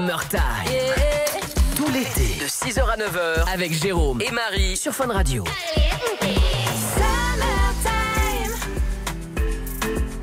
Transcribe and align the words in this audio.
Summertime. 0.00 0.40
Tout 1.76 1.90
l'été, 1.90 2.38
de 2.40 2.46
6h 2.46 2.80
à 2.88 2.96
9h, 2.96 3.52
avec 3.52 3.74
Jérôme 3.74 4.22
et 4.22 4.30
Marie 4.30 4.74
sur 4.74 4.94
Fun 4.94 5.12
Radio. 5.12 5.44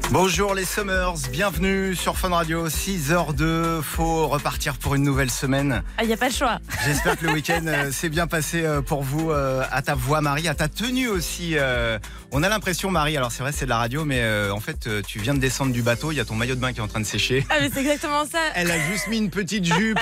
Bonjour 0.10 0.56
les 0.56 0.66
Summers, 0.66 1.30
bienvenue 1.32 1.94
sur 1.94 2.18
Fun 2.18 2.30
Radio, 2.30 2.68
6h02, 2.70 3.84
faut 3.84 4.28
repartir 4.28 4.78
pour 4.78 4.96
une 4.96 5.04
nouvelle 5.04 5.30
semaine. 5.30 5.84
Ah, 6.00 6.04
il 6.04 6.08
n'y 6.08 6.14
a 6.14 6.18
pas 6.18 6.30
le 6.30 6.34
choix. 6.34 6.58
J'espère 6.88 7.18
que 7.18 7.26
le 7.26 7.34
week-end 7.34 7.62
euh, 7.68 7.92
s'est 7.92 8.08
bien 8.08 8.28
passé 8.28 8.64
euh, 8.64 8.82
pour 8.82 9.04
vous, 9.04 9.30
euh, 9.32 9.62
à 9.72 9.82
ta 9.82 9.94
voix 9.94 10.22
Marie, 10.22 10.48
à 10.48 10.56
ta 10.56 10.70
tenue 10.70 11.10
aussi. 11.10 11.52
euh, 11.58 12.00
on 12.32 12.44
a 12.44 12.50
l'impression 12.50 12.90
Marie, 12.90 13.18
alors 13.18 13.32
c'est 13.32 13.44
vrai 13.44 13.52
c'est 13.52 13.66
de 13.66 13.70
la 13.70 13.78
radio, 13.78 14.06
mais 14.06 14.22
euh, 14.22 14.52
en 14.54 14.60
fait 14.62 14.88
tu 15.06 15.20
viens 15.20 15.34
de 15.34 15.40
descendre 15.40 15.74
du 15.74 15.82
bateau, 15.82 16.12
il 16.14 16.16
y 16.16 16.20
a 16.22 16.26
ton 16.26 16.36
maillot 16.36 16.56
de 16.56 16.62
bain 16.62 16.72
qui 16.72 16.80
est 16.80 16.84
en 16.84 16.88
train 16.88 17.02
de 17.02 17.06
sécher. 17.06 17.46
Ah, 17.50 17.56
mais 17.62 17.70
c'est 17.74 17.82
exactement 17.82 18.26
ça. 18.26 18.40
Elle 18.56 18.72
a 18.72 18.80
juste 18.80 19.08
mis 19.10 19.18
une 19.18 19.30
petite 19.30 19.66
jupe, 19.66 20.00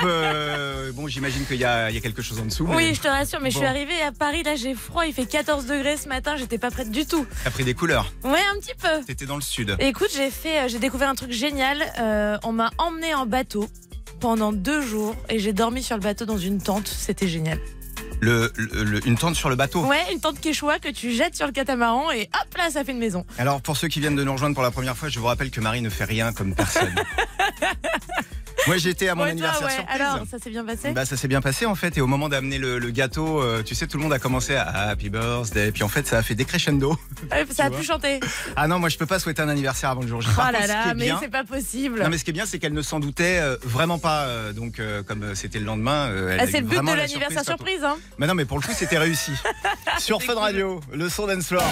bon 0.94 1.08
j'imagine 1.08 1.46
qu'il 1.46 1.58
y 1.58 1.66
a, 1.66 1.90
il 1.90 1.96
y 1.96 1.98
a 1.98 2.02
quelque 2.02 2.22
chose 2.22 2.40
en 2.40 2.46
dessous. 2.46 2.68
mais 2.68 2.76
Oui, 2.76 2.94
je 2.94 3.02
te 3.02 3.08
rassure, 3.08 3.40
mais 3.42 3.50
je 3.52 3.58
suis 3.58 3.66
arrivée 3.66 4.02
à 4.02 4.12
Paris, 4.12 4.44
là 4.44 4.56
j'ai 4.56 4.76
froid, 4.76 5.06
il 5.08 5.14
fait 5.14 5.26
14 5.26 5.66
degrés 5.66 5.98
ce 5.98 6.08
matin, 6.08 6.36
j'étais 6.38 6.58
pas 6.60 6.70
prête 6.70 6.92
du 6.92 7.06
tout. 7.08 7.26
T'as 7.44 7.50
pris 7.52 7.64
des 7.64 7.74
couleurs, 7.74 8.12
Ouais, 8.24 8.42
un 8.56 8.60
petit 8.60 8.76
peu. 8.80 9.04
t'étais 9.06 9.26
dans 9.26 9.36
le 9.38 9.42
sud. 9.42 9.76
Et 9.80 9.88
écoute, 9.88 10.10
j'ai 10.16 10.30
fait, 10.30 10.70
j'ai 10.70 10.80
découvert 10.80 11.10
un 11.10 11.16
truc 11.16 11.32
génial. 11.32 11.80
On 12.44 12.52
m'a 12.52 12.70
emmené 12.78 13.14
en 13.16 13.26
bateau 13.26 13.68
pendant 14.20 14.52
deux 14.54 14.82
jours 14.82 15.16
et 15.30 15.40
j'ai 15.40 15.54
dormi 15.54 15.84
sur 15.84 15.96
le 15.96 16.02
bateau 16.02 16.26
dans 16.26 16.38
une 16.38 16.62
tente. 16.62 16.88
C'était 16.88 17.28
génial. 17.28 17.60
Le, 18.22 18.52
le- 18.56 18.84
le- 18.84 19.08
une 19.08 19.18
tente 19.18 19.36
sur 19.36 19.50
le 19.50 19.56
bateau. 19.56 19.86
Ouais, 19.86 20.02
une 20.14 20.20
tente 20.20 20.40
quechua 20.40 20.80
que 20.80 20.90
tu 20.90 21.12
jettes 21.12 21.36
sur 21.36 21.46
le 21.46 21.52
catamaran 21.52 22.12
et 22.12 22.24
hop 22.34 22.58
là, 22.58 22.70
ça 22.72 22.84
fait 22.84 22.94
une 22.94 22.98
maison. 23.00 23.26
Alors 23.38 23.62
pour 23.62 23.76
ceux 23.78 23.88
qui 23.88 24.00
viennent 24.00 24.16
de 24.16 24.24
nous 24.24 24.32
rejoindre 24.32 24.56
pour 24.56 24.64
la 24.64 24.72
première 24.72 24.96
fois, 24.98 25.10
je 25.10 25.20
vous 25.20 25.26
rappelle 25.26 25.52
que 25.52 25.60
Marie 25.62 25.82
ne 25.82 25.90
fait 25.90 26.06
rien 26.06 26.32
comme 26.34 26.56
personne. 26.56 26.96
Moi 28.68 28.78
j'étais 28.78 29.08
à 29.10 29.16
mon 29.16 29.22
Ouais, 29.24 29.28
toi, 29.28 29.32
anniversaire 29.32 29.68
ouais. 29.68 29.74
surprise. 29.76 30.02
Alors, 30.02 30.20
ça 30.30 30.40
s'est 30.40 30.50
bien 30.50 30.64
passé 30.66 30.92
Bah 30.92 31.06
ça 31.06 31.18
s'est 31.18 31.28
bien 31.28 31.42
passé 31.42 31.66
en 31.66 31.76
fait 31.76 31.98
et 31.98 32.02
au 32.02 32.08
moment 32.08 32.30
d'amener 32.30 32.58
le, 32.58 32.80
le 32.80 32.90
gâteau, 32.92 33.42
euh, 33.42 33.62
tu 33.64 33.76
sais 33.76 33.86
tout 33.88 33.98
le 33.98 34.04
monde 34.04 34.14
a 34.14 34.20
commencé 34.20 34.56
à 34.56 34.68
Happy 34.90 35.10
Birthday 35.10 35.72
puis 35.72 35.84
en 35.84 35.88
fait 35.90 36.08
ça 36.08 36.18
a 36.18 36.24
fait 36.24 36.36
décrescendo. 36.36 36.98
Ouais, 37.32 37.46
Ça 37.52 37.66
a 37.66 37.70
pu 37.70 37.84
chanter. 37.84 38.20
Ah 38.56 38.68
non 38.68 38.80
moi 38.80 38.90
je 38.90 38.98
peux 38.98 39.06
pas 39.06 39.20
souhaiter 39.20 39.42
un 39.42 39.50
anniversaire 39.50 39.90
avant 39.92 40.02
le 40.02 40.08
jour 40.08 40.22
J. 40.22 40.30
Oh 40.38 40.52
là 40.52 40.64
ce 40.64 40.68
là, 40.68 40.94
mais 40.96 41.12
c'est 41.20 41.30
pas 41.30 41.44
possible. 41.44 42.02
non 42.02 42.10
mais 42.10 42.18
ce 42.18 42.24
qui 42.24 42.32
est 42.32 42.34
bien 42.34 42.46
c'est 42.46 42.60
qu'elle 42.60 42.74
ne 42.74 42.82
s'en 42.82 43.00
doutait 43.00 43.40
euh, 43.40 43.58
vraiment 43.64 44.00
pas 44.00 44.24
euh, 44.24 44.54
donc 44.54 44.82
comme 45.08 45.36
c'était 45.36 45.60
le 45.60 45.66
lendemain. 45.66 46.10
elle 46.30 46.40
Ah, 46.40 46.48
c'est 46.50 46.62
le 46.62 46.68
but 46.68 46.80
de 46.82 46.86
la 46.86 46.96
l'anniversaire 46.96 47.44
surprise, 47.44 47.80
surprise, 47.80 47.84
hein. 47.84 47.98
Mais 48.18 48.28
non 48.28 48.34
mais 48.36 48.46
pour 48.46 48.58
le 48.60 48.64
coup 48.64 48.74
c'était 48.74 48.98
réussi. 48.98 49.32
Sur 50.00 50.22
Fun 50.22 50.34
cool. 50.34 50.42
Radio, 50.44 50.82
le 50.94 51.10
son 51.10 51.28
dance 51.28 51.48
floor. 51.48 51.64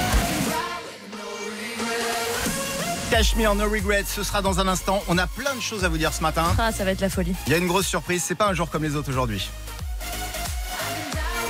Cashmere 3.14 3.54
No 3.54 3.70
Regrets, 3.70 4.06
ce 4.08 4.24
sera 4.24 4.42
dans 4.42 4.60
un 4.60 4.68
instant. 4.68 5.04
On 5.08 5.20
a 5.20 5.28
plein 5.28 5.54
de 5.54 5.62
choses 5.62 5.86
à 5.86 5.88
vous 5.88 6.00
dire 6.00 6.12
ce 6.12 6.24
matin. 6.24 6.46
Ah, 6.58 6.72
ça 6.72 6.84
va 6.84 6.90
être 6.90 7.00
la 7.00 7.10
folie. 7.10 7.36
Il 7.46 7.52
y 7.52 7.54
a 7.54 7.60
une 7.60 7.68
grosse 7.68 7.86
surprise, 7.86 8.24
c'est 8.26 8.34
pas 8.34 8.48
un 8.48 8.56
jour 8.56 8.72
comme 8.72 8.82
les 8.82 8.96
autres 8.96 9.12
aujourd'hui. 9.12 9.52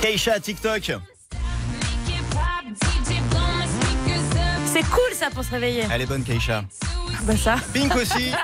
Keisha 0.02 0.38
TikTok. 0.40 0.92
C'est 4.66 4.82
cool 4.82 5.14
ça 5.14 5.30
pour 5.30 5.42
se 5.42 5.52
réveiller. 5.52 5.86
Elle 5.90 6.02
est 6.02 6.06
bonne 6.06 6.22
Keisha. 6.22 6.64
Bah 7.22 7.34
ça. 7.34 7.56
Pink 7.72 7.96
aussi. 7.96 8.30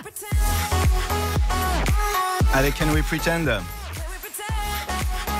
Avec 2.54 2.78
Can 2.78 2.88
We 2.88 3.02
Pretend. 3.02 3.60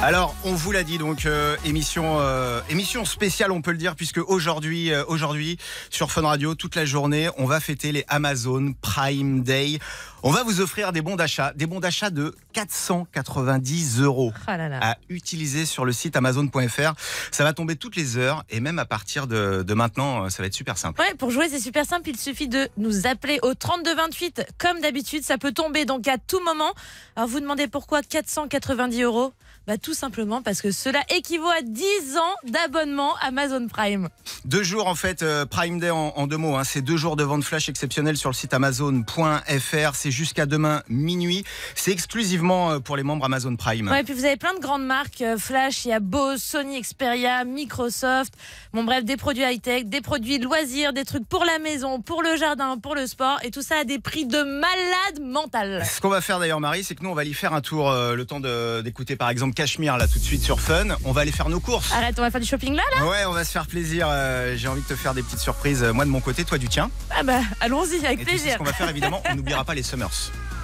Alors, 0.02 0.34
on 0.44 0.54
vous 0.54 0.72
l'a 0.72 0.82
dit, 0.82 0.96
donc 0.96 1.26
euh, 1.26 1.58
émission 1.62 2.20
euh, 2.20 2.62
émission 2.70 3.04
spéciale, 3.04 3.52
on 3.52 3.60
peut 3.60 3.70
le 3.70 3.76
dire, 3.76 3.96
puisque 3.96 4.16
aujourd'hui, 4.16 4.90
euh, 4.92 5.04
aujourd'hui 5.06 5.58
sur 5.90 6.10
Fun 6.10 6.22
Radio, 6.22 6.54
toute 6.54 6.74
la 6.74 6.86
journée, 6.86 7.28
on 7.36 7.44
va 7.44 7.60
fêter 7.60 7.92
les 7.92 8.06
Amazon 8.08 8.72
Prime 8.80 9.42
Day. 9.42 9.78
On 10.22 10.30
va 10.30 10.42
vous 10.42 10.62
offrir 10.62 10.92
des 10.92 11.02
bons 11.02 11.16
d'achat, 11.16 11.52
des 11.55 11.66
bons 11.66 11.80
d'achat 11.80 12.08
de 12.08 12.34
490 12.55 14.00
euros 14.00 14.33
Ah 14.46 14.56
là 14.56 14.70
là. 14.70 14.78
à 14.80 14.96
utiliser 15.10 15.66
sur 15.66 15.84
le 15.84 15.92
site 15.92 16.16
amazon.fr. 16.16 16.94
Ça 17.30 17.44
va 17.44 17.52
tomber 17.52 17.77
toutes 17.77 17.96
les 17.96 18.16
heures 18.16 18.42
et 18.48 18.60
même 18.60 18.78
à 18.78 18.86
partir 18.86 19.27
de, 19.27 19.62
de 19.62 19.74
maintenant, 19.74 20.30
ça 20.30 20.42
va 20.42 20.46
être 20.46 20.55
super 20.55 20.78
simple. 20.78 20.98
Ouais, 21.02 21.14
pour 21.14 21.30
jouer, 21.30 21.48
c'est 21.50 21.60
super 21.60 21.84
simple. 21.84 22.08
Il 22.08 22.18
suffit 22.18 22.48
de 22.48 22.70
nous 22.78 23.06
appeler 23.06 23.39
au 23.42 23.52
3228. 23.52 24.46
Comme 24.56 24.80
d'habitude, 24.80 25.24
ça 25.24 25.36
peut 25.36 25.52
tomber 25.52 25.84
donc 25.84 26.08
à 26.08 26.16
tout 26.16 26.42
moment. 26.42 26.72
Alors, 27.16 27.28
vous 27.28 27.40
demandez 27.40 27.66
pourquoi 27.66 28.00
490 28.02 29.02
euros? 29.02 29.34
Bah, 29.66 29.78
Tout 29.78 29.94
simplement 29.94 30.42
parce 30.42 30.60
que 30.62 30.70
cela 30.70 31.00
équivaut 31.14 31.48
à 31.48 31.62
10 31.62 32.16
ans 32.16 32.34
d'abonnement 32.50 33.14
Amazon 33.20 33.66
Prime. 33.68 34.08
Deux 34.44 34.62
jours 34.62 34.86
en 34.86 34.94
fait, 34.94 35.22
euh, 35.22 35.46
Prime 35.46 35.78
Day 35.78 35.90
en, 35.90 36.12
en 36.16 36.26
deux 36.26 36.36
mots. 36.36 36.56
Hein, 36.56 36.64
c'est 36.64 36.82
deux 36.82 36.96
jours 36.96 37.16
de 37.16 37.24
vente 37.24 37.44
flash 37.44 37.68
exceptionnelle 37.68 38.16
sur 38.16 38.30
le 38.30 38.34
site 38.34 38.52
amazon.fr. 38.54 39.94
C'est 39.94 40.10
jusqu'à 40.10 40.46
demain 40.46 40.82
minuit. 40.88 41.44
C'est 41.74 41.92
exclusivement 41.92 42.72
euh, 42.72 42.78
pour 42.80 42.96
les 42.96 43.02
membres 43.02 43.24
Amazon 43.24 43.56
Prime. 43.56 43.88
Ouais, 43.88 44.00
et 44.00 44.04
puis 44.04 44.14
vous 44.14 44.24
avez 44.24 44.36
plein 44.36 44.54
de 44.54 44.60
grandes 44.60 44.84
marques. 44.86 45.20
euh, 45.22 45.36
Flash, 45.38 45.84
il 45.84 45.88
y 45.88 45.92
a 45.92 46.00
Bose, 46.00 46.42
Sony 46.42 46.80
Xperia, 46.80 47.44
Microsoft. 47.44 48.34
Bon, 48.72 48.84
bref, 48.84 49.04
des 49.04 49.16
produits 49.16 49.42
high-tech, 49.44 49.84
des 49.86 50.00
produits 50.00 50.38
loisirs, 50.38 50.92
des 50.92 51.04
trucs 51.04 51.27
pour 51.28 51.44
la 51.44 51.58
maison, 51.58 52.00
pour 52.00 52.22
le 52.22 52.36
jardin, 52.36 52.78
pour 52.78 52.94
le 52.94 53.06
sport. 53.06 53.38
Et 53.42 53.50
tout 53.50 53.62
ça 53.62 53.78
à 53.80 53.84
des 53.84 53.98
prix 53.98 54.27
de 54.27 54.42
malade 54.42 55.20
mental. 55.22 55.84
Ce 55.84 56.00
qu'on 56.00 56.08
va 56.08 56.20
faire 56.20 56.38
d'ailleurs, 56.38 56.60
Marie, 56.60 56.84
c'est 56.84 56.94
que 56.94 57.02
nous, 57.02 57.10
on 57.10 57.14
va 57.14 57.22
aller 57.22 57.32
faire 57.32 57.52
un 57.54 57.60
tour, 57.60 57.90
euh, 57.90 58.14
le 58.14 58.24
temps 58.24 58.40
d'écouter 58.40 59.16
par 59.16 59.30
exemple 59.30 59.49
Cachemire 59.55 59.96
là 59.96 60.06
tout 60.08 60.18
de 60.18 60.24
suite 60.24 60.42
sur 60.42 60.61
Fun. 60.61 60.88
On 61.05 61.12
va 61.12 61.22
aller 61.22 61.33
faire 61.33 61.48
nos 61.48 61.61
courses. 61.61 61.92
Arrête, 61.92 62.14
on 62.18 62.22
va 62.22 62.30
faire 62.30 62.40
du 62.40 62.46
shopping 62.46 62.74
là, 62.74 62.83
là 62.96 63.06
Ouais, 63.06 63.24
on 63.27 63.33
va 63.33 63.44
se 63.44 63.50
faire 63.50 63.66
plaisir. 63.66 64.06
euh, 64.11 64.55
J'ai 64.56 64.68
envie 64.68 64.83
de 64.83 64.86
te 64.86 64.94
faire 64.96 65.14
des 65.14 65.22
petites 65.22 65.38
surprises. 65.40 65.83
euh, 65.83 65.92
Moi 65.92 66.05
de 66.05 66.11
mon 66.11 66.20
côté, 66.20 66.44
toi 66.44 66.58
du 66.58 66.68
tien. 66.68 66.90
Ah 67.16 67.22
bah, 67.22 67.40
allons-y, 67.60 68.05
avec 68.05 68.20
Et 68.20 68.24
tu 68.24 68.30
sais 68.33 68.36
ce 68.39 68.42
plaisir. 68.42 68.58
qu'on 68.58 68.64
va 68.64 68.72
faire 68.72 68.89
évidemment. 68.89 69.22
On 69.30 69.34
n'oubliera 69.34 69.64
pas 69.64 69.74
les 69.74 69.83
Summers. 69.83 70.08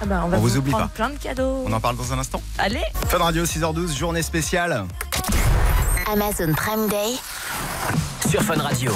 Ah 0.01 0.05
bah, 0.05 0.21
on 0.25 0.29
va 0.29 0.37
On 0.37 0.39
vous 0.41 0.47
vous 0.49 0.57
oublie 0.57 0.71
prendre 0.71 0.87
pas. 0.89 0.93
plein 0.95 1.09
de 1.09 1.17
cadeaux. 1.17 1.63
On 1.65 1.73
en 1.73 1.79
parle 1.79 1.97
dans 1.97 2.13
un 2.13 2.19
instant. 2.19 2.41
Allez 2.57 2.83
Fun 3.09 3.17
Radio 3.19 3.45
6h12, 3.45 3.97
journée 3.97 4.21
spéciale. 4.21 4.85
Amazon 6.11 6.53
Prime 6.53 6.87
Day 6.87 7.15
Sur 8.29 8.41
Fun 8.43 8.61
Radio. 8.61 8.91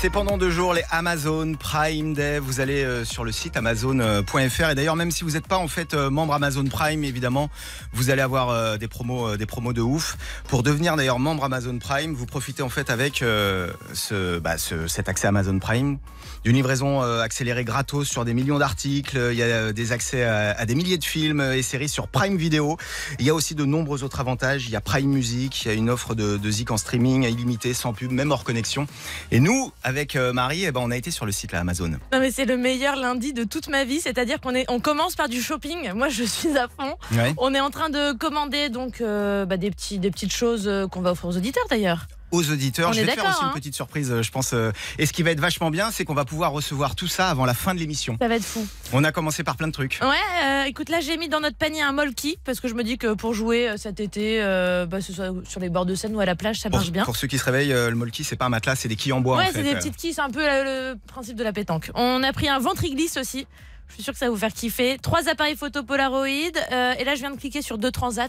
C'est 0.00 0.10
pendant 0.10 0.38
deux 0.38 0.50
jours 0.50 0.74
les 0.74 0.84
Amazon 0.92 1.54
Prime 1.58 2.14
Day. 2.14 2.38
Vous 2.38 2.60
allez 2.60 2.84
euh, 2.84 3.04
sur 3.04 3.24
le 3.24 3.32
site 3.32 3.56
amazon.fr 3.56 4.70
et 4.70 4.74
d'ailleurs 4.76 4.94
même 4.94 5.10
si 5.10 5.24
vous 5.24 5.32
n'êtes 5.32 5.48
pas 5.48 5.56
en 5.58 5.66
fait 5.66 5.92
euh, 5.92 6.08
membre 6.08 6.34
Amazon 6.34 6.62
Prime, 6.66 7.02
évidemment, 7.02 7.50
vous 7.92 8.10
allez 8.10 8.22
avoir 8.22 8.50
euh, 8.50 8.76
des 8.76 8.86
promos, 8.86 9.30
euh, 9.30 9.36
des 9.36 9.44
promos 9.46 9.72
de 9.72 9.80
ouf. 9.80 10.16
Pour 10.46 10.62
devenir 10.62 10.94
d'ailleurs 10.94 11.18
membre 11.18 11.42
Amazon 11.42 11.76
Prime, 11.80 12.14
vous 12.14 12.26
profitez 12.26 12.62
en 12.62 12.68
fait 12.68 12.90
avec 12.90 13.22
euh, 13.22 13.72
ce, 13.92 14.38
bah, 14.38 14.56
ce- 14.56 14.86
cet 14.86 15.08
accès 15.08 15.26
Amazon 15.26 15.58
Prime 15.58 15.98
d'une 16.44 16.54
livraison 16.54 17.02
euh, 17.02 17.20
accélérée 17.20 17.64
gratos 17.64 18.06
sur 18.08 18.24
des 18.24 18.32
millions 18.34 18.60
d'articles. 18.60 19.18
Il 19.32 19.36
y 19.36 19.42
a 19.42 19.46
euh, 19.46 19.72
des 19.72 19.90
accès 19.90 20.22
à, 20.22 20.52
à 20.56 20.64
des 20.64 20.76
milliers 20.76 20.98
de 20.98 21.04
films 21.04 21.40
et 21.40 21.62
séries 21.62 21.88
sur 21.88 22.06
Prime 22.06 22.36
Video. 22.36 22.76
Il 23.18 23.26
y 23.26 23.30
a 23.30 23.34
aussi 23.34 23.56
de 23.56 23.64
nombreux 23.64 24.04
autres 24.04 24.20
avantages. 24.20 24.64
Il 24.66 24.70
y 24.70 24.76
a 24.76 24.80
Prime 24.80 25.10
Music, 25.10 25.64
il 25.64 25.68
y 25.68 25.70
a 25.72 25.74
une 25.74 25.90
offre 25.90 26.14
de, 26.14 26.36
de 26.36 26.50
Zik 26.52 26.70
en 26.70 26.76
streaming 26.76 27.24
illimité, 27.24 27.74
sans 27.74 27.92
pub, 27.92 28.12
même 28.12 28.30
hors 28.30 28.44
connexion. 28.44 28.86
Et 29.32 29.40
nous, 29.40 29.72
avec 29.88 30.16
euh, 30.16 30.34
Marie, 30.34 30.64
eh 30.66 30.70
ben, 30.70 30.80
on 30.84 30.90
a 30.90 30.96
été 30.96 31.10
sur 31.10 31.24
le 31.24 31.32
site 31.32 31.52
là, 31.52 31.60
Amazon. 31.60 31.88
Non 32.12 32.20
mais 32.20 32.30
c'est 32.30 32.44
le 32.44 32.58
meilleur 32.58 32.94
lundi 32.94 33.32
de 33.32 33.44
toute 33.44 33.68
ma 33.68 33.84
vie, 33.84 34.00
c'est-à-dire 34.00 34.38
qu'on 34.38 34.54
est, 34.54 34.66
on 34.68 34.80
commence 34.80 35.16
par 35.16 35.28
du 35.30 35.40
shopping. 35.40 35.92
Moi 35.94 36.10
je 36.10 36.24
suis 36.24 36.56
à 36.58 36.68
fond. 36.68 36.94
Ouais. 37.12 37.32
On 37.38 37.54
est 37.54 37.60
en 37.60 37.70
train 37.70 37.88
de 37.88 38.12
commander 38.12 38.68
donc 38.68 39.00
euh, 39.00 39.46
bah, 39.46 39.56
des 39.56 39.70
petits, 39.70 39.98
des 39.98 40.10
petites 40.10 40.32
choses 40.32 40.68
euh, 40.68 40.86
qu'on 40.86 41.00
va 41.00 41.12
offrir 41.12 41.30
aux 41.30 41.36
auditeurs 41.36 41.64
d'ailleurs. 41.70 42.06
Aux 42.30 42.50
auditeurs, 42.50 42.90
On 42.90 42.92
je 42.92 43.00
vais 43.00 43.06
te 43.06 43.12
faire 43.20 43.24
aussi 43.30 43.38
hein. 43.42 43.46
une 43.48 43.58
petite 43.58 43.74
surprise, 43.74 44.10
euh, 44.12 44.22
je 44.22 44.30
pense. 44.30 44.52
euh, 44.52 44.70
Et 44.98 45.06
ce 45.06 45.12
qui 45.14 45.22
va 45.22 45.30
être 45.30 45.40
vachement 45.40 45.70
bien, 45.70 45.90
c'est 45.90 46.04
qu'on 46.04 46.14
va 46.14 46.24
pouvoir 46.26 46.52
recevoir 46.52 46.94
tout 46.94 47.06
ça 47.06 47.30
avant 47.30 47.46
la 47.46 47.54
fin 47.54 47.74
de 47.74 47.80
l'émission. 47.80 48.16
Ça 48.20 48.28
va 48.28 48.34
être 48.36 48.44
fou. 48.44 48.66
On 48.92 49.02
a 49.04 49.12
commencé 49.12 49.44
par 49.44 49.56
plein 49.56 49.66
de 49.66 49.72
trucs. 49.72 49.98
Ouais, 50.02 50.44
euh, 50.44 50.64
écoute 50.64 50.90
là 50.90 51.00
j'ai 51.00 51.16
mis 51.16 51.28
dans 51.30 51.40
notre 51.40 51.56
panier 51.56 51.80
un 51.82 51.92
molki 51.92 52.38
parce 52.44 52.60
que 52.60 52.68
je 52.68 52.74
me 52.74 52.84
dis 52.84 52.98
que 52.98 53.14
pour 53.14 53.32
jouer 53.32 53.72
cet 53.78 53.98
été, 54.00 54.42
euh, 54.42 54.84
bah, 54.86 55.00
ce 55.00 55.12
soit 55.12 55.30
sur 55.48 55.60
les 55.60 55.70
bords 55.70 55.86
de 55.86 55.94
Seine 55.94 56.14
ou 56.14 56.20
à 56.20 56.26
la 56.26 56.36
plage, 56.36 56.60
ça 56.60 56.68
Pour, 56.68 56.78
marche 56.80 56.90
bien. 56.90 57.04
pour 57.04 57.16
ceux 57.16 57.28
qui 57.28 57.38
se 57.38 57.44
réveillent, 57.44 57.72
euh, 57.72 57.88
le 57.90 57.96
molki, 57.96 58.24
c'est 58.24 58.36
pas 58.36 58.44
un 58.46 58.50
matelas, 58.50 58.76
c'est 58.76 58.88
des 58.88 58.96
quilles 58.96 59.12
en 59.14 59.20
bois. 59.20 59.38
Ouais, 59.38 59.50
c'est 59.52 59.62
des 59.62 59.74
petites 59.74 59.96
quilles, 59.96 60.12
c'est 60.14 60.20
un 60.20 60.30
peu 60.30 60.40
le 60.44 60.94
principe 61.06 61.36
de 61.36 61.44
la 61.44 61.52
pétanque. 61.54 61.90
On 61.94 62.22
a 62.22 62.32
pris 62.34 62.48
un 62.48 62.58
ventriglisse 62.58 63.16
aussi. 63.16 63.46
Je 63.88 63.94
suis 63.94 64.02
sûre 64.02 64.12
que 64.12 64.18
ça 64.18 64.26
va 64.26 64.30
vous 64.32 64.36
faire 64.36 64.52
kiffer. 64.52 64.98
Trois 65.00 65.28
appareils 65.30 65.56
photo 65.56 65.82
Polaroid. 65.82 66.26
et 66.26 67.04
là, 67.04 67.14
je 67.14 67.20
viens 67.20 67.30
de 67.30 67.38
cliquer 67.38 67.62
sur 67.62 67.78
deux 67.78 67.90
transats. 67.90 68.28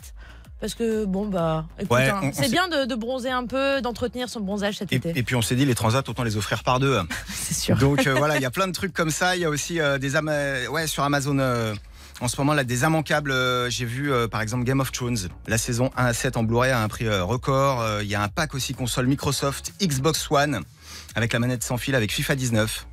Parce 0.60 0.74
que, 0.74 1.06
bon, 1.06 1.28
bah, 1.28 1.66
Ouais, 1.90 2.10
hein, 2.10 2.32
c'est 2.34 2.52
bien 2.52 2.68
de, 2.68 2.86
de 2.86 2.96
bronzer 2.96 3.32
un 3.32 3.46
peu, 3.46 3.82
d'entretenir 3.82 4.28
son 4.28 4.42
bronzage 4.42 4.78
cet 4.78 4.92
Et, 4.92 4.98
été. 4.98 5.14
et 5.16 5.24
puis 5.24 5.36
on 5.36 5.42
s'est 5.42 5.56
dit 5.56 5.66
les 5.66 5.76
transats 5.76 6.04
autant 6.08 6.24
les 6.24 6.36
offrir 6.36 6.64
par 6.64 6.80
deux. 6.80 7.00
C'est 7.30 7.54
sûr. 7.54 7.78
Donc 7.78 8.06
euh, 8.08 8.14
voilà, 8.16 8.36
il 8.36 8.42
y 8.42 8.46
a 8.46 8.52
plein 8.52 8.68
de 8.68 8.74
trucs 8.74 8.94
comme 8.94 9.10
ça. 9.12 9.36
Il 9.38 9.42
y 9.42 9.46
a 9.46 9.50
aussi 9.50 9.80
euh, 9.80 9.98
des 9.98 10.16
ouais, 10.70 10.88
sur 10.88 11.04
Amazon. 11.04 11.40
euh, 11.40 11.74
en 12.22 12.28
ce 12.28 12.36
moment 12.38 12.54
là, 12.54 12.66
des 12.66 12.82
immanquables. 12.84 13.34
J'ai 13.70 13.86
vu 13.86 14.12
par 14.30 14.42
exemple 14.42 14.66
Game 14.66 14.82
of 14.82 14.92
Thrones, 14.92 15.30
la 15.48 15.58
saison 15.58 15.90
1 15.96 16.06
à 16.08 16.14
7 16.14 16.36
en 16.36 16.44
Blu-ray 16.44 16.72
à 16.72 16.82
un 16.84 16.88
prix 16.90 17.08
record. 17.08 17.86
Il 18.02 18.08
y 18.10 18.16
a 18.16 18.22
un 18.22 18.28
pack 18.28 18.54
aussi 18.56 18.74
console 18.74 19.08
Microsoft 19.08 19.72
Xbox 19.82 20.30
One 20.30 20.60
avec 21.16 21.32
la 21.32 21.40
manette 21.40 21.64
sans 21.64 21.78
fil 21.78 21.96
avec 21.96 22.12
FIFA 22.12 22.36
19. 22.36 22.88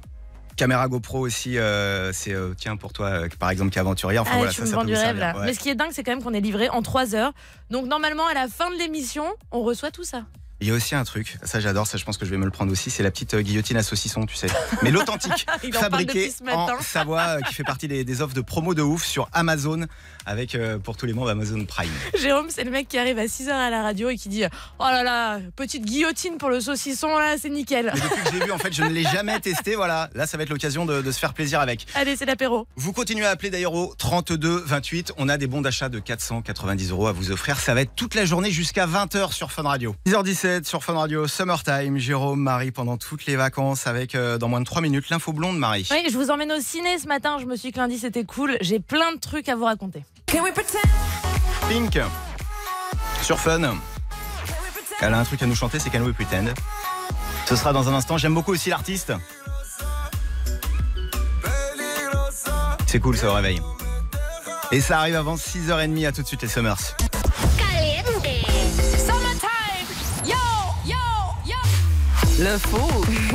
Caméra 0.56 0.88
GoPro 0.88 1.20
aussi, 1.20 1.58
euh, 1.58 2.12
c'est 2.12 2.32
euh, 2.32 2.55
tiens 2.56 2.76
pour 2.76 2.93
toi 2.93 3.06
euh, 3.08 3.29
par 3.38 3.50
exemple 3.50 3.70
qui 3.70 3.79
est 3.79 3.81
aventurier. 3.81 4.19
Enfin 4.19 4.31
Ah, 4.35 4.37
voilà, 4.38 4.53
tu 4.53 4.56
ça, 4.58 4.62
me 4.64 4.70
ça 4.70 4.79
peut 4.79 4.87
du 4.87 4.94
rêve 4.94 5.19
là. 5.19 5.37
ouais. 5.37 5.47
Mais 5.47 5.55
ce 5.55 5.61
qui 5.61 5.69
est 5.69 5.75
dingue, 5.75 5.91
c'est 5.93 6.03
quand 6.03 6.12
même 6.12 6.23
qu'on 6.23 6.32
est 6.35 6.41
livré 6.41 6.69
en 6.69 6.82
3 6.82 7.14
heures. 7.14 7.32
Donc 7.70 7.87
normalement, 7.87 8.26
à 8.26 8.35
la 8.35 8.49
fin 8.49 8.70
de 8.70 8.76
l'émission, 8.76 9.25
on 9.53 9.62
reçoit 9.62 9.91
tout 9.91 10.05
ça. 10.05 10.25
Il 10.62 10.69
y 10.69 10.70
a 10.70 10.75
aussi 10.75 10.94
un 10.94 11.05
truc, 11.05 11.37
ça 11.43 11.61
j'adore, 11.61 11.87
ça 11.87 11.99
je 11.99 12.05
pense 12.06 12.17
que 12.17 12.25
je 12.25 12.31
vais 12.31 12.38
me 12.38 12.47
le 12.47 12.50
prendre 12.50 12.73
aussi, 12.73 12.88
c'est 12.88 13.03
la 13.03 13.11
petite 13.11 13.35
euh, 13.35 13.43
guillotine 13.43 13.76
à 13.76 13.82
saucisson, 13.82 14.25
tu 14.25 14.37
sais. 14.37 14.47
Mais 14.82 14.91
l'authentique, 14.93 15.47
en 15.49 15.79
fabriquée 15.79 16.32
en 16.41 16.44
matin. 16.44 16.79
Savoie, 16.81 17.20
euh, 17.20 17.41
qui 17.43 17.53
fait 17.53 17.62
partie 17.62 17.88
des, 17.88 18.05
des 18.05 18.23
offres 18.23 18.32
de 18.32 18.41
promo 18.41 18.73
de 18.73 18.81
ouf 18.81 19.05
sur 19.05 19.29
Amazon, 19.35 19.85
avec 20.25 20.55
euh, 20.55 20.79
pour 20.79 20.97
tous 20.97 21.05
les 21.05 21.12
membres 21.12 21.29
Amazon 21.29 21.62
Prime. 21.67 21.91
Jérôme, 22.19 22.47
c'est 22.49 22.64
le 22.64 22.70
mec 22.70 22.88
qui 22.88 22.97
arrive 22.97 23.19
à 23.19 23.26
6h 23.26 23.50
à 23.50 23.69
la 23.69 23.82
radio 23.82 24.08
et 24.08 24.17
qui 24.17 24.31
dit 24.31 24.44
Oh 24.79 24.85
là 24.85 25.03
là, 25.03 25.41
petite 25.56 25.85
guillotine 25.85 26.38
pour 26.38 26.49
le 26.49 26.61
saucisson, 26.61 27.19
là, 27.19 27.37
c'est 27.38 27.50
nickel. 27.50 27.93
Mais 27.94 28.00
depuis 28.00 28.23
que 28.25 28.32
j'ai 28.32 28.44
vu, 28.47 28.50
en 28.50 28.58
fait, 28.58 28.73
je 28.73 28.82
ne 28.82 28.88
l'ai 28.88 29.03
jamais 29.12 29.38
testé, 29.41 29.75
voilà. 29.75 30.08
Là, 30.14 30.26
ça 30.26 30.38
va 30.38 30.44
être 30.44 30.50
l'occasion 30.50 30.87
de, 30.87 31.03
de 31.03 31.11
se 31.12 31.19
faire 31.19 31.35
plaisir 31.35 31.61
avec. 31.61 31.87
Allez, 31.94 32.17
c'est 32.17 32.25
l'apéro. 32.25 32.67
Vous 32.76 32.94
continuez 32.94 33.26
à 33.26 33.31
appeler 33.31 33.50
d'ailleurs 33.50 33.75
au 33.75 33.94
32 33.99 34.62
28. 34.64 35.12
On 35.19 35.29
a 35.29 35.37
des 35.37 35.49
bons 35.49 35.61
d'achat 35.61 35.91
de 35.91 35.99
490 35.99 36.93
euros 36.93 37.08
à 37.08 37.12
vous 37.12 37.31
offrir. 37.31 37.61
Ça 37.61 37.75
va 37.75 37.82
être 37.82 37.94
toute 37.94 38.14
la 38.14 38.25
journée 38.25 38.50
jusqu'à 38.50 38.87
20h 38.87 39.32
sur 39.32 39.53
Fun 39.53 39.64
Radio. 39.64 39.94
10h17 40.06 40.45
sur 40.62 40.84
Fun 40.84 40.94
Radio, 40.94 41.26
Summertime. 41.26 41.98
Jérôme, 41.98 42.40
Marie 42.40 42.70
pendant 42.70 42.96
toutes 42.96 43.26
les 43.26 43.37
vacances 43.37 43.87
avec 43.87 44.14
euh, 44.14 44.38
dans 44.38 44.48
moins 44.48 44.60
de 44.60 44.64
3 44.64 44.81
minutes 44.81 45.08
l'info 45.10 45.32
blonde, 45.32 45.58
Marie. 45.58 45.88
Oui, 45.90 46.04
je 46.10 46.16
vous 46.16 46.31
emmène 46.31 46.52
au 46.52 46.60
ciné 46.60 46.98
ce 46.98 47.08
matin. 47.08 47.38
Je 47.40 47.46
me 47.46 47.56
suis 47.56 47.69
dit 47.69 47.72
que 47.72 47.78
lundi 47.78 47.98
c'était 47.98 48.25
cool. 48.25 48.56
J'ai 48.60 48.78
plein 48.78 49.12
de 49.12 49.19
trucs 49.19 49.48
à 49.48 49.56
vous 49.56 49.64
raconter. 49.64 50.04
Pink 51.69 51.98
sur 53.22 53.38
Fun. 53.40 53.76
Elle 55.00 55.14
a 55.14 55.19
un 55.19 55.25
truc 55.25 55.43
à 55.43 55.46
nous 55.46 55.56
chanter, 55.56 55.78
c'est 55.78 55.90
Can 55.90 56.02
We 56.02 56.14
Pretend? 56.14 56.52
Ce 57.46 57.56
sera 57.56 57.72
dans 57.72 57.88
un 57.88 57.94
instant. 57.94 58.16
J'aime 58.16 58.34
beaucoup 58.34 58.52
aussi 58.52 58.70
l'artiste. 58.70 59.12
C'est 62.87 63.00
cool 63.00 63.16
ça 63.16 63.31
au 63.31 63.34
réveil. 63.34 63.60
Et 64.70 64.81
ça 64.81 64.98
arrive 65.00 65.16
avant 65.16 65.34
6h30 65.37 66.06
à 66.06 66.12
tout 66.12 66.22
de 66.22 66.26
suite 66.26 66.43
les 66.43 66.48
Summers. 66.48 66.96
L'info 72.38 72.77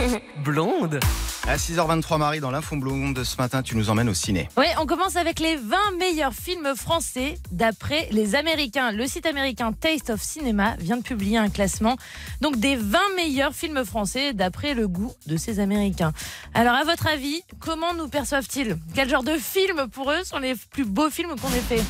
blonde. 0.43 0.99
À 1.47 1.55
6h23 1.55 2.19
Marie 2.19 2.39
dans 2.39 2.51
l'info 2.51 2.75
blonde 2.75 3.23
ce 3.23 3.35
matin 3.37 3.63
tu 3.63 3.75
nous 3.75 3.89
emmènes 3.89 4.09
au 4.09 4.13
ciné. 4.13 4.47
Oui, 4.57 4.67
on 4.79 4.85
commence 4.85 5.15
avec 5.15 5.39
les 5.39 5.55
20 5.55 5.75
meilleurs 5.97 6.33
films 6.33 6.75
français 6.75 7.39
d'après 7.51 8.07
les 8.11 8.35
Américains. 8.35 8.91
Le 8.91 9.07
site 9.07 9.25
américain 9.25 9.73
Taste 9.73 10.11
of 10.11 10.21
Cinema 10.21 10.75
vient 10.77 10.97
de 10.97 11.01
publier 11.01 11.39
un 11.39 11.49
classement 11.49 11.95
donc 12.41 12.57
des 12.57 12.75
20 12.75 12.99
meilleurs 13.15 13.53
films 13.53 13.83
français 13.85 14.33
d'après 14.33 14.75
le 14.75 14.87
goût 14.87 15.11
de 15.25 15.35
ces 15.35 15.59
Américains. 15.59 16.13
Alors 16.53 16.75
à 16.75 16.83
votre 16.83 17.07
avis, 17.07 17.41
comment 17.59 17.95
nous 17.95 18.07
perçoivent-ils? 18.07 18.77
Quel 18.93 19.09
genre 19.09 19.23
de 19.23 19.35
films 19.35 19.87
pour 19.91 20.11
eux 20.11 20.23
sont 20.23 20.37
les 20.37 20.53
plus 20.69 20.85
beaux 20.85 21.09
films 21.09 21.33
qu'on 21.41 21.49
ait 21.49 21.75
fait 21.77 21.81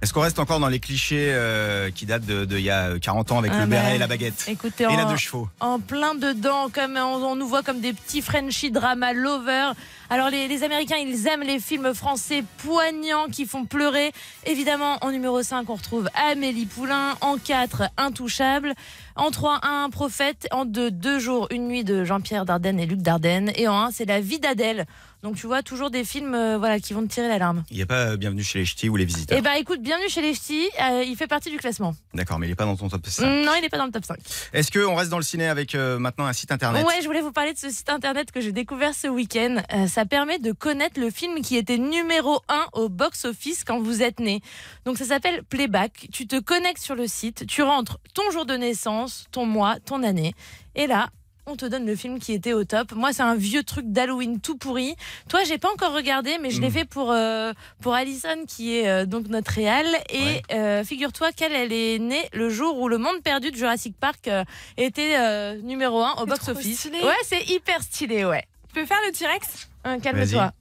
Est-ce 0.00 0.12
qu'on 0.12 0.20
reste 0.20 0.38
encore 0.38 0.60
dans 0.60 0.68
les 0.68 0.78
clichés 0.78 1.30
euh, 1.32 1.90
qui 1.90 2.06
datent 2.06 2.24
de, 2.24 2.44
de 2.44 2.56
y 2.58 2.70
a 2.70 2.98
40 3.00 3.32
ans 3.32 3.38
avec 3.38 3.50
Ah 3.52 3.60
le 3.62 3.66
béret 3.66 3.96
et 3.96 3.98
la 3.98 4.06
baguette 4.06 4.46
Écoutez, 4.48 4.84
et 4.84 4.86
en, 4.86 4.96
la 4.96 5.04
deux 5.06 5.16
chevaux? 5.16 5.48
en 5.58 5.80
plein 5.80 6.14
dedans, 6.14 6.68
comme 6.72 6.96
on, 6.96 7.16
on 7.24 7.34
nous 7.34 7.48
voit 7.48 7.64
comme 7.64 7.80
des 7.80 7.92
petits 7.92 8.22
Frenchie 8.22 8.70
drama 8.70 9.12
lovers. 9.12 9.74
Alors 10.08 10.30
les, 10.30 10.46
les 10.46 10.62
Américains, 10.62 10.96
ils 10.96 11.26
aiment 11.26 11.42
les 11.42 11.58
films 11.58 11.92
français 11.94 12.44
poignants 12.58 13.26
qui 13.30 13.44
font 13.44 13.64
pleurer. 13.64 14.12
Évidemment, 14.46 14.98
en 15.00 15.10
numéro 15.10 15.42
5, 15.42 15.68
on 15.68 15.74
retrouve 15.74 16.08
Amélie 16.30 16.66
Poulain. 16.66 17.14
En 17.20 17.36
4, 17.36 17.90
Intouchable. 17.96 18.74
En 19.16 19.32
3, 19.32 19.60
Un 19.64 19.90
prophète. 19.90 20.46
En 20.52 20.64
2, 20.64 20.92
Deux 20.92 21.18
jours, 21.18 21.48
une 21.50 21.66
nuit 21.66 21.82
de 21.82 22.04
Jean-Pierre 22.04 22.44
Dardenne 22.44 22.78
et 22.78 22.86
Luc 22.86 23.00
Dardenne. 23.02 23.50
Et 23.56 23.66
en 23.66 23.74
1, 23.86 23.90
c'est 23.90 24.04
La 24.04 24.20
vie 24.20 24.38
d'Adèle. 24.38 24.86
Donc 25.22 25.34
tu 25.34 25.48
vois, 25.48 25.62
toujours 25.62 25.90
des 25.90 26.04
films 26.04 26.34
euh, 26.34 26.58
voilà, 26.58 26.78
qui 26.78 26.92
vont 26.92 27.02
te 27.02 27.12
tirer 27.12 27.26
l'alarme. 27.26 27.64
Il 27.70 27.76
n'y 27.76 27.82
a 27.82 27.86
pas 27.86 28.10
euh, 28.10 28.16
Bienvenue 28.16 28.44
chez 28.44 28.60
les 28.60 28.64
Ch'tis 28.64 28.88
ou 28.88 28.94
les 28.96 29.04
visiteurs. 29.04 29.36
Eh 29.36 29.42
ben 29.42 29.54
écoute, 29.54 29.80
bienvenue 29.80 30.08
chez 30.08 30.22
les 30.22 30.32
ch'tis. 30.32 30.68
Euh, 30.80 31.02
il 31.04 31.16
fait 31.16 31.26
partie 31.26 31.50
du 31.50 31.56
classement. 31.56 31.94
D'accord, 32.14 32.38
mais 32.38 32.46
il 32.46 32.50
n'est 32.50 32.56
pas 32.56 32.66
dans 32.66 32.76
ton 32.76 32.88
top 32.88 33.04
5. 33.04 33.26
Non, 33.44 33.52
il 33.56 33.62
n'est 33.62 33.68
pas 33.68 33.78
dans 33.78 33.86
le 33.86 33.90
top 33.90 34.04
5. 34.04 34.16
Est-ce 34.52 34.70
qu'on 34.70 34.94
reste 34.94 35.10
dans 35.10 35.16
le 35.16 35.24
ciné 35.24 35.48
avec 35.48 35.74
maintenant 35.74 36.26
un 36.26 36.32
site 36.32 36.52
internet 36.52 36.86
Ouais, 36.86 37.00
je 37.02 37.06
voulais 37.06 37.20
vous 37.20 37.32
parler 37.32 37.52
de 37.52 37.58
ce 37.58 37.68
site 37.68 37.90
internet 37.90 38.30
que 38.30 38.40
j'ai 38.40 38.52
découvert 38.52 38.94
ce 38.94 39.08
week-end. 39.08 39.62
Ça 39.88 40.04
permet 40.04 40.38
de 40.38 40.52
connaître 40.52 41.00
le 41.00 41.10
film 41.10 41.40
qui 41.42 41.56
était 41.56 41.78
numéro 41.78 42.40
1 42.48 42.66
au 42.74 42.88
box-office 42.88 43.64
quand 43.64 43.80
vous 43.80 44.02
êtes 44.02 44.20
né. 44.20 44.40
Donc 44.84 44.98
ça 44.98 45.04
s'appelle 45.04 45.42
Playback. 45.44 46.08
Tu 46.12 46.26
te 46.26 46.38
connectes 46.38 46.82
sur 46.82 46.94
le 46.94 47.06
site, 47.06 47.46
tu 47.46 47.62
rentres 47.62 47.98
ton 48.14 48.30
jour 48.30 48.46
de 48.46 48.54
naissance, 48.54 49.26
ton 49.32 49.46
mois, 49.46 49.78
ton 49.80 50.02
année. 50.02 50.34
Et 50.74 50.86
là, 50.86 51.08
on 51.48 51.56
te 51.56 51.66
donne 51.66 51.86
le 51.86 51.96
film 51.96 52.18
qui 52.18 52.32
était 52.32 52.52
au 52.52 52.64
top. 52.64 52.92
Moi, 52.92 53.12
c'est 53.12 53.22
un 53.22 53.34
vieux 53.34 53.62
truc 53.62 53.86
d'Halloween 53.90 54.40
tout 54.40 54.56
pourri. 54.56 54.94
Toi, 55.28 55.40
j'ai 55.44 55.58
pas 55.58 55.70
encore 55.72 55.92
regardé, 55.92 56.38
mais 56.40 56.50
je 56.50 56.60
l'ai 56.60 56.68
Mm. 56.68 56.72
fait 56.72 56.84
pour 56.84 57.10
euh, 57.12 57.52
pour 57.80 57.94
Alison, 57.94 58.44
qui 58.46 58.76
est 58.76 58.88
euh, 58.88 59.06
donc 59.06 59.28
notre 59.28 59.50
réal. 59.52 59.86
Et 60.10 60.22
Ouais. 60.22 60.42
euh, 60.52 60.84
figure-toi 60.84 61.32
qu'elle, 61.32 61.52
elle 61.52 61.72
est 61.72 61.98
née 61.98 62.28
le 62.32 62.50
jour 62.50 62.78
où 62.78 62.88
le 62.88 62.98
Monde 62.98 63.22
perdu 63.22 63.50
de 63.50 63.56
Jurassic 63.56 63.96
Park 63.98 64.28
euh, 64.28 64.44
était 64.76 65.16
euh, 65.18 65.56
numéro 65.62 66.02
1 66.02 66.14
au 66.22 66.26
box-office. 66.26 66.86
Ouais, 66.92 67.12
c'est 67.24 67.48
hyper 67.50 67.82
stylé, 67.82 68.24
ouais. 68.24 68.44
Tu 68.68 68.80
peux 68.80 68.86
faire 68.86 68.98
le 69.06 69.12
T-Rex? 69.12 69.68
Hein, 69.84 69.98
Calme-toi. 70.00 70.52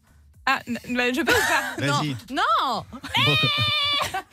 Ah, 0.46 0.60
bah, 0.66 1.12
je 1.12 1.22
peux 1.22 1.34
ou 1.34 1.36
pas? 1.36 1.86
Vas-y. 1.86 2.16
Non 2.32 2.84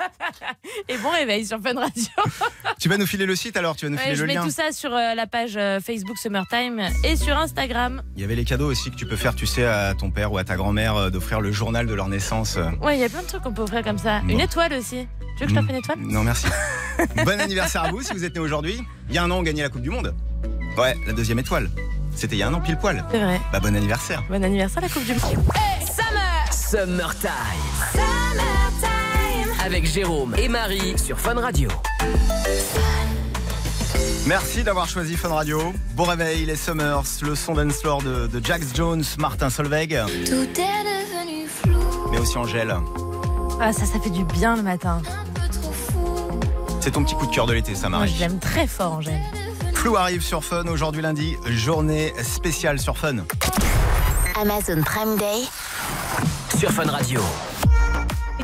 Et 0.89 0.99
bon 0.99 1.11
réveil 1.11 1.47
sur 1.47 1.59
Fun 1.61 1.75
Radio. 1.79 2.05
Tu 2.81 2.89
vas 2.89 2.97
nous 2.99 3.07
filer 3.07 3.25
le 3.27 3.37
site 3.37 3.57
alors 3.57 3.77
Tu 3.77 3.87
vas 3.87 3.91
nous 3.91 3.97
Ouais, 3.97 4.03
filer 4.03 4.17
je 4.17 4.21
le 4.23 4.27
mets 4.27 4.35
lien 4.35 4.43
tout 4.45 4.51
ça 4.51 4.73
sur 4.73 4.93
euh, 4.93 5.15
la 5.15 5.27
page 5.27 5.55
euh, 5.57 5.81
Facebook 5.81 6.19
Summertime 6.19 6.83
et 7.05 7.17
sur 7.17 7.37
Instagram. 7.37 8.03
Il 8.17 8.23
y 8.23 8.25
avait 8.25 8.35
les 8.35 8.45
cadeaux 8.45 8.71
aussi 8.71 8.91
que 8.91 8.97
tu 8.97 9.07
peux 9.07 9.17
faire, 9.17 9.35
tu 9.35 9.47
sais, 9.47 9.65
à 9.65 9.95
ton 9.95 10.11
père 10.11 10.33
ou 10.33 10.39
à 10.39 10.45
ta 10.45 10.57
grand-mère 10.57 10.97
euh, 10.97 11.11
d'offrir 11.11 11.41
le 11.41 11.53
journal 11.53 11.87
de 11.87 11.95
leur 11.95 12.09
naissance. 12.09 12.57
euh. 12.57 12.71
Ouais, 12.83 12.97
il 12.97 13.01
y 13.01 13.05
a 13.05 13.09
plein 13.09 13.23
de 13.23 13.27
trucs 13.27 13.43
qu'on 13.43 13.53
peut 13.53 13.63
offrir 13.63 13.83
comme 13.83 13.99
ça. 13.99 14.21
Bon. 14.21 14.29
Une 14.29 14.41
étoile 14.41 14.73
aussi. 14.75 15.07
Tu 15.37 15.41
veux 15.41 15.47
que 15.47 15.51
je 15.51 15.55
t'offre 15.59 15.71
une 15.71 15.77
étoile? 15.77 15.99
Non, 16.01 16.23
merci. 16.23 16.47
bon 17.25 17.41
anniversaire 17.41 17.85
à 17.85 17.91
vous 17.91 18.03
si 18.03 18.13
vous 18.13 18.25
êtes 18.25 18.35
né 18.35 18.41
aujourd'hui. 18.41 18.81
Il 19.09 19.15
y 19.15 19.19
a 19.19 19.23
un 19.25 19.31
an, 19.31 19.39
on 19.39 19.43
gagnait 19.43 19.63
la 19.63 19.69
Coupe 19.69 19.83
du 19.83 19.91
Monde. 19.91 20.15
Ouais, 20.77 20.95
la 21.07 21.13
deuxième 21.13 21.39
étoile. 21.39 21.71
C'était 22.15 22.37
il 22.37 22.39
y 22.39 22.43
a 22.43 22.49
un 22.49 22.55
an 22.55 22.61
pile 22.61 22.77
poil. 22.77 23.05
C'est 23.11 23.19
vrai. 23.19 23.41
Bah, 23.53 23.61
bon 23.61 23.75
anniversaire. 23.75 24.23
Bon 24.29 24.43
anniversaire 24.43 24.83
la 24.83 24.89
Coupe 24.89 25.05
du 25.05 25.13
Monde. 25.15 25.45
Summertime. 26.53 27.31
Avec 29.65 29.87
Jérôme 29.87 30.35
et 30.37 30.49
Marie 30.49 30.95
sur 30.99 31.19
Fun 31.19 31.35
Radio. 31.41 31.69
Merci 34.27 34.63
d'avoir 34.63 34.89
choisi 34.89 35.17
Fun 35.17 35.31
Radio. 35.31 35.73
Bon 35.95 36.05
réveil, 36.05 36.45
les 36.47 36.57
Summers, 36.57 37.03
le 37.23 37.35
son 37.35 37.55
dance 37.55 37.81
floor 37.81 38.03
de, 38.03 38.27
de 38.27 38.45
Jax 38.45 38.69
Jones, 38.75 39.05
Martin 39.19 39.51
Solveig, 39.51 39.89
Tout 40.27 40.33
est 40.61 40.85
devenu 40.85 41.47
flou, 41.49 42.11
mais 42.11 42.19
aussi 42.19 42.37
Angèle. 42.37 42.75
Ah 43.61 43.73
ça, 43.73 43.87
ça 43.87 43.99
fait 44.01 44.11
du 44.11 44.25
bien 44.25 44.57
le 44.57 44.63
matin. 44.63 45.01
un 45.07 45.41
peu 45.41 45.49
trop 45.49 45.73
fou. 45.73 46.41
C'est 46.81 46.91
ton 46.93 47.05
petit 47.05 47.15
coup 47.15 47.27
de 47.27 47.35
cœur 47.35 47.47
de 47.47 47.53
l'été, 47.55 47.75
ça, 47.75 47.89
Moi, 47.89 48.01
Marie. 48.01 48.15
je 48.15 48.21
l'aime 48.21 48.39
très 48.39 48.67
fort, 48.67 48.95
Angèle. 48.95 49.21
Flou 49.75 49.97
arrive 49.97 50.23
sur 50.23 50.45
Fun 50.45 50.65
aujourd'hui 50.67 51.03
lundi, 51.03 51.37
journée 51.47 52.13
spéciale 52.23 52.79
sur 52.79 52.97
Fun. 52.99 53.17
Amazon 54.41 54.83
Prime 54.83 55.17
Day 55.17 55.45
Sur 56.59 56.71
Fun 56.73 56.91
Radio. 56.91 57.21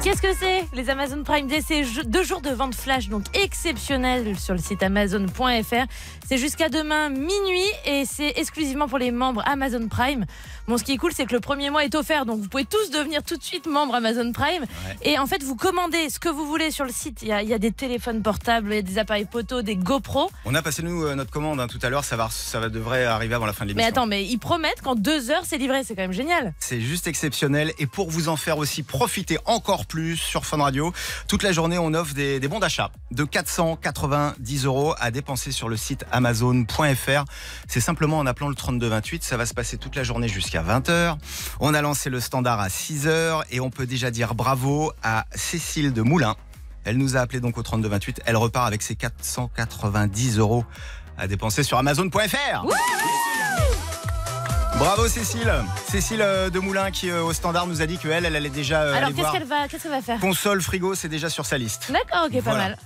Qu'est-ce 0.02 0.22
que 0.22 0.32
c'est 0.32 0.64
Les 0.72 0.88
Amazon 0.88 1.22
Prime 1.24 1.46
Day, 1.46 1.60
c'est 1.60 1.82
deux 2.06 2.22
jours 2.22 2.40
de 2.40 2.48
vente 2.48 2.74
flash, 2.74 3.10
donc 3.10 3.24
exceptionnel 3.34 4.38
sur 4.38 4.54
le 4.54 4.60
site 4.60 4.82
amazon.fr. 4.82 5.84
C'est 6.26 6.38
jusqu'à 6.38 6.70
demain 6.70 7.10
minuit 7.10 7.70
et 7.84 8.06
c'est 8.06 8.32
exclusivement 8.36 8.88
pour 8.88 8.96
les 8.96 9.10
membres 9.10 9.42
Amazon 9.44 9.88
Prime. 9.88 10.24
Bon, 10.70 10.78
ce 10.78 10.84
qui 10.84 10.92
est 10.92 10.98
cool, 10.98 11.10
c'est 11.12 11.26
que 11.26 11.32
le 11.32 11.40
premier 11.40 11.68
mois 11.68 11.84
est 11.84 11.96
offert, 11.96 12.26
donc 12.26 12.40
vous 12.40 12.48
pouvez 12.48 12.64
tous 12.64 12.92
devenir 12.92 13.24
tout 13.24 13.36
de 13.36 13.42
suite 13.42 13.66
membres 13.66 13.96
Amazon 13.96 14.30
Prime. 14.30 14.66
Et 15.02 15.18
en 15.18 15.26
fait, 15.26 15.42
vous 15.42 15.56
commandez 15.56 16.08
ce 16.10 16.20
que 16.20 16.28
vous 16.28 16.46
voulez 16.46 16.70
sur 16.70 16.84
le 16.84 16.92
site. 16.92 17.22
Il 17.22 17.26
y 17.28 17.32
a, 17.32 17.42
il 17.42 17.48
y 17.48 17.54
a 17.54 17.58
des 17.58 17.72
téléphones 17.72 18.22
portables, 18.22 18.70
il 18.70 18.76
y 18.76 18.78
a 18.78 18.82
des 18.82 18.96
appareils 18.98 19.26
photo, 19.28 19.62
des 19.62 19.74
GoPro. 19.74 20.30
On 20.44 20.54
a 20.54 20.62
passé 20.62 20.84
nous 20.84 21.02
euh, 21.02 21.16
notre 21.16 21.32
commande 21.32 21.58
hein, 21.58 21.66
tout 21.66 21.80
à 21.82 21.88
l'heure, 21.88 22.04
ça 22.04 22.14
va, 22.14 22.28
ça 22.30 22.60
va 22.60 22.68
devrait 22.68 23.04
arriver 23.04 23.34
avant 23.34 23.46
la 23.46 23.52
fin 23.52 23.64
de 23.64 23.72
Mais 23.72 23.82
l'émission. 23.82 23.88
attends, 24.02 24.06
mais 24.06 24.24
ils 24.24 24.38
promettent 24.38 24.80
qu'en 24.80 24.94
deux 24.94 25.32
heures, 25.32 25.42
c'est 25.44 25.58
livré. 25.58 25.82
C'est 25.82 25.96
quand 25.96 26.02
même 26.02 26.12
génial. 26.12 26.54
C'est 26.60 26.80
juste 26.80 27.08
exceptionnel 27.08 27.72
et 27.80 27.88
pour 27.88 28.08
vous 28.08 28.28
en 28.28 28.36
faire 28.36 28.58
aussi 28.58 28.84
profiter 28.84 29.38
encore 29.46 29.86
plus 29.86 30.18
sur 30.18 30.46
Fun 30.46 30.58
Radio, 30.58 30.92
toute 31.26 31.42
la 31.42 31.50
journée 31.50 31.78
on 31.78 31.94
offre 31.94 32.14
des, 32.14 32.38
des 32.38 32.46
bons 32.46 32.60
d'achat 32.60 32.92
de 33.10 33.24
490 33.24 34.66
euros 34.66 34.94
à 35.00 35.10
dépenser 35.10 35.50
sur 35.50 35.68
le 35.68 35.76
site 35.76 36.04
amazon.fr. 36.12 37.24
C'est 37.66 37.80
simplement 37.80 38.18
en 38.18 38.26
appelant 38.26 38.48
le 38.48 38.54
3228, 38.54 39.24
ça 39.24 39.36
va 39.36 39.46
se 39.46 39.54
passer 39.54 39.76
toute 39.76 39.96
la 39.96 40.04
journée 40.04 40.28
jusqu'à 40.28 40.59
20h. 40.62 41.16
On 41.60 41.74
a 41.74 41.82
lancé 41.82 42.10
le 42.10 42.20
standard 42.20 42.60
à 42.60 42.68
6h 42.68 43.42
et 43.50 43.60
on 43.60 43.70
peut 43.70 43.86
déjà 43.86 44.10
dire 44.10 44.34
bravo 44.34 44.92
à 45.02 45.24
Cécile 45.34 45.92
de 45.92 46.02
Moulin. 46.02 46.36
Elle 46.84 46.96
nous 46.96 47.16
a 47.16 47.20
appelé 47.20 47.40
donc 47.40 47.58
au 47.58 47.62
3228, 47.62 48.22
elle 48.24 48.36
repart 48.36 48.66
avec 48.66 48.82
ses 48.82 48.96
490 48.96 50.38
euros 50.38 50.64
à 51.18 51.26
dépenser 51.26 51.62
sur 51.62 51.78
amazon.fr. 51.78 52.64
Bravo 54.80 55.08
Cécile. 55.08 55.52
Cécile 55.90 56.22
euh, 56.22 56.48
de 56.48 56.58
Moulin 56.58 56.90
qui 56.90 57.10
euh, 57.10 57.22
au 57.22 57.34
standard 57.34 57.66
nous 57.66 57.82
a 57.82 57.86
dit 57.86 57.98
qu'elle, 57.98 58.24
elle 58.24 58.34
allait 58.34 58.48
déjà 58.48 58.80
euh, 58.80 58.94
Alors 58.94 59.10
qu'est-ce 59.10 59.20
voir. 59.20 59.32
qu'elle 59.32 59.44
va, 59.90 60.00
faire? 60.00 60.18
Console 60.20 60.62
frigo, 60.62 60.94
c'est 60.94 61.10
déjà 61.10 61.28
sur 61.28 61.44
sa 61.44 61.58
liste. 61.58 61.92
D'accord, 61.92 62.28
ok, 62.32 62.42
pas 62.42 62.54
mal. 62.56 62.78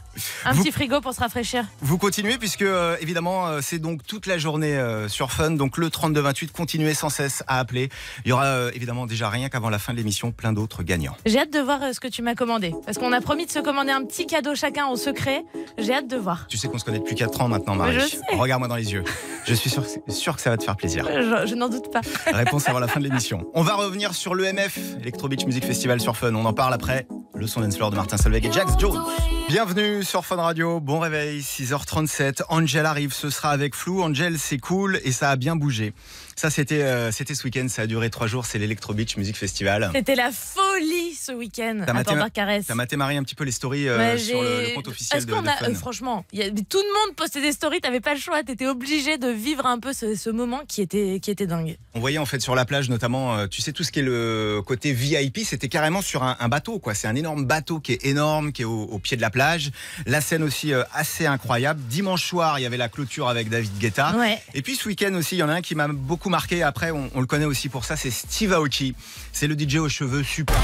Un 0.45 0.53
Vous- 0.53 0.63
petit 0.63 0.73
frigo 0.73 1.01
pour 1.01 1.15
se 1.15 1.21
rafraîchir. 1.21 1.65
Vous 1.81 1.99
continuez 1.99 2.39
puisque 2.39 2.63
euh, 2.63 2.97
évidemment 3.01 3.47
euh, 3.47 3.61
c'est 3.63 3.79
donc 3.79 4.07
toute 4.07 4.27
la 4.27 4.39
journée 4.39 4.77
euh, 4.77 5.09
sur 5.09 5.31
Fun. 5.33 5.53
Donc 5.53 5.77
le 5.79 5.91
3228, 5.91 6.53
continuez 6.53 6.95
sans 6.95 7.09
cesse 7.09 7.43
à 7.47 7.59
appeler. 7.59 7.89
Il 8.25 8.29
y 8.29 8.33
aura 8.33 8.73
évidemment 8.73 9.07
déjà 9.07 9.29
rien 9.29 9.49
qu'avant 9.49 9.71
la 9.71 9.79
fin 9.79 9.93
de 9.93 9.99
l'émission 9.99 10.33
plein 10.33 10.53
d'autres 10.53 10.83
gagnants. 10.83 11.17
J'ai 11.27 11.39
hâte 11.39 11.53
de 11.53 11.61
voir 11.61 11.81
ce 11.93 12.01
que 12.01 12.09
tu 12.09 12.23
m'as 12.23 12.35
commandé. 12.35 12.75
Parce 12.85 12.99
qu'on 12.99 13.13
a 13.13 13.21
promis 13.21 13.47
de 13.47 13.51
se 13.51 13.59
commander 13.59 13.93
un 13.93 14.05
petit 14.05 14.27
cadeau 14.27 14.55
chacun 14.55 14.87
au 14.89 14.97
secret. 14.97 15.45
J'ai 15.79 15.95
hâte 15.95 16.09
de 16.09 16.17
voir. 16.17 16.47
Tu 16.49 16.57
sais 16.59 16.69
qu'on 16.69 16.79
se 16.79 16.85
connaît 16.85 16.99
depuis 16.99 17.15
4 17.15 17.41
ans 17.41 17.49
maintenant, 17.49 17.75
Marie. 17.75 17.99
Regarde-moi 18.33 18.69
dans 18.69 18.77
les 18.77 18.93
yeux. 18.93 19.05
Je 19.47 19.55
suis 19.55 19.71
sûr, 19.71 19.85
sûr 20.09 20.37
que 20.37 20.43
ça 20.43 20.51
va 20.51 20.57
te 20.57 20.65
faire 20.65 20.77
plaisir. 20.77 21.07
Je, 21.07 21.47
je 21.47 21.55
n'en 21.55 21.69
doute 21.69 21.91
pas. 21.93 22.01
Réponse 22.33 22.69
avant 22.69 22.79
la 22.81 22.89
fin 22.89 23.01
de 23.01 23.05
l'émission. 23.05 23.45
On 23.55 23.63
va 23.63 23.75
revenir 23.75 24.15
sur 24.15 24.35
l'EMF, 24.35 24.79
Electro 25.01 25.29
Beach 25.29 25.45
Music 25.47 25.65
Festival 25.65 26.01
sur 26.01 26.17
Fun. 26.17 26.35
On 26.35 26.45
en 26.45 26.53
parle 26.53 26.75
après. 26.75 27.07
Le 27.35 27.47
son 27.49 27.69
floor 27.71 27.91
de 27.91 27.97
Martin 27.97 28.17
Solveig 28.17 28.47
et 28.47 28.53
Jax 28.53 28.73
Jones. 28.79 29.03
Bienvenue 29.49 30.03
sur 30.03 30.25
Fun 30.25 30.37
Radio. 30.37 30.81
Bon 30.81 30.99
réveil, 30.99 31.41
6h37. 31.41 32.45
Angel 32.49 32.87
arrive, 32.87 33.13
ce 33.13 33.29
sera 33.29 33.51
avec 33.51 33.75
Flou. 33.75 34.03
Angel, 34.03 34.39
c'est 34.39 34.57
cool 34.59 34.99
et 35.05 35.13
ça 35.13 35.31
a 35.31 35.37
bien 35.37 35.55
bougé. 35.55 35.93
Ça, 36.37 36.51
c'était 36.51 36.83
euh, 36.83 37.13
c'était 37.13 37.35
ce 37.35 37.45
week-end. 37.45 37.67
Ça 37.69 37.83
a 37.83 37.87
duré 37.87 38.11
trois 38.11 38.27
jours. 38.27 38.47
C'est 38.47 38.59
l'Electro 38.59 38.93
Beach 38.95 39.17
Music 39.17 39.37
Festival. 39.37 39.91
C'était 39.95 40.15
la 40.17 40.31
folie 40.33 41.15
ce 41.15 41.33
week-end 41.33 41.83
T'as 41.87 41.95
à 41.97 42.05
Port-Carès. 42.05 42.65
T'as 42.67 42.75
maté 42.75 42.97
Marie 42.97 43.17
un 43.17 43.23
petit 43.23 43.35
peu 43.35 43.45
les 43.45 43.53
stories 43.53 43.89
euh, 43.89 44.19
sur 44.19 44.43
le, 44.43 44.75
compte 44.75 44.89
officiel 44.89 45.19
Est-ce 45.19 45.27
de, 45.27 45.33
qu'on 45.33 45.43
de 45.43 45.49
a, 45.49 45.57
Fun. 45.57 45.71
euh, 45.71 45.75
franchement, 45.75 46.25
il 46.33 46.41
y 46.41 46.43
a- 46.43 46.51
tout 46.51 46.79
le 46.79 47.07
monde 47.07 47.17
postait 47.17 47.41
des 47.41 47.53
stories, 47.53 47.81
t'avais 47.81 48.01
pas 48.01 48.15
le 48.15 48.21
choix, 48.21 48.43
t'étais 48.43 48.67
obligé 48.67 49.19
de 49.19 49.29
vivre 49.29 49.67
un 49.67 49.79
peu 49.79 49.93
ce, 49.93 50.15
ce 50.15 50.31
moment 50.31 50.63
qui 50.67 50.83
était, 50.83 51.21
qui 51.21 51.31
était 51.31 51.47
dingue. 51.47 51.77
On 51.95 52.01
voyait 52.01 52.19
en 52.19 52.27
fait 52.27 52.41
sur 52.41 52.55
la 52.55 52.65
plage 52.65 52.89
notamment, 52.89 53.47
tu 53.49 53.63
sais 53.63 53.73
tout 53.73 53.85
ce 53.85 53.93
qui 53.93 54.01
est 54.01 54.03
le 54.03 54.61
côté 54.67 54.93
VIP, 54.93 55.39
c'était 55.45 55.69
carrément 55.69 56.03
sur 56.03 56.23
un, 56.25 56.37
un 56.41 56.49
bateau 56.49 56.79
quoi. 56.79 56.95
C'est 56.95 57.07
un 57.09 57.15
énorme 57.15 57.45
bateau 57.47 57.81
qui 57.81 57.93
est 57.93 58.05
énorme, 58.07 58.53
qui 58.53 58.63
est 58.63 58.67
au, 58.67 58.83
au 58.85 58.99
pied 58.99 59.17
de 59.17 59.23
la 59.23 59.31
plage. 59.31 59.71
La 60.07 60.21
scène 60.21 60.43
aussi 60.43 60.73
assez 60.93 61.27
incroyable. 61.27 61.81
Dimanche 61.89 62.25
soir, 62.27 62.59
il 62.59 62.63
y 62.63 62.67
avait 62.67 62.77
la 62.77 62.89
clôture 62.89 63.29
avec 63.29 63.49
David 63.49 63.79
Guetta. 63.79 64.17
Ouais. 64.17 64.39
Et 64.55 64.63
puis 64.63 64.75
ce 64.77 64.89
week-end 64.89 65.15
aussi, 65.15 65.37
il 65.37 65.39
y 65.39 65.43
en 65.43 65.49
a 65.49 65.55
un 65.55 65.61
qui 65.63 65.75
m'a 65.75 65.89
beaucoup 65.89 66.24
marqué. 66.31 66.63
Après, 66.63 66.91
on, 66.91 67.11
on 67.15 67.21
le 67.21 67.27
connaît 67.27 67.45
aussi 67.45 67.69
pour 67.69 67.85
ça, 67.85 67.97
c'est 67.97 68.11
Steve 68.11 68.53
Aoki. 68.53 68.95
C'est 69.33 69.47
le 69.47 69.57
DJ 69.59 69.77
aux 69.77 69.89
cheveux 69.89 70.23
super. 70.23 70.57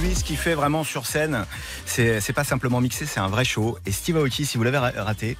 Lui, 0.00 0.14
ce 0.14 0.24
qu'il 0.24 0.36
fait 0.36 0.54
vraiment 0.54 0.84
sur 0.84 1.06
scène, 1.06 1.44
c'est 1.86 2.20
c'est 2.20 2.32
pas 2.32 2.44
simplement 2.44 2.80
mixé, 2.80 3.06
c'est 3.06 3.20
un 3.20 3.28
vrai 3.28 3.44
show. 3.44 3.78
Et 3.86 3.92
Steve 3.92 4.16
Aoki, 4.18 4.44
si 4.46 4.58
vous 4.58 4.64
l'avez 4.64 4.78
ra- 4.78 4.92
raté, 4.96 5.36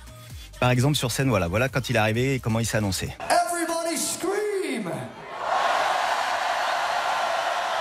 par 0.60 0.70
exemple 0.70 0.96
sur 0.96 1.10
scène, 1.10 1.28
voilà, 1.28 1.48
voilà 1.48 1.68
quand 1.68 1.90
il 1.90 1.96
est 1.96 1.98
arrivé 1.98 2.34
et 2.34 2.40
comment 2.40 2.60
il 2.60 2.66
s'est 2.66 2.76
annoncé. 2.78 3.10
Everybody 3.30 3.98
scream! 4.00 4.90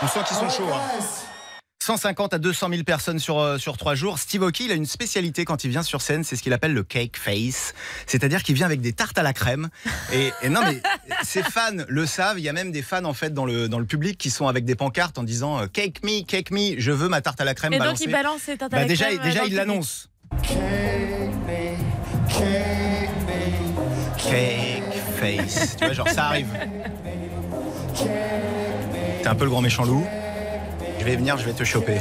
On 0.01 0.08
sent 0.08 0.20
qu'ils 0.27 0.38
sont 0.38 0.50
chauds. 0.50 0.74
hein. 0.74 0.82
150 1.84 2.34
à 2.34 2.38
200 2.40 2.70
000 2.70 2.84
personnes 2.84 3.20
sur, 3.20 3.40
euh, 3.40 3.58
sur 3.58 3.78
trois 3.78 3.94
jours. 3.94 4.18
Steve 4.18 4.42
Aoki, 4.44 4.66
il 4.66 4.72
a 4.72 4.75
une 4.75 4.86
spécialité 4.86 5.44
quand 5.46 5.63
il 5.66 5.70
vient 5.70 5.84
sur 5.84 6.02
scène, 6.02 6.24
c'est 6.24 6.36
ce 6.38 6.42
qu'il 6.42 6.54
appelle 6.54 6.74
le 6.74 6.84
cake 6.84 7.18
face. 7.18 7.74
C'est-à-dire 8.08 8.42
qu'il 8.42 8.56
vient 8.56 8.66
avec 8.66 8.80
des 8.82 8.94
tartes 8.94 9.18
à 9.18 9.24
la 9.24 9.34
crème. 9.34 9.70
Et, 10.13 10.32
et 10.42 10.50
non, 10.50 10.62
mais 10.66 10.82
ses 11.24 11.44
fans 11.44 11.72
le 11.88 12.06
savent. 12.06 12.40
Il 12.40 12.44
y 12.44 12.50
a 12.50 12.54
même 12.54 12.72
des 12.72 12.82
fans, 12.82 13.04
en 13.04 13.13
fait, 13.13 13.34
dans 13.34 13.46
le, 13.46 13.68
dans 13.68 13.80
le 13.80 13.86
public 13.86 14.18
qui 14.18 14.30
sont 14.30 14.48
avec 14.48 14.63
des 14.66 14.75
pancartes 14.75 15.18
en 15.18 15.24
disant 15.24 15.60
euh, 15.60 15.68
Cake 15.68 16.04
me, 16.04 16.24
cake 16.24 16.52
me, 16.52 16.80
je 16.80 16.92
veux 16.92 17.10
ma 17.10 17.22
tarte 17.22 17.42
à 17.42 17.44
la 17.44 17.54
crème 17.54 17.74
Et 17.74 17.80
donc 17.80 18.00
il 18.00 18.10
balance 18.12 18.44
ses 18.44 18.58
tartes 18.58 18.74
à 18.74 18.78
Bah, 18.78 18.82
la 18.84 18.88
déjà, 18.88 19.06
crème, 19.08 19.20
euh, 19.20 19.24
déjà 19.24 19.40
dans 19.42 19.46
il 19.48 19.56
l'annonce. 19.56 20.10
Cake 20.42 20.58
me, 21.48 21.75
cake 22.30 23.10
me, 23.28 24.30
Cake 24.30 24.84
face. 25.20 25.75
tu 25.78 25.84
vois, 25.86 25.94
genre 25.94 26.10
ça 26.10 26.25
arrive. 26.28 26.48
T'es 29.22 29.28
un 29.28 29.36
peu 29.36 29.44
le 29.44 29.50
grand 29.50 29.62
méchant 29.62 29.84
loup. 29.84 30.06
Je 31.03 31.10
vais 31.10 31.17
venir, 31.17 31.38
je 31.38 31.43
vais 31.43 31.51
te 31.51 31.65
choper. 31.65 31.98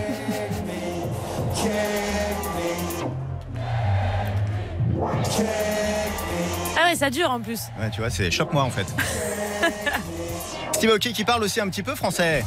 Ah 6.77 6.85
ouais, 6.85 6.95
ça 6.95 7.11
dure 7.11 7.29
en 7.29 7.41
plus. 7.41 7.63
Ouais, 7.81 7.91
tu 7.91 8.01
vois, 8.01 8.11
c'est 8.11 8.31
choque-moi 8.31 8.63
en 8.63 8.71
fait. 8.71 8.87
Steve 10.75 10.91
Aoki 10.91 11.13
qui 11.13 11.25
parle 11.25 11.43
aussi 11.43 11.61
un 11.61 11.69
petit 11.69 11.83
peu 11.83 11.97
français. 11.97 12.45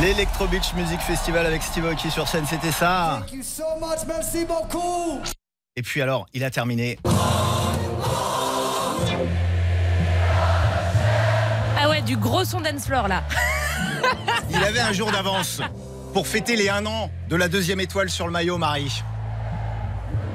L'Electro 0.00 0.48
Beach 0.48 0.74
Music 0.74 1.00
Festival 1.00 1.46
avec 1.46 1.62
Steve 1.62 1.86
Aoki 1.86 2.10
sur 2.10 2.26
scène, 2.26 2.44
c'était 2.44 2.72
ça. 2.72 3.20
Thank 3.20 3.34
you 3.34 3.42
so 3.44 3.62
much, 3.80 4.00
merci 4.08 4.44
beaucoup! 4.44 5.22
Et 5.76 5.82
puis 5.82 6.02
alors, 6.02 6.26
il 6.34 6.44
a 6.44 6.50
terminé. 6.50 6.98
Ah 11.80 11.88
ouais, 11.88 12.02
du 12.02 12.16
gros 12.18 12.44
son 12.44 12.60
dance 12.60 12.84
floor 12.86 13.08
là. 13.08 13.22
Il 14.50 14.62
avait 14.62 14.80
un 14.80 14.92
jour 14.92 15.10
d'avance 15.10 15.60
pour 16.12 16.26
fêter 16.26 16.56
les 16.56 16.68
un 16.68 16.84
an 16.84 17.10
de 17.30 17.36
la 17.36 17.48
deuxième 17.48 17.80
étoile 17.80 18.10
sur 18.10 18.26
le 18.26 18.32
maillot, 18.32 18.58
Marie. 18.58 19.02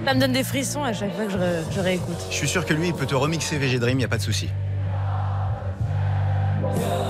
Ça 0.05 0.13
me 0.15 0.19
donne 0.19 0.33
des 0.33 0.43
frissons 0.43 0.83
à 0.83 0.93
chaque 0.93 1.13
fois 1.15 1.25
que 1.25 1.31
je, 1.31 1.37
ré- 1.37 1.63
je 1.71 1.79
réécoute. 1.81 2.17
Je 2.31 2.35
suis 2.35 2.47
sûr 2.47 2.65
que 2.65 2.73
lui, 2.73 2.87
il 2.87 2.93
peut 2.93 3.05
te 3.05 3.13
remixer 3.15 3.57
VG 3.59 3.77
Dream, 3.77 3.99
il 3.99 4.05
a 4.05 4.07
pas 4.07 4.17
de 4.17 4.23
souci. 4.23 4.49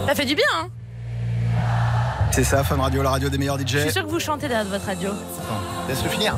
Ça 0.07 0.15
fait 0.15 0.25
du 0.25 0.36
bien, 0.36 0.46
hein 0.57 0.67
C'est 2.31 2.43
ça, 2.43 2.63
Fun 2.63 2.75
Radio, 2.77 3.01
la 3.03 3.12
radio 3.12 3.29
des 3.29 3.38
meilleurs 3.38 3.57
DJ. 3.60 3.67
Je 3.74 3.77
suis 3.79 3.91
sûr 3.91 4.03
que 4.05 4.10
vous 4.10 4.19
chantez 4.19 4.48
derrière 4.50 4.65
votre 4.65 4.86
radio. 4.86 5.12
Laisse-le 5.88 6.10
finir. 6.10 6.36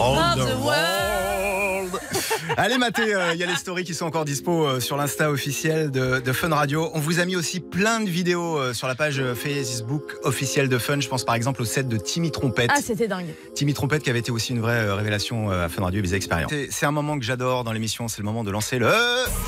All 0.00 0.36
the 0.36 0.56
world. 0.62 2.00
Allez 2.56 2.76
mater, 2.78 3.14
euh, 3.14 3.32
il 3.34 3.40
y 3.40 3.42
a 3.42 3.46
les 3.46 3.56
stories 3.56 3.84
qui 3.84 3.94
sont 3.94 4.04
encore 4.06 4.24
dispo 4.24 4.66
euh, 4.66 4.80
sur 4.80 4.96
l'insta 4.96 5.30
officiel 5.30 5.90
de, 5.90 6.20
de 6.20 6.32
Fun 6.32 6.50
Radio. 6.54 6.90
On 6.94 7.00
vous 7.00 7.18
a 7.20 7.24
mis 7.24 7.34
aussi 7.36 7.60
plein 7.60 8.00
de 8.00 8.08
vidéos 8.08 8.58
euh, 8.58 8.72
sur 8.74 8.86
la 8.88 8.94
page 8.94 9.22
Facebook 9.34 10.02
officielle 10.22 10.68
de 10.68 10.78
Fun. 10.78 11.00
Je 11.00 11.08
pense 11.08 11.24
par 11.24 11.34
exemple 11.34 11.62
au 11.62 11.64
set 11.64 11.88
de 11.88 11.96
Timmy 11.96 12.30
Trompette. 12.30 12.70
Ah, 12.74 12.80
c'était 12.82 13.08
dingue. 13.08 13.34
Timmy 13.54 13.72
Trompette 13.74 14.02
qui 14.02 14.10
avait 14.10 14.18
été 14.20 14.30
aussi 14.30 14.52
une 14.52 14.60
vraie 14.60 14.90
révélation 14.92 15.50
à 15.50 15.68
Fun 15.68 15.82
Radio 15.82 16.00
Ibiza 16.00 16.16
Experience. 16.16 16.50
C'est- 16.50 16.68
C'est 16.70 16.86
un 16.86 16.92
moment 16.92 17.18
que 17.18 17.24
j'adore 17.24 17.64
dans 17.64 17.72
l'émission, 17.72 18.08
c'est 18.08 18.18
le 18.18 18.24
moment 18.24 18.44
de 18.44 18.50
lancer 18.50 18.78
le... 18.78 18.86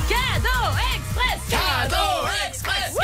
Cadeau 0.09 0.77
Express 0.95 1.41
Cadeau 1.51 2.29
Express 2.49 2.95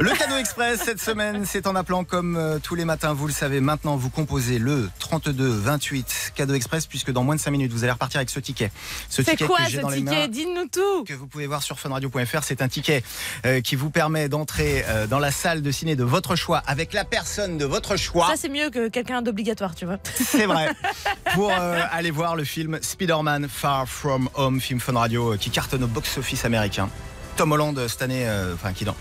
Le 0.00 0.12
cadeau 0.16 0.36
express 0.36 0.80
cette 0.82 0.98
semaine, 0.98 1.44
c'est 1.44 1.66
en 1.66 1.76
appelant 1.76 2.04
comme 2.04 2.34
euh, 2.38 2.58
tous 2.58 2.74
les 2.74 2.86
matins, 2.86 3.12
vous 3.12 3.26
le 3.26 3.34
savez, 3.34 3.60
maintenant 3.60 3.96
vous 3.96 4.08
composez 4.08 4.58
le 4.58 4.88
32 4.98 5.46
28 5.46 6.32
cadeau 6.34 6.54
express 6.54 6.86
puisque 6.86 7.10
dans 7.12 7.22
moins 7.22 7.36
de 7.36 7.40
5 7.40 7.50
minutes 7.50 7.70
vous 7.70 7.84
allez 7.84 7.92
repartir 7.92 8.16
avec 8.16 8.30
ce 8.30 8.40
ticket. 8.40 8.72
Ce 9.10 9.22
C'est 9.22 9.32
ticket 9.32 9.44
quoi 9.46 9.58
que 9.58 9.64
ce 9.64 9.70
j'ai 9.72 9.80
dans 9.80 9.90
les 9.90 10.00
mains 10.00 10.10
ticket 10.12 10.28
Dis-nous 10.28 10.68
tout 10.72 11.04
que 11.04 11.12
vous 11.12 11.26
pouvez 11.26 11.46
voir 11.46 11.62
sur 11.62 11.78
funradio.fr, 11.78 12.42
c'est 12.42 12.62
un 12.62 12.68
ticket 12.68 13.02
euh, 13.44 13.60
qui 13.60 13.76
vous 13.76 13.90
permet 13.90 14.30
d'entrer 14.30 14.86
euh, 14.88 15.06
dans 15.06 15.18
la 15.18 15.30
salle 15.30 15.60
de 15.60 15.70
ciné 15.70 15.96
de 15.96 16.04
votre 16.04 16.34
choix 16.34 16.62
avec 16.66 16.94
la 16.94 17.04
personne 17.04 17.58
de 17.58 17.66
votre 17.66 17.96
choix. 17.98 18.26
Ça, 18.28 18.36
c'est 18.38 18.48
mieux 18.48 18.70
que 18.70 18.88
quelqu'un 18.88 19.20
d'obligatoire, 19.20 19.74
tu 19.74 19.84
vois. 19.84 19.98
C'est 20.14 20.46
vrai. 20.46 20.70
Pour 21.34 21.52
aller 21.52 22.10
voir 22.10 22.36
le 22.36 22.44
film 22.44 22.78
Spider-Man 22.80 23.48
Far 23.50 23.86
From 23.86 24.30
Home, 24.34 24.62
film 24.62 24.80
Fun 24.80 24.98
Radio 24.98 25.36
qui 25.38 25.50
cartonne 25.50 25.84
au 25.84 25.88
box-office 25.88 26.46
américain. 26.46 26.88
Tom 27.36 27.52
Holland 27.52 27.86
cette 27.86 28.00
année, 28.00 28.26
enfin 28.54 28.72
qui 28.72 28.86
dans- 28.86 28.96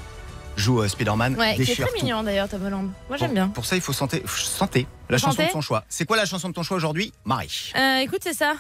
joue 0.60 0.82
euh, 0.82 0.88
Spider-Man, 0.88 1.36
Ouais, 1.38 1.56
qui 1.56 1.64
est 1.64 1.76
très 1.76 1.86
tout. 1.86 1.94
mignon 1.96 2.24
d'ailleurs, 2.24 2.48
Tom 2.50 2.66
Holland. 2.66 2.90
Moi, 3.08 3.18
j'aime 3.18 3.34
bien. 3.34 3.48
Pour 3.50 3.66
ça, 3.66 3.76
il 3.76 3.82
faut 3.82 3.94
santer, 3.94 4.24
santer 4.28 4.88
la 5.10 5.18
chanson 5.18 5.44
de 5.44 5.50
son 5.50 5.62
choix. 5.62 5.84
C'est 5.90 6.06
quoi 6.06 6.18
la 6.18 6.26
chanson 6.26 6.50
de 6.50 6.54
ton 6.54 6.64
choix 6.64 6.78
aujourd'hui 6.78 7.12
Marie? 7.26 7.72
Euh, 7.76 7.98
écoute, 8.00 8.20
c'est 8.24 8.34
ça. 8.34 8.54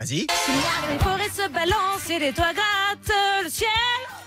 Vas-y. 0.00 0.26
Les 0.90 0.98
forêts 0.98 1.30
se 1.30 1.48
balancent 1.50 2.10
et 2.10 2.18
les 2.18 2.32
toits 2.32 2.52
grattent 2.52 3.16
le 3.44 3.48
ciel. 3.48 3.68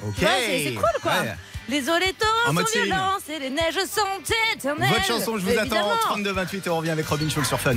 Ok. 0.07 0.15
Ouais, 0.21 0.63
c'est- 0.65 0.73
cool, 0.73 1.01
quoi. 1.01 1.11
Ouais. 1.21 1.35
Les 1.69 1.89
En 1.89 1.93
sont 2.55 2.63
violents 2.73 3.17
et 3.29 3.39
les 3.39 3.49
neiges 3.49 3.73
sont 3.89 4.01
éternelles. 4.55 4.89
Votre 4.89 5.05
chanson, 5.05 5.37
je 5.37 5.43
vous 5.43 5.49
Évidemment. 5.49 5.91
attends. 5.91 6.09
32 6.11 6.31
28 6.31 6.65
et 6.65 6.69
on 6.69 6.77
revient 6.77 6.91
avec 6.91 7.05
Robin 7.07 7.27
Schulz 7.27 7.45
sur 7.45 7.59
Fun. 7.59 7.75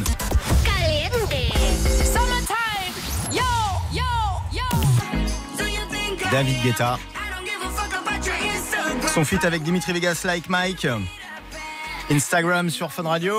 Summertime. 2.05 2.95
Yo, 3.33 3.43
Son 9.13 9.25
feat 9.25 9.45
avec 9.45 9.65
Dimitri 9.65 9.93
Vegas, 9.93 10.23
Like 10.25 10.49
Mike. 10.49 10.87
Instagram 12.11 12.71
sur 12.71 12.93
Fun 12.93 13.09
Radio. 13.09 13.35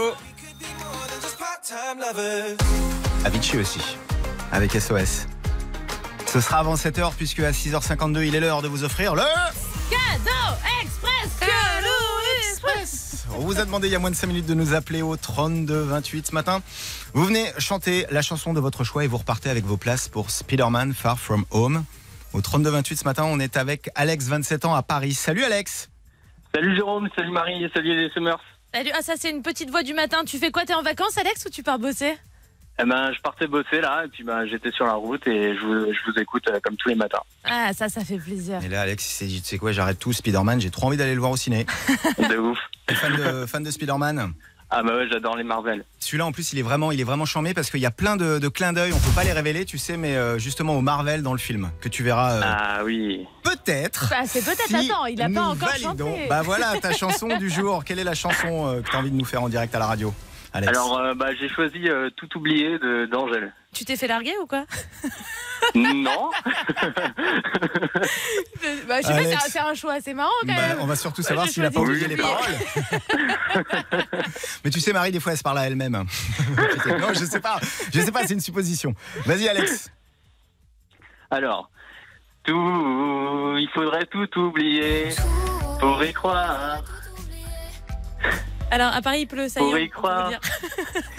Avicii 3.23 3.59
aussi, 3.59 3.79
avec 4.51 4.73
SOS. 4.73 5.27
Ce 6.25 6.41
sera 6.41 6.57
avant 6.57 6.75
7h 6.75 7.13
puisque 7.15 7.39
à 7.39 7.51
6h52 7.51 8.27
il 8.27 8.35
est 8.35 8.41
l'heure 8.41 8.61
de 8.61 8.67
vous 8.67 8.83
offrir 8.83 9.15
le... 9.15 9.21
Cadeau 9.89 10.57
Express 10.81 11.31
Cadeau 11.39 12.49
Express 12.49 13.25
On 13.37 13.41
vous 13.41 13.59
a 13.59 13.65
demandé 13.65 13.87
il 13.87 13.91
y 13.91 13.95
a 13.95 13.99
moins 13.99 14.11
de 14.11 14.15
5 14.15 14.27
minutes 14.27 14.45
de 14.45 14.53
nous 14.53 14.73
appeler 14.73 15.01
au 15.01 15.15
32 15.15 15.83
28 15.83 16.27
ce 16.27 16.35
matin. 16.35 16.61
Vous 17.13 17.23
venez 17.23 17.45
chanter 17.59 18.05
la 18.11 18.21
chanson 18.21 18.53
de 18.53 18.59
votre 18.59 18.83
choix 18.83 19.05
et 19.05 19.07
vous 19.07 19.17
repartez 19.17 19.49
avec 19.49 19.65
vos 19.65 19.77
places 19.77 20.09
pour 20.09 20.31
Spider-Man 20.31 20.93
Far 20.93 21.17
From 21.17 21.45
Home. 21.51 21.85
Au 22.33 22.39
32-28 22.39 22.95
ce 22.95 23.03
matin, 23.03 23.23
on 23.25 23.39
est 23.39 23.57
avec 23.57 23.89
Alex, 23.95 24.27
27 24.27 24.65
ans, 24.65 24.73
à 24.73 24.83
Paris. 24.83 25.13
Salut 25.13 25.43
Alex 25.43 25.89
Salut 26.53 26.75
Jérôme, 26.75 27.09
salut 27.15 27.31
Marie, 27.31 27.69
salut 27.73 27.95
les 27.95 28.09
Summers. 28.09 28.39
Salut, 28.73 28.89
ah 28.93 29.01
ça 29.01 29.13
c'est 29.17 29.29
une 29.29 29.41
petite 29.41 29.69
voix 29.69 29.83
du 29.83 29.93
matin. 29.93 30.23
Tu 30.25 30.38
fais 30.38 30.51
quoi? 30.51 30.63
T'es 30.65 30.73
en 30.73 30.81
vacances 30.81 31.17
Alex 31.17 31.45
ou 31.45 31.50
tu 31.50 31.63
pars 31.63 31.79
bosser? 31.79 32.17
Eh 32.81 32.85
ben, 32.85 33.11
je 33.13 33.21
partais 33.21 33.47
bosser 33.47 33.81
là, 33.81 34.03
et 34.05 34.07
puis 34.07 34.23
ben, 34.23 34.45
j'étais 34.45 34.71
sur 34.71 34.85
la 34.85 34.93
route 34.93 35.25
et 35.27 35.55
je 35.55 35.61
vous, 35.61 35.93
je 35.93 36.11
vous 36.11 36.19
écoute 36.19 36.43
euh, 36.50 36.59
comme 36.63 36.75
tous 36.77 36.89
les 36.89 36.95
matins. 36.95 37.21
Ah 37.43 37.71
ça, 37.73 37.89
ça 37.89 38.03
fait 38.03 38.17
plaisir. 38.17 38.63
Et 38.63 38.69
là, 38.69 38.81
Alex, 38.81 39.05
il 39.05 39.13
s'est 39.13 39.25
dit, 39.25 39.41
tu 39.41 39.47
sais 39.50 39.57
quoi, 39.57 39.71
j'arrête 39.71 40.00
tout, 40.00 40.13
Spider-Man, 40.13 40.59
j'ai 40.61 40.71
trop 40.71 40.88
envie 40.88 40.97
d'aller 40.97 41.13
le 41.13 41.19
voir 41.19 41.31
au 41.31 41.38
ciné. 41.38 41.65
De 42.17 42.38
ouf. 42.38 42.57
T'es 42.88 42.95
fan 42.95 43.15
de, 43.15 43.45
fan 43.45 43.63
de 43.63 43.71
Spider-Man? 43.71 44.33
Ah 44.73 44.83
bah 44.83 44.95
ouais, 44.95 45.07
j'adore 45.11 45.35
les 45.35 45.43
Marvel. 45.43 45.83
Celui-là, 45.99 46.25
en 46.25 46.31
plus, 46.31 46.53
il 46.53 46.59
est 46.59 46.61
vraiment, 46.61 46.93
il 46.93 47.01
est 47.01 47.03
vraiment 47.03 47.25
charmé 47.25 47.53
parce 47.53 47.69
qu'il 47.69 47.81
y 47.81 47.85
a 47.85 47.91
plein 47.91 48.15
de, 48.15 48.39
de 48.39 48.47
clins 48.47 48.71
d'œil. 48.71 48.93
On 48.93 48.99
peut 48.99 49.11
pas 49.13 49.25
les 49.25 49.33
révéler, 49.33 49.65
tu 49.65 49.77
sais, 49.77 49.97
mais 49.97 50.15
euh, 50.15 50.37
justement 50.39 50.75
au 50.77 50.81
Marvel 50.81 51.23
dans 51.23 51.33
le 51.33 51.39
film 51.39 51.71
que 51.81 51.89
tu 51.89 52.03
verras 52.03 52.31
euh, 52.35 52.41
Ah 52.43 52.79
oui. 52.85 53.27
peut-être. 53.43 54.07
Bah, 54.09 54.21
c'est 54.25 54.43
peut-être, 54.43 54.67
si 54.67 54.89
attends, 54.89 55.05
il 55.07 55.21
a 55.21 55.29
pas 55.29 55.41
encore 55.41 55.67
validons. 55.69 55.89
chanté. 56.15 56.27
Bah 56.29 56.41
voilà, 56.41 56.73
ta 56.81 56.93
chanson 56.93 57.27
du 57.37 57.49
jour. 57.49 57.83
Quelle 57.83 57.99
est 57.99 58.05
la 58.05 58.15
chanson 58.15 58.67
euh, 58.67 58.81
que 58.81 58.89
tu 58.89 58.95
as 58.95 58.99
envie 58.99 59.11
de 59.11 59.17
nous 59.17 59.25
faire 59.25 59.43
en 59.43 59.49
direct 59.49 59.75
à 59.75 59.79
la 59.79 59.87
radio? 59.87 60.13
Alex 60.53 60.70
Alors, 60.70 60.98
euh, 61.00 61.13
bah, 61.13 61.34
j'ai 61.39 61.48
choisi 61.50 61.88
euh, 61.89 62.10
Tout 62.15 62.38
oublié 62.38 62.77
de 62.79 63.05
d'Angèle. 63.05 63.53
Tu 63.74 63.86
t'es 63.86 63.96
fait 63.96 64.08
larguer 64.08 64.34
ou 64.41 64.46
quoi? 64.48 64.65
Non 65.75 66.31
Bah 68.88 68.98
je 69.00 69.08
sais 69.08 69.13
pas, 69.13 69.13
Alex. 69.13 69.29
c'est 69.29 69.36
un- 69.36 69.39
c'est 69.50 69.60
un 69.60 69.74
choix 69.75 69.93
assez 69.93 70.13
marrant 70.15 70.31
quand 70.41 70.48
Bah, 70.48 70.67
même. 70.70 70.77
on 70.81 70.88
va 70.88 70.96
surtout 70.96 71.22
savoir 71.22 71.46
j'ai 71.46 71.51
s'il 71.53 71.65
a 71.65 71.70
pas 71.72 71.79
oublié 71.81 72.08
les 72.08 72.17
paroles. 72.17 72.39
Mais 74.65 74.72
tu 74.72 74.79
sais, 74.79 74.91
Marie, 74.91 75.12
des 75.12 75.20
fois, 75.20 75.34
elle 75.34 75.38
se 75.38 75.43
parle 75.43 75.60
à 75.60 75.67
elle-même. 75.67 75.93
non, 75.93 76.05
je 77.13 77.25
sais 77.25 77.39
pas. 77.39 77.60
Je 77.93 78.00
sais 78.01 78.12
pas, 78.12 78.25
c'est 78.25 78.34
une 78.34 78.39
supposition. 78.41 78.96
Vas-y, 79.25 79.48
Alex. 79.48 79.91
Alors, 81.29 81.70
tout, 82.43 83.55
il 83.60 83.70
faudrait 83.74 84.08
tout 84.08 84.27
oublier 84.39 85.10
pour 85.79 86.03
y 86.03 86.12
croire. 86.12 86.84
Alors 88.71 88.93
à 88.93 89.01
Paris 89.01 89.21
il 89.21 89.27
pleut, 89.27 89.47
ça 89.49 89.59
y 89.59 89.63
est. 89.63 89.67
y 89.67 89.69
on 89.69 89.77
peut 89.77 89.87
croire. 89.89 90.31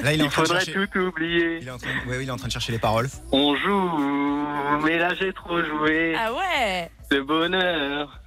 Là, 0.02 0.12
il 0.14 0.20
est 0.20 0.24
en 0.24 0.28
train 0.28 0.42
de 0.42 0.46
faudrait 0.48 0.64
chercher. 0.64 0.86
tout 0.92 0.98
oublier. 0.98 1.58
Il 1.60 1.68
est 1.68 1.70
en 1.70 1.78
train, 1.78 1.90
ouais, 2.08 2.16
oui, 2.16 2.22
il 2.24 2.28
est 2.28 2.32
en 2.32 2.36
train 2.36 2.48
de 2.48 2.52
chercher 2.52 2.72
les 2.72 2.78
paroles. 2.78 3.08
On 3.30 3.54
joue, 3.54 4.78
mais 4.82 4.98
là 4.98 5.14
j'ai 5.14 5.32
trop 5.32 5.62
joué. 5.62 6.14
Ah 6.18 6.32
ouais 6.32 6.90
Ce 7.10 7.16
bonheur, 7.20 8.18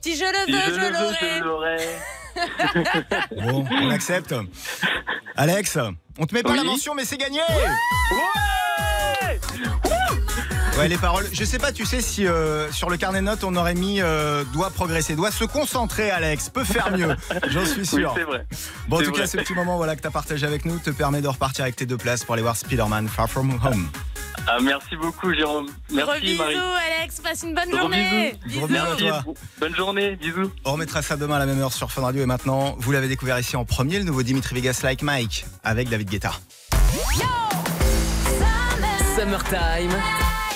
Si 0.00 0.16
je 0.16 0.24
le 0.24 0.46
si 0.46 0.52
veux, 0.52 0.58
je 0.60 0.74
je 0.74 0.80
le 0.80 0.86
veux, 0.86 0.92
je 1.38 1.44
l'aurai. 1.44 1.76
l'aurai. 1.76 1.86
Bon, 3.52 3.64
on 3.82 3.90
accepte. 3.90 4.34
Alex, 5.36 5.76
on 6.18 6.24
te 6.26 6.34
met 6.34 6.42
pas 6.42 6.50
Oui. 6.52 6.56
la 6.56 6.64
mention, 6.64 6.94
mais 6.94 7.04
c'est 7.04 7.18
gagné. 7.18 7.40
Ouais 7.40 8.16
Ouais, 8.16 9.40
les 10.88 10.98
paroles. 10.98 11.26
Je 11.32 11.44
sais 11.44 11.58
pas, 11.58 11.72
tu 11.72 11.84
sais 11.84 12.00
si 12.00 12.26
euh, 12.26 12.70
sur 12.72 12.90
le 12.90 12.96
carnet 12.96 13.20
de 13.20 13.24
notes 13.26 13.44
on 13.44 13.54
aurait 13.56 13.74
mis 13.74 14.00
euh, 14.00 14.44
doit 14.52 14.70
progresser, 14.70 15.14
doit 15.14 15.30
se 15.30 15.44
concentrer, 15.44 16.10
Alex, 16.10 16.48
peut 16.48 16.64
faire 16.64 16.90
mieux. 16.90 17.14
J'en 17.48 17.64
suis 17.64 17.80
Oui, 17.82 17.86
sûr. 17.86 18.12
c'est 18.16 18.24
vrai. 18.24 18.46
Bon, 18.88 19.00
en 19.00 19.02
tout 19.04 19.12
cas, 19.12 19.26
ce 19.26 19.36
petit 19.36 19.54
moment 19.54 19.76
voilà, 19.76 19.94
que 19.96 20.00
tu 20.02 20.06
as 20.08 20.10
partagé 20.10 20.46
avec 20.46 20.64
nous 20.64 20.78
te 20.78 20.90
permet 20.90 21.20
de 21.20 21.28
repartir 21.28 21.62
avec 21.64 21.76
tes 21.76 21.86
deux 21.86 21.96
places 21.98 22.24
pour 22.24 22.34
aller 22.34 22.42
voir 22.42 22.56
Spider-Man 22.56 23.08
Far 23.08 23.28
From 23.28 23.50
Home. 23.64 23.88
Ah, 24.48 24.56
merci 24.60 24.96
beaucoup, 24.96 25.32
Jérôme. 25.32 25.66
Gros 25.66 25.96
Merci, 26.06 26.20
bisous 26.22 26.38
Marie. 26.38 26.56
Alex, 26.98 27.20
passe 27.20 27.42
une 27.44 27.54
bonne 27.54 27.68
Gros 27.70 27.78
journée. 27.78 28.34
Gros 28.48 28.66
bisous 28.66 28.80
à 28.80 28.84
Merci. 28.88 29.06
toi. 29.06 29.24
Bonne 29.60 29.76
journée. 29.76 30.16
Bisous. 30.16 30.50
On 30.64 30.72
remettra 30.72 31.00
ça 31.02 31.16
demain 31.16 31.36
à 31.36 31.38
la 31.38 31.46
même 31.46 31.60
heure 31.60 31.72
sur 31.72 31.92
Fun 31.92 32.02
Radio 32.02 32.22
et 32.22 32.26
maintenant, 32.26 32.74
vous 32.78 32.90
l'avez 32.92 33.08
découvert 33.08 33.38
ici 33.38 33.56
en 33.56 33.64
premier, 33.64 33.98
le 33.98 34.04
nouveau 34.04 34.22
Dimitri 34.24 34.56
Vegas 34.56 34.80
Like 34.82 35.02
Mike 35.02 35.44
avec 35.62 35.88
David 35.90 36.08
Guetta. 36.10 36.32
Summertime, 39.16 39.92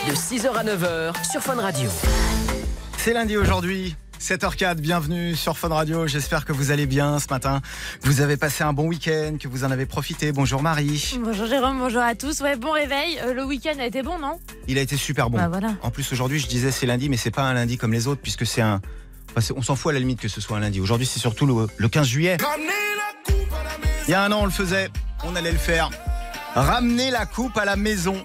de 0.07 0.13
6h 0.13 0.53
à 0.55 0.63
9h 0.65 1.31
sur 1.31 1.41
Fun 1.41 1.55
Radio. 1.61 1.91
C'est 2.99 3.13
lundi 3.13 3.37
aujourd'hui. 3.37 3.97
7h04, 4.21 4.77
bienvenue 4.77 5.35
sur 5.35 5.59
Fun 5.59 5.69
Radio. 5.69 6.07
J'espère 6.07 6.45
que 6.45 6.53
vous 6.53 6.71
allez 6.71 6.87
bien 6.87 7.19
ce 7.19 7.27
matin. 7.29 7.61
que 8.01 8.09
Vous 8.09 8.21
avez 8.21 8.37
passé 8.37 8.63
un 8.63 8.73
bon 8.73 8.87
week-end, 8.87 9.37
que 9.41 9.49
vous 9.49 9.65
en 9.65 9.71
avez 9.71 9.85
profité. 9.85 10.33
Bonjour 10.33 10.63
Marie. 10.63 11.19
Bonjour 11.23 11.47
Jérôme, 11.47 11.79
bonjour 11.79 12.03
à 12.03 12.15
tous. 12.15 12.41
Ouais, 12.41 12.57
bon 12.57 12.71
réveil. 12.71 13.19
Euh, 13.23 13.35
le 13.35 13.45
week-end 13.45 13.75
a 13.81 13.87
été 13.87 14.03
bon, 14.03 14.19
non? 14.19 14.39
Il 14.69 14.79
a 14.79 14.81
été 14.81 14.97
super 14.97 15.29
bon. 15.29 15.39
Bah 15.39 15.49
voilà. 15.49 15.75
En 15.83 15.91
plus, 15.91 16.11
aujourd'hui, 16.13 16.39
je 16.39 16.47
disais 16.47 16.71
c'est 16.71 16.87
lundi, 16.87 17.09
mais 17.09 17.17
c'est 17.17 17.31
pas 17.33 17.43
un 17.43 17.55
lundi 17.55 17.77
comme 17.77 17.93
les 17.93 18.07
autres, 18.07 18.21
puisque 18.23 18.47
c'est 18.47 18.63
un. 18.63 18.81
enfin, 19.37 19.55
on 19.57 19.63
s'en 19.63 19.75
fout 19.77 19.91
à 19.91 19.95
la 19.95 19.99
limite 20.01 20.21
que 20.21 20.29
ce 20.29 20.41
soit 20.41 20.57
un 20.57 20.61
lundi. 20.61 20.81
Aujourd'hui, 20.81 21.07
c'est 21.07 21.21
surtout 21.21 21.47
le, 21.47 21.67
le 21.77 21.89
15 21.89 22.07
juillet. 22.07 22.37
Il 24.07 24.11
y 24.13 24.15
a 24.15 24.23
un 24.23 24.31
an, 24.31 24.41
on 24.43 24.45
le 24.47 24.51
faisait. 24.53 24.89
On 25.25 25.35
allait 25.35 25.53
le 25.53 25.59
faire. 25.59 25.91
Ramener 26.55 27.11
la 27.11 27.27
coupe 27.27 27.57
à 27.59 27.65
la 27.65 27.77
maison. 27.77 28.25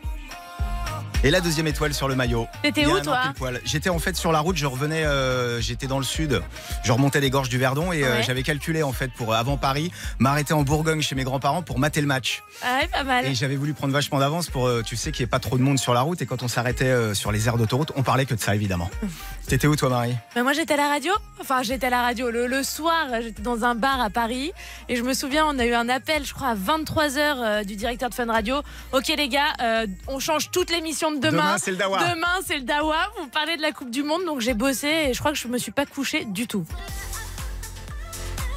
Et 1.24 1.30
la 1.30 1.40
deuxième 1.40 1.68
étoile 1.68 1.94
sur 1.94 2.08
le 2.08 2.16
maillot. 2.16 2.48
T'étais 2.64 2.88
où, 2.88 3.00
toi. 3.00 3.22
J'étais 3.64 3.90
en 3.92 4.00
fait 4.00 4.16
sur 4.16 4.32
la 4.32 4.40
route, 4.40 4.58
je 4.58 4.66
revenais, 4.66 5.06
euh, 5.06 5.62
j'étais 5.62 5.86
dans 5.86 6.00
le 6.00 6.04
sud, 6.04 6.42
je 6.84 6.92
remontais 6.92 7.20
les 7.20 7.30
gorges 7.30 7.48
du 7.50 7.60
Verdon 7.60 7.92
et 7.92 8.04
euh, 8.04 8.12
Ouais. 8.18 8.24
j'avais 8.24 8.42
calculé 8.42 8.82
en 8.82 8.92
fait 8.92 9.12
pour 9.14 9.32
euh, 9.32 9.38
avant 9.38 9.56
Paris 9.56 9.92
m'arrêter 10.18 10.54
en 10.56 10.64
Bourgogne 10.64 11.02
chez 11.02 11.14
mes 11.14 11.24
grands-parents 11.24 11.62
pour 11.62 11.78
mater 11.78 12.02
le 12.02 12.08
match. 12.08 12.42
Ah 12.64 12.80
ouais, 12.82 12.88
pas 12.88 13.04
mal. 13.04 13.26
Et 13.28 13.36
j'avais 13.36 13.56
voulu 13.56 13.74
prendre 13.74 13.94
vachement 13.94 14.18
d'avance 14.18 14.50
pour, 14.50 14.66
euh, 14.68 14.82
tu 14.84 14.96
sais, 14.96 15.12
qu'il 15.12 15.24
n'y 15.24 15.28
ait 15.28 15.30
pas 15.30 15.38
trop 15.40 15.58
de 15.60 15.64
monde 15.64 15.78
sur 15.78 15.94
la 15.94 16.02
route. 16.02 16.20
Et 16.24 16.26
quand 16.26 16.42
on 16.42 16.48
s'arrêtait 16.48 17.14
sur 17.14 17.32
les 17.32 17.48
aires 17.48 17.58
d'autoroute, 17.58 17.92
on 17.96 18.02
parlait 18.02 18.26
que 18.26 18.34
de 18.34 18.40
ça, 18.40 18.56
évidemment. 18.56 18.90
T'étais 19.48 19.68
où, 19.68 19.76
toi, 19.76 19.90
Marie? 19.90 20.16
Mais 20.36 20.42
moi 20.44 20.54
j'étais 20.54 20.74
à 20.74 20.78
la 20.78 20.88
radio, 20.88 21.14
enfin 21.40 21.62
j'étais 21.62 21.88
à 21.88 21.90
la 21.92 22.02
radio 22.02 22.32
le, 22.32 22.48
le 22.48 22.64
soir, 22.64 23.06
j'étais 23.22 23.42
dans 23.44 23.64
un 23.64 23.76
bar 23.76 24.00
à 24.02 24.10
Paris 24.10 24.54
et 24.90 24.96
je 24.96 25.04
me 25.04 25.14
souviens 25.14 25.46
on 25.48 25.60
a 25.60 25.66
eu 25.66 25.74
un 25.74 25.90
appel 25.90 26.26
je 26.26 26.34
crois 26.34 26.50
à 26.50 26.56
23h 26.56 27.66
du 27.66 27.76
directeur 27.76 28.10
de 28.10 28.16
Fun 28.16 28.26
Radio. 28.32 28.62
Ok 28.94 29.08
les 29.16 29.28
gars, 29.28 29.88
on 30.08 30.20
change 30.20 30.52
toute 30.52 30.72
l'émission 30.72 31.11
de 31.14 31.20
demain. 31.20 31.32
Demain, 31.32 31.58
c'est 31.58 31.72
le 31.72 31.78
Dawa. 31.78 32.00
Demain 32.00 32.40
c'est 32.46 32.58
le 32.58 32.64
Dawa, 32.64 32.98
vous 33.20 33.28
parlez 33.28 33.58
de 33.58 33.62
la 33.62 33.72
Coupe 33.72 33.92
du 33.92 34.04
Monde 34.04 34.26
donc 34.26 34.42
j'ai 34.42 34.54
bossé 34.54 34.88
et 34.88 35.14
je 35.14 35.20
crois 35.20 35.32
que 35.32 35.38
je 35.38 35.48
me 35.48 35.58
suis 35.58 35.72
pas 35.72 35.86
couchée 35.86 36.26
du 36.26 36.48
tout. 36.48 36.66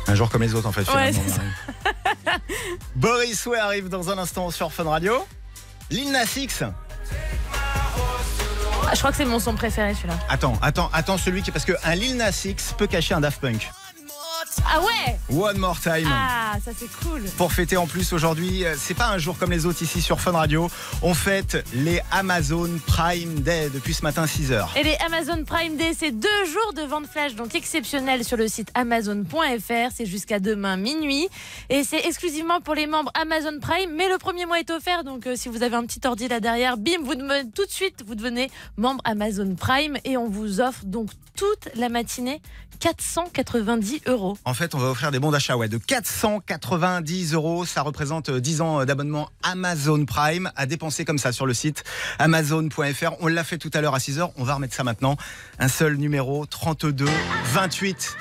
Un 0.06 0.14
jour 0.14 0.28
comme 0.28 0.42
les 0.42 0.54
autres, 0.54 0.68
en 0.68 0.72
fait. 0.72 0.86
Ouais. 0.92 1.12
Boris 2.94 3.46
Way 3.46 3.58
arrive 3.58 3.88
dans 3.88 4.10
un 4.10 4.18
instant 4.18 4.50
sur 4.50 4.72
Fun 4.72 4.84
Radio. 4.84 5.26
Lil 5.90 6.12
Nas 6.12 6.36
X. 6.36 6.62
Ah, 8.86 8.92
je 8.92 8.98
crois 8.98 9.10
que 9.10 9.16
c'est 9.16 9.24
mon 9.24 9.38
son 9.38 9.54
préféré 9.54 9.94
celui-là. 9.94 10.14
Attends, 10.28 10.58
attends, 10.60 10.90
attends, 10.92 11.16
celui 11.16 11.42
qui. 11.42 11.50
Parce 11.50 11.64
qu'un 11.64 11.94
Lil 11.94 12.16
Nas 12.16 12.42
X 12.44 12.74
peut 12.76 12.86
cacher 12.86 13.14
un 13.14 13.20
Daft 13.20 13.40
Punk. 13.40 13.70
Ah 14.66 14.80
ouais 14.80 15.18
One 15.36 15.58
more 15.58 15.78
time. 15.80 16.08
Ah 16.10 16.54
ça 16.64 16.70
c'est 16.78 16.90
cool. 17.02 17.22
Pour 17.36 17.52
fêter 17.52 17.76
en 17.76 17.86
plus 17.86 18.12
aujourd'hui, 18.12 18.64
euh, 18.64 18.74
c'est 18.78 18.94
pas 18.94 19.08
un 19.08 19.18
jour 19.18 19.36
comme 19.38 19.50
les 19.50 19.66
autres 19.66 19.82
ici 19.82 20.00
sur 20.02 20.20
Fun 20.20 20.32
Radio. 20.32 20.70
On 21.02 21.14
fête 21.14 21.64
les 21.74 22.00
Amazon 22.10 22.70
Prime 22.86 23.40
Day 23.40 23.70
depuis 23.72 23.94
ce 23.94 24.02
matin 24.02 24.24
6h. 24.26 24.66
Et 24.76 24.82
les 24.84 24.96
Amazon 25.06 25.44
Prime 25.44 25.76
Day, 25.76 25.92
c'est 25.98 26.10
deux 26.12 26.44
jours 26.46 26.72
de 26.74 26.82
vente 26.82 27.06
flash, 27.06 27.34
donc 27.34 27.54
exceptionnel 27.54 28.24
sur 28.24 28.36
le 28.36 28.48
site 28.48 28.68
amazon.fr. 28.74 29.90
C'est 29.94 30.06
jusqu'à 30.06 30.38
demain 30.38 30.76
minuit. 30.76 31.28
Et 31.70 31.84
c'est 31.84 32.06
exclusivement 32.06 32.60
pour 32.60 32.74
les 32.74 32.86
membres 32.86 33.10
Amazon 33.20 33.58
Prime. 33.60 33.90
Mais 33.94 34.08
le 34.08 34.18
premier 34.18 34.46
mois 34.46 34.60
est 34.60 34.70
offert, 34.70 35.04
donc 35.04 35.26
euh, 35.26 35.36
si 35.36 35.48
vous 35.48 35.62
avez 35.62 35.76
un 35.76 35.84
petit 35.86 36.00
ordi 36.06 36.28
là 36.28 36.40
derrière, 36.40 36.76
bim, 36.76 37.02
vous 37.02 37.14
devenez- 37.14 37.50
tout 37.54 37.64
de 37.66 37.70
suite, 37.70 38.04
vous 38.06 38.14
devenez 38.14 38.50
membre 38.76 39.00
Amazon 39.04 39.54
Prime. 39.54 39.96
Et 40.04 40.16
on 40.16 40.28
vous 40.28 40.60
offre 40.60 40.84
donc 40.84 41.10
toute 41.36 41.68
la 41.74 41.88
matinée 41.88 42.40
490 42.80 44.02
euros. 44.06 44.36
En 44.46 44.52
fait, 44.54 44.74
on 44.74 44.78
va 44.78 44.88
offrir 44.88 45.10
des 45.10 45.18
bons 45.18 45.30
d'achat 45.30 45.56
ouais, 45.56 45.68
de 45.68 45.78
490 45.78 47.32
euros. 47.32 47.64
Ça 47.64 47.82
représente 47.82 48.28
euh, 48.28 48.40
10 48.40 48.60
ans 48.60 48.84
d'abonnement 48.84 49.30
Amazon 49.42 50.04
Prime 50.04 50.50
à 50.56 50.66
dépenser 50.66 51.04
comme 51.04 51.18
ça 51.18 51.32
sur 51.32 51.46
le 51.46 51.54
site 51.54 51.84
amazon.fr. 52.18 53.12
On 53.20 53.26
l'a 53.26 53.44
fait 53.44 53.58
tout 53.58 53.70
à 53.72 53.80
l'heure 53.80 53.94
à 53.94 53.98
6h. 53.98 54.32
On 54.36 54.44
va 54.44 54.54
remettre 54.54 54.74
ça 54.74 54.84
maintenant. 54.84 55.16
Un 55.58 55.68
seul 55.68 55.96
numéro 55.96 56.44
32 56.46 57.06
28. 57.52 58.16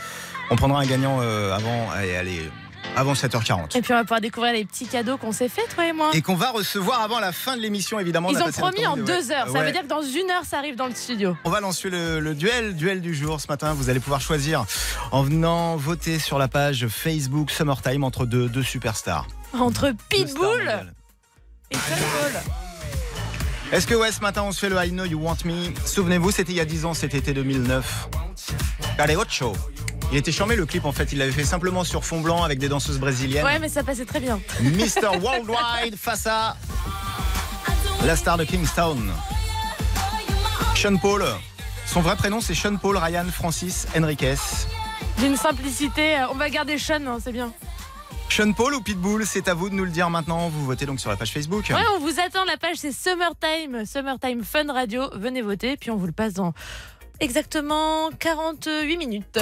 On 0.49 0.55
prendra 0.55 0.79
un 0.81 0.86
gagnant 0.86 1.19
euh, 1.21 1.53
avant, 1.53 1.91
allez, 1.91 2.15
allez, 2.15 2.51
avant 2.95 3.13
7h40. 3.13 3.77
Et 3.77 3.81
puis 3.81 3.91
on 3.93 3.95
va 3.95 4.01
pouvoir 4.03 4.21
découvrir 4.21 4.53
les 4.53 4.65
petits 4.65 4.85
cadeaux 4.87 5.17
qu'on 5.17 5.31
s'est 5.31 5.49
fait, 5.49 5.65
toi 5.73 5.85
et 5.87 5.93
moi. 5.93 6.11
Et 6.13 6.21
qu'on 6.21 6.35
va 6.35 6.51
recevoir 6.51 7.01
avant 7.01 7.19
la 7.19 7.31
fin 7.31 7.55
de 7.57 7.61
l'émission, 7.61 7.99
évidemment. 7.99 8.29
Ils 8.29 8.41
ont 8.41 8.51
promis 8.51 8.85
en 8.85 8.95
deux 8.97 9.31
heures. 9.31 9.47
Ça 9.47 9.51
Ouais. 9.53 9.65
veut 9.65 9.71
dire 9.71 9.81
que 9.81 9.87
dans 9.87 10.01
une 10.03 10.29
heure, 10.29 10.43
ça 10.45 10.57
arrive 10.59 10.75
dans 10.75 10.87
le 10.87 10.93
studio. 10.95 11.35
On 11.43 11.49
va 11.49 11.59
lancer 11.59 11.89
le, 11.89 12.19
le 12.19 12.35
duel, 12.35 12.75
duel 12.75 13.01
du 13.01 13.15
jour 13.15 13.39
ce 13.41 13.47
matin. 13.47 13.73
Vous 13.73 13.89
allez 13.89 13.99
pouvoir 13.99 14.21
choisir 14.21 14.65
en 15.11 15.23
venant 15.23 15.75
voter 15.75 16.19
sur 16.19 16.37
la 16.37 16.47
page 16.47 16.87
Facebook 16.87 17.49
Summertime 17.51 18.03
entre 18.03 18.25
deux, 18.25 18.47
deux 18.49 18.63
superstars. 18.63 19.27
Entre 19.53 19.91
Pitbull 20.09 20.61
et 21.71 21.75
Paul. 21.77 22.41
Est-ce 23.71 23.87
que 23.87 23.95
ouais, 23.95 24.11
ce 24.11 24.19
matin 24.21 24.43
on 24.43 24.51
se 24.51 24.59
fait 24.59 24.69
le 24.69 24.77
I 24.85 24.91
Know 24.91 25.05
You 25.05 25.19
Want 25.19 25.37
Me? 25.45 25.71
Souvenez-vous, 25.85 26.29
c'était 26.29 26.51
il 26.51 26.57
y 26.57 26.61
a 26.61 26.65
10 26.65 26.85
ans, 26.85 26.93
c'était 26.93 27.17
été 27.17 27.33
2009. 27.33 28.09
Allez, 28.99 29.15
autre 29.15 29.31
show. 29.31 29.53
Il 30.13 30.17
était 30.17 30.32
charmé 30.32 30.56
le 30.56 30.67
clip 30.67 30.86
en 30.86 30.91
fait, 30.91 31.12
il 31.12 31.17
l'avait 31.17 31.32
fait 31.32 31.43
simplement 31.43 31.84
sur 31.84 32.06
fond 32.06 32.21
blanc 32.21 32.43
avec 32.43 32.60
des 32.60 32.69
danseuses 32.69 32.99
brésiliennes. 32.99 33.43
Ouais, 33.43 33.58
mais 33.58 33.67
ça 33.67 33.82
passait 33.84 34.06
très 34.06 34.19
bien. 34.19 34.39
Mr. 34.62 35.17
Worldwide 35.21 35.95
face 35.97 36.28
à 36.28 36.56
la 38.06 38.15
star 38.15 38.38
de 38.38 38.43
Kingston. 38.43 38.95
Sean 40.76 40.97
Paul. 40.97 41.26
Son 41.88 42.02
vrai 42.02 42.15
prénom 42.15 42.41
c'est 42.41 42.54
Sean 42.54 42.78
Paul 42.78 42.95
Ryan 42.97 43.26
Francis 43.34 43.88
Enriquez. 43.97 44.36
D'une 45.17 45.36
simplicité. 45.36 46.17
euh, 46.17 46.28
On 46.30 46.36
va 46.36 46.47
garder 46.52 46.78
Sean, 46.78 47.08
hein, 47.08 47.17
c'est 47.23 47.32
bien. 47.32 47.52
Sean 48.30 48.54
Paul 48.54 48.76
ou 48.76 48.82
Pitbull, 48.82 49.26
c'est 49.26 49.47
à 49.47 49.56
vous 49.56 49.69
de 49.69 49.73
nous 49.73 49.84
le 49.86 49.89
dire 49.91 50.12
maintenant. 50.12 50.47
Vous 50.49 50.63
votez 50.65 50.86
donc 50.86 50.99
sur 50.99 51.10
la 51.10 51.17
page 51.17 51.32
Facebook. 51.32 51.65
Ouais, 51.71 51.82
on 51.95 51.99
vous 51.99 52.19
attend. 52.19 52.45
La 52.45 52.58
page, 52.58 52.76
c'est 52.78 52.91
Summertime. 52.91 53.84
Summertime 53.88 54.43
Fun 54.43 54.71
Radio. 54.71 55.10
Venez 55.15 55.41
voter. 55.41 55.76
Puis 55.76 55.89
on 55.89 55.95
vous 55.97 56.06
le 56.06 56.12
passe 56.12 56.34
dans 56.34 56.54
exactement 57.19 58.10
48 58.19 58.97
minutes. 58.97 59.39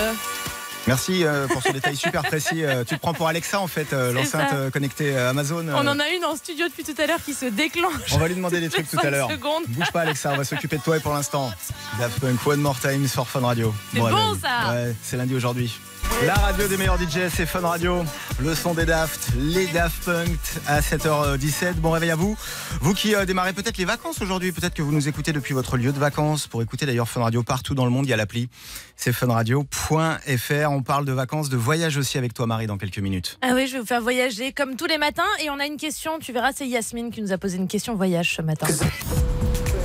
Merci 0.87 1.23
euh, 1.23 1.47
pour 1.47 1.61
ce 1.61 1.71
détail 1.71 1.95
super 1.95 2.23
précis. 2.23 2.63
Euh, 2.63 2.83
tu 2.83 2.95
te 2.95 2.99
prends 2.99 3.13
pour 3.13 3.27
Alexa 3.27 3.59
en 3.59 3.67
fait, 3.67 3.93
euh, 3.93 4.11
l'enceinte 4.11 4.71
connectée 4.71 5.15
Amazon. 5.15 5.65
On 5.69 5.87
en 5.87 5.99
a 5.99 6.09
une 6.09 6.25
en 6.25 6.35
studio 6.35 6.67
depuis 6.67 6.83
tout 6.83 6.99
à 7.01 7.05
l'heure 7.05 7.23
qui 7.23 7.33
se 7.33 7.45
déclenche. 7.45 8.13
on 8.13 8.17
va 8.17 8.27
lui 8.27 8.35
demander 8.35 8.59
des 8.59 8.69
trucs 8.69 8.89
tout 8.89 8.97
à 9.01 9.09
l'heure. 9.09 9.29
Bouge 9.67 9.91
pas 9.91 10.01
Alexa, 10.01 10.31
on 10.33 10.37
va 10.37 10.43
s'occuper 10.43 10.77
de 10.77 10.83
toi 10.83 10.97
et 10.97 10.99
pour 10.99 11.13
l'instant. 11.13 11.51
Daft 11.99 12.19
Punk 12.19 12.45
One 12.45 12.61
More 12.61 12.79
Time 12.79 13.07
sur 13.07 13.27
Fun 13.27 13.41
Radio. 13.41 13.73
C'est 13.93 13.99
bon, 13.99 14.37
ça. 14.41 14.71
Ouais, 14.71 14.95
c'est 15.03 15.17
lundi 15.17 15.35
aujourd'hui. 15.35 15.79
La 16.25 16.35
radio 16.35 16.67
des 16.67 16.77
meilleurs 16.77 16.99
DJ, 16.99 17.29
c'est 17.33 17.45
Fun 17.45 17.61
Radio. 17.61 18.03
Le 18.39 18.53
son 18.53 18.73
des 18.73 18.85
Daft, 18.85 19.31
les 19.37 19.65
Daft 19.67 20.05
Punk 20.05 20.37
à 20.67 20.79
7h17. 20.79 21.73
Bon 21.75 21.91
réveil 21.91 22.11
à 22.11 22.15
vous. 22.15 22.37
Vous 22.79 22.93
qui 22.93 23.15
euh, 23.15 23.25
démarrez 23.25 23.53
peut-être 23.53 23.77
les 23.77 23.85
vacances 23.85 24.21
aujourd'hui, 24.21 24.51
peut-être 24.51 24.73
que 24.73 24.81
vous 24.83 24.91
nous 24.91 25.07
écoutez 25.07 25.33
depuis 25.33 25.53
votre 25.53 25.77
lieu 25.77 25.91
de 25.91 25.99
vacances. 25.99 26.47
Pour 26.47 26.61
écouter 26.61 26.85
d'ailleurs 26.85 27.09
Fun 27.09 27.21
Radio 27.21 27.41
partout 27.43 27.73
dans 27.73 27.85
le 27.85 27.91
monde, 27.91 28.05
il 28.05 28.09
y 28.09 28.13
a 28.13 28.17
l'appli. 28.17 28.49
C'est 28.95 29.13
funradio.fr. 29.13 30.69
On 30.69 30.83
parle 30.83 31.05
de 31.05 31.11
vacances, 31.11 31.49
de 31.49 31.57
voyage 31.57 31.97
aussi 31.97 32.17
avec 32.17 32.33
toi 32.33 32.45
Marie 32.45 32.67
dans 32.67 32.77
quelques 32.77 32.99
minutes. 32.99 33.39
Ah 33.41 33.53
oui, 33.55 33.65
je 33.67 33.73
vais 33.73 33.79
vous 33.79 33.85
faire 33.85 34.01
voyager 34.01 34.51
comme 34.51 34.75
tous 34.75 34.87
les 34.87 34.99
matins. 34.99 35.23
Et 35.43 35.49
on 35.49 35.59
a 35.59 35.65
une 35.65 35.77
question. 35.77 36.19
Tu 36.19 36.33
verras, 36.33 36.51
c'est 36.55 36.67
Yasmine 36.67 37.09
qui 37.09 37.21
nous 37.21 37.31
a 37.31 37.37
posé 37.39 37.57
une 37.57 37.67
question 37.67 37.95
voyage 37.95 38.35
ce 38.35 38.41
matin. 38.43 38.67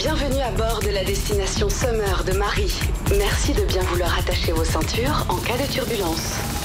Bienvenue 0.06 0.40
à 0.40 0.52
bord 0.52 0.78
de 0.84 0.90
la 0.90 1.02
destination 1.02 1.68
Summer 1.68 2.22
de 2.22 2.30
Marie. 2.38 2.72
Merci 3.18 3.52
de 3.54 3.64
bien 3.64 3.82
vouloir 3.82 4.16
attacher 4.16 4.52
vos 4.52 4.62
ceintures 4.62 5.26
en 5.28 5.36
cas 5.38 5.58
de 5.58 5.66
turbulence. 5.68 6.55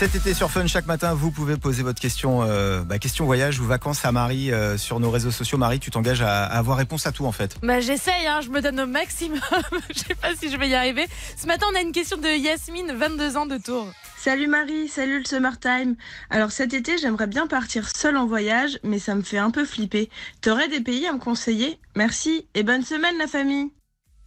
Cet 0.00 0.14
été 0.14 0.32
sur 0.32 0.50
Fun, 0.50 0.66
chaque 0.66 0.86
matin, 0.86 1.12
vous 1.12 1.30
pouvez 1.30 1.58
poser 1.58 1.82
votre 1.82 2.00
question, 2.00 2.42
euh, 2.42 2.80
bah, 2.80 2.98
question 2.98 3.26
voyage 3.26 3.60
ou 3.60 3.66
vacances 3.66 4.02
à 4.06 4.12
Marie 4.12 4.50
euh, 4.50 4.78
sur 4.78 4.98
nos 4.98 5.10
réseaux 5.10 5.30
sociaux. 5.30 5.58
Marie, 5.58 5.78
tu 5.78 5.90
t'engages 5.90 6.22
à, 6.22 6.44
à 6.44 6.56
avoir 6.56 6.78
réponse 6.78 7.06
à 7.06 7.12
tout 7.12 7.26
en 7.26 7.32
fait. 7.32 7.58
Bah 7.62 7.80
j'essaye, 7.80 8.26
hein, 8.26 8.40
je 8.40 8.48
me 8.48 8.62
donne 8.62 8.80
au 8.80 8.86
maximum. 8.86 9.38
je 9.94 9.98
sais 9.98 10.14
pas 10.14 10.34
si 10.34 10.50
je 10.50 10.56
vais 10.56 10.70
y 10.70 10.74
arriver. 10.74 11.06
Ce 11.36 11.46
matin, 11.46 11.66
on 11.70 11.76
a 11.76 11.82
une 11.82 11.92
question 11.92 12.16
de 12.16 12.28
Yasmine, 12.28 12.92
22 12.96 13.36
ans 13.36 13.44
de 13.44 13.58
Tours. 13.58 13.92
Salut 14.16 14.46
Marie, 14.46 14.88
salut 14.88 15.18
le 15.18 15.26
Summertime. 15.26 15.96
Alors 16.30 16.50
cet 16.50 16.72
été, 16.72 16.96
j'aimerais 16.96 17.26
bien 17.26 17.46
partir 17.46 17.94
seule 17.94 18.16
en 18.16 18.24
voyage, 18.24 18.78
mais 18.82 18.98
ça 18.98 19.14
me 19.14 19.20
fait 19.20 19.36
un 19.36 19.50
peu 19.50 19.66
flipper. 19.66 20.08
T'aurais 20.40 20.68
des 20.68 20.80
pays 20.80 21.06
à 21.06 21.12
me 21.12 21.18
conseiller? 21.18 21.78
Merci 21.94 22.46
et 22.54 22.62
bonne 22.62 22.86
semaine 22.86 23.18
la 23.18 23.26
famille. 23.26 23.70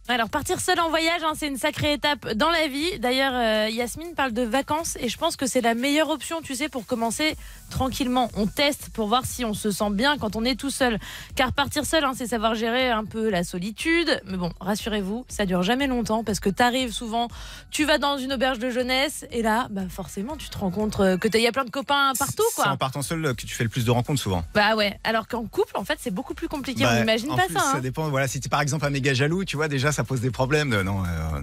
Alors 0.06 0.28
partir 0.28 0.60
seul 0.60 0.78
en 0.80 0.90
voyage, 0.90 1.22
hein, 1.24 1.32
c'est 1.34 1.46
une 1.46 1.56
sacrée 1.56 1.94
étape 1.94 2.34
dans 2.34 2.50
la 2.50 2.68
vie. 2.68 2.98
D'ailleurs, 2.98 3.32
euh, 3.34 3.70
Yasmine 3.70 4.14
parle 4.14 4.32
de 4.32 4.42
vacances 4.42 4.98
et 5.00 5.08
je 5.08 5.16
pense 5.16 5.34
que 5.34 5.46
c'est 5.46 5.62
la 5.62 5.74
meilleure 5.74 6.10
option, 6.10 6.42
tu 6.42 6.54
sais, 6.54 6.68
pour 6.68 6.84
commencer 6.84 7.36
tranquillement. 7.74 8.30
On 8.36 8.46
teste 8.46 8.88
pour 8.94 9.08
voir 9.08 9.26
si 9.26 9.44
on 9.44 9.52
se 9.52 9.70
sent 9.70 9.90
bien 9.90 10.16
quand 10.16 10.36
on 10.36 10.44
est 10.44 10.54
tout 10.58 10.70
seul. 10.70 10.98
Car 11.34 11.52
partir 11.52 11.84
seul, 11.84 12.04
hein, 12.04 12.12
c'est 12.16 12.26
savoir 12.28 12.54
gérer 12.54 12.88
un 12.90 13.04
peu 13.04 13.28
la 13.28 13.44
solitude. 13.44 14.20
Mais 14.26 14.36
bon, 14.36 14.50
rassurez-vous, 14.60 15.26
ça 15.28 15.44
dure 15.44 15.62
jamais 15.62 15.86
longtemps 15.86 16.24
parce 16.24 16.40
que 16.40 16.48
t'arrives 16.50 16.92
souvent, 16.92 17.28
tu 17.70 17.84
vas 17.84 17.98
dans 17.98 18.16
une 18.16 18.32
auberge 18.32 18.58
de 18.58 18.70
jeunesse 18.70 19.26
et 19.30 19.42
là, 19.42 19.66
bah 19.70 19.82
forcément, 19.88 20.36
tu 20.36 20.48
te 20.48 20.56
rends 20.58 20.70
compte 20.70 20.98
euh, 21.00 21.18
que 21.18 21.28
il 21.34 21.42
y 21.42 21.48
a 21.48 21.52
plein 21.52 21.64
de 21.64 21.70
copains 21.70 22.12
partout, 22.18 22.44
C'est 22.54 22.62
en 22.68 22.76
partant 22.76 23.02
seul 23.02 23.34
que 23.34 23.44
tu 23.44 23.54
fais 23.54 23.64
le 23.64 23.70
plus 23.70 23.84
de 23.84 23.90
rencontres 23.90 24.20
souvent. 24.22 24.44
Bah 24.54 24.76
ouais. 24.76 24.98
Alors 25.02 25.26
qu'en 25.26 25.44
couple, 25.44 25.76
en 25.76 25.84
fait, 25.84 25.98
c'est 26.00 26.12
beaucoup 26.12 26.34
plus 26.34 26.46
compliqué. 26.48 26.84
Bah, 26.84 26.90
on 26.94 27.00
n'imagine 27.00 27.32
en 27.32 27.36
pas 27.36 27.46
plus, 27.46 27.54
ça. 27.56 27.72
hein. 27.74 27.80
dépend. 27.80 28.08
Voilà, 28.08 28.28
si 28.28 28.38
tu 28.38 28.46
es 28.46 28.48
par 28.48 28.60
exemple 28.60 28.86
un 28.86 28.90
méga 28.90 29.12
jaloux, 29.14 29.44
tu 29.44 29.56
vois 29.56 29.66
déjà 29.68 29.90
ça 29.90 30.04
pose 30.04 30.20
des 30.20 30.30
problèmes. 30.30 30.70
de- 30.70 30.82
non, 30.82 31.02
euh, 31.02 31.40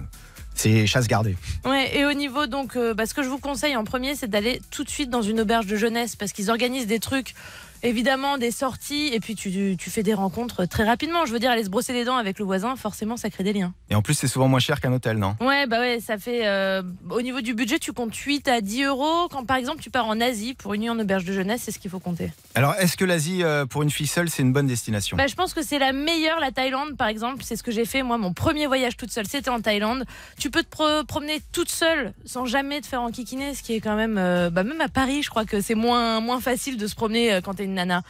c'est 0.54 0.86
chasse 0.86 1.08
gardée. 1.08 1.36
Ouais, 1.64 1.96
et 1.96 2.04
au 2.04 2.12
niveau 2.12 2.46
donc, 2.46 2.76
euh, 2.76 2.94
bah, 2.94 3.06
ce 3.06 3.14
que 3.14 3.22
je 3.22 3.28
vous 3.28 3.38
conseille 3.38 3.76
en 3.76 3.84
premier, 3.84 4.14
c'est 4.14 4.28
d'aller 4.28 4.60
tout 4.70 4.84
de 4.84 4.90
suite 4.90 5.10
dans 5.10 5.22
une 5.22 5.40
auberge 5.40 5.66
de 5.66 5.76
jeunesse 5.76 6.16
parce 6.16 6.32
qu'ils 6.32 6.50
organisent 6.50 6.86
des 6.86 7.00
trucs, 7.00 7.34
évidemment 7.82 8.38
des 8.38 8.50
sorties, 8.50 9.10
et 9.12 9.20
puis 9.20 9.34
tu, 9.34 9.76
tu 9.78 9.90
fais 9.90 10.02
des 10.02 10.14
rencontres 10.14 10.64
très 10.66 10.84
rapidement. 10.84 11.26
Je 11.26 11.32
veux 11.32 11.38
dire, 11.38 11.50
aller 11.50 11.64
se 11.64 11.70
brosser 11.70 11.92
les 11.92 12.04
dents 12.04 12.16
avec 12.16 12.38
le 12.38 12.44
voisin, 12.44 12.76
forcément, 12.76 13.16
ça 13.16 13.30
crée 13.30 13.44
des 13.44 13.52
liens. 13.52 13.72
Et 13.90 13.94
en 13.94 14.02
plus, 14.02 14.14
c'est 14.14 14.28
souvent 14.28 14.48
moins 14.48 14.60
cher 14.60 14.80
qu'un 14.80 14.92
hôtel, 14.92 15.18
non? 15.18 15.36
Ouais, 15.40 15.66
bah 15.66 15.80
ouais, 15.80 16.00
ça 16.00 16.18
fait. 16.18 16.46
euh, 16.46 16.82
au 17.10 17.22
niveau 17.22 17.40
du 17.40 17.54
budget, 17.54 17.78
tu 17.78 17.92
comptes 17.92 18.14
8 18.14 18.48
à 18.48 18.60
10 18.60 18.84
euros. 18.84 19.28
Quand 19.30 19.44
par 19.44 19.56
exemple 19.56 19.80
tu 19.82 19.90
pars 19.90 20.06
en 20.06 20.20
Asie 20.20 20.54
pour 20.54 20.74
une 20.74 20.82
nuit 20.82 20.90
en 20.90 20.98
auberge 20.98 21.24
de 21.24 21.32
jeunesse, 21.32 21.62
c'est 21.64 21.70
ce 21.72 21.78
qu'il 21.78 21.90
faut 21.90 21.98
compter. 22.00 22.30
Alors, 22.54 22.74
est-ce 22.76 22.96
que 22.96 23.04
l'Asie, 23.04 23.42
euh, 23.42 23.66
pour 23.66 23.82
une 23.82 23.90
fille 23.90 24.06
seule, 24.06 24.28
c'est 24.30 24.42
une 24.42 24.52
bonne 24.52 24.66
destination? 24.66 25.16
Bah, 25.16 25.26
je 25.26 25.34
pense 25.34 25.54
que 25.54 25.62
c'est 25.62 25.78
la 25.78 25.92
meilleure, 25.92 26.40
la 26.40 26.50
Thaïlande 26.52 26.96
par 26.96 27.08
exemple. 27.08 27.42
C'est 27.44 27.56
ce 27.56 27.62
que 27.62 27.70
j'ai 27.72 27.84
fait 27.84 28.02
moi, 28.02 28.18
mon 28.18 28.32
premier 28.32 28.66
voyage 28.66 28.96
toute 28.96 29.10
seule, 29.10 29.26
c'était 29.26 29.50
en 29.50 29.60
Thaïlande. 29.60 30.04
Tu 30.38 30.50
peux 30.50 30.62
te 30.62 30.68
pro- 30.68 31.04
promener 31.06 31.40
toute 31.52 31.70
seule 31.70 32.12
sans 32.24 32.46
jamais 32.46 32.80
te 32.80 32.86
faire 32.86 33.02
enquiquiner, 33.02 33.54
ce 33.54 33.62
qui 33.62 33.74
est 33.74 33.80
quand 33.80 33.96
même, 33.96 34.16
euh, 34.18 34.50
bah, 34.50 34.62
même 34.64 34.80
à 34.80 34.88
Paris, 34.88 35.22
je 35.22 35.30
crois 35.30 35.44
que 35.44 35.60
c'est 35.60 35.74
moins, 35.74 36.20
moins 36.20 36.40
facile 36.40 36.76
de 36.76 36.86
se 36.86 36.94
promener 36.94 37.40
quand 37.44 37.54
t'es 37.54 37.64
une 37.64 37.71
nana. 37.74 38.04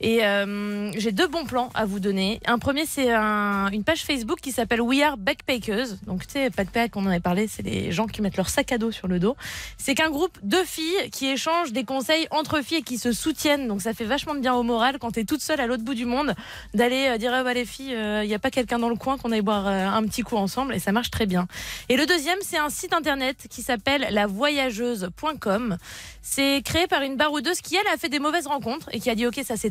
Et 0.00 0.24
euh, 0.26 0.90
j'ai 0.92 1.10
deux 1.10 1.26
bons 1.26 1.44
plans 1.46 1.70
à 1.74 1.86
vous 1.86 2.00
donner. 2.00 2.38
Un 2.46 2.58
premier, 2.58 2.84
c'est 2.84 3.10
un- 3.12 3.68
une 3.70 3.82
page 3.82 4.02
Facebook 4.02 4.40
qui 4.42 4.52
s'appelle 4.52 4.82
We 4.82 5.00
Are 5.02 5.16
Backpackers. 5.16 5.86
Donc, 6.06 6.26
tu 6.26 6.32
sais, 6.34 6.50
backpack, 6.50 6.94
on 6.96 7.04
en 7.06 7.08
avait 7.08 7.20
parlé, 7.20 7.48
c'est 7.48 7.62
les 7.62 7.92
gens 7.92 8.06
qui 8.06 8.20
mettent 8.20 8.36
leur 8.36 8.50
sac 8.50 8.72
à 8.72 8.78
dos 8.78 8.90
sur 8.92 9.08
le 9.08 9.18
dos. 9.18 9.36
C'est 9.78 9.94
qu'un 9.94 10.10
groupe 10.10 10.38
de 10.42 10.58
filles 10.58 11.10
qui 11.12 11.26
échangent 11.28 11.72
des 11.72 11.84
conseils 11.84 12.26
entre 12.30 12.60
filles 12.62 12.78
et 12.78 12.82
qui 12.82 12.98
se 12.98 13.12
soutiennent. 13.12 13.68
Donc, 13.68 13.80
ça 13.80 13.94
fait 13.94 14.04
vachement 14.04 14.34
de 14.34 14.40
bien 14.40 14.52
au 14.54 14.62
moral 14.62 14.98
quand 14.98 15.12
t'es 15.12 15.24
toute 15.24 15.40
seule 15.40 15.60
à 15.60 15.66
l'autre 15.66 15.82
bout 15.82 15.94
du 15.94 16.04
monde 16.04 16.34
d'aller 16.74 17.06
euh, 17.08 17.16
dire 17.18 17.32
ah 17.34 17.42
bah 17.42 17.54
les 17.54 17.64
filles, 17.64 17.96
il 18.22 18.28
n'y 18.28 18.34
a 18.34 18.38
pas 18.38 18.50
quelqu'un 18.50 18.78
dans 18.78 18.90
le 18.90 18.96
coin 18.96 19.16
qu'on 19.16 19.32
aille 19.32 19.40
boire 19.40 19.66
euh, 19.66 19.86
un 19.88 20.02
petit 20.04 20.20
coup 20.22 20.36
ensemble 20.36 20.74
et 20.74 20.78
ça 20.78 20.92
marche 20.92 21.10
très 21.10 21.24
bien. 21.24 21.46
Et 21.88 21.96
le 21.96 22.04
deuxième, 22.04 22.38
c'est 22.42 22.58
un 22.58 22.68
site 22.68 22.92
internet 22.92 23.46
qui 23.48 23.62
s'appelle 23.62 24.06
lavoyageuse.com. 24.10 25.76
C'est 26.22 26.60
créé 26.64 26.86
par 26.86 27.02
une 27.02 27.16
baroudeuse 27.16 27.60
qui 27.60 27.76
elle 27.76 27.86
a 27.92 27.96
fait 27.96 28.08
des 28.08 28.18
mauvaises 28.18 28.46
rencontres 28.46 28.88
et 28.92 29.00
qui 29.00 29.08
a 29.10 29.14
dit 29.14 29.26
ok 29.26 29.40
ça 29.44 29.56
c'est 29.56 29.70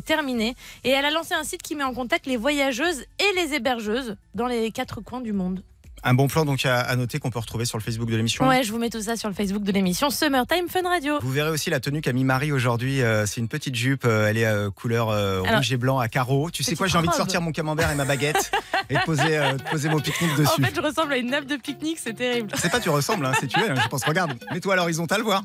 et 0.84 0.90
elle 0.90 1.04
a 1.04 1.10
lancé 1.10 1.34
un 1.34 1.44
site 1.44 1.62
qui 1.62 1.74
met 1.74 1.84
en 1.84 1.94
contact 1.94 2.26
les 2.26 2.36
voyageuses 2.36 3.02
et 3.18 3.36
les 3.36 3.54
hébergeuses 3.54 4.16
dans 4.34 4.46
les 4.46 4.70
quatre 4.70 5.00
coins 5.00 5.20
du 5.20 5.32
monde. 5.32 5.62
Un 6.02 6.14
bon 6.14 6.28
plan 6.28 6.44
donc 6.44 6.64
à, 6.66 6.94
noter 6.94 7.18
qu'on 7.18 7.30
peut 7.30 7.38
retrouver 7.40 7.64
sur 7.64 7.78
le 7.78 7.82
Facebook 7.82 8.08
de 8.08 8.16
l'émission. 8.16 8.46
Ouais, 8.46 8.62
je 8.62 8.70
vous 8.70 8.78
mets 8.78 8.90
tout 8.90 9.00
ça 9.00 9.16
sur 9.16 9.28
le 9.28 9.34
Facebook 9.34 9.64
de 9.64 9.72
l'émission 9.72 10.08
Summertime 10.10 10.68
Fun 10.68 10.82
Radio. 10.88 11.18
Vous 11.20 11.32
verrez 11.32 11.50
aussi 11.50 11.68
la 11.68 11.80
tenue 11.80 12.00
qu'a 12.00 12.12
mis 12.12 12.22
Marie 12.22 12.52
aujourd'hui. 12.52 13.02
euh, 13.02 13.26
c'est 13.26 13.40
une 13.40 13.48
petite 13.48 13.74
jupe. 13.74 14.04
euh, 14.04 14.28
elle 14.28 14.38
est 14.38 14.46
euh, 14.46 14.70
couleur 14.70 15.08
euh, 15.08 15.42
Alors, 15.42 15.56
rouge 15.56 15.72
et 15.72 15.76
blanc 15.76 15.98
à 15.98 16.06
carreaux. 16.08 16.50
Tu 16.50 16.62
sais 16.62 16.76
quoi 16.76 16.86
J'ai 16.86 16.98
envie 16.98 17.08
de 17.08 17.12
sortir 17.14 17.40
mon 17.40 17.50
camembert 17.50 17.90
et 17.90 17.96
ma 17.96 18.04
baguette 18.04 18.52
et 18.90 18.94
de 18.94 19.00
poser, 19.04 19.88
mon 19.88 19.98
pique-nique 19.98 20.30
En 20.32 20.36
dessus. 20.36 20.62
fait, 20.62 20.74
je 20.76 20.80
ressemble 20.80 21.12
à 21.14 21.16
une 21.16 21.30
nappe 21.30 21.46
de 21.46 21.56
pique-nique, 21.56 21.98
c'est 22.00 22.14
terrible. 22.14 22.52
C'est 22.56 22.70
pas 22.70 22.78
tu 22.78 22.90
ressembles, 22.90 23.26
hein, 23.26 23.32
c'est 23.40 23.48
tu 23.48 23.58
es. 23.58 23.68
hein, 23.68 23.74
je 23.82 23.88
pense. 23.88 24.04
Regarde, 24.04 24.32
mets-toi 24.52 24.74
à 24.74 24.76
l'horizontale, 24.76 25.22
voir. 25.22 25.42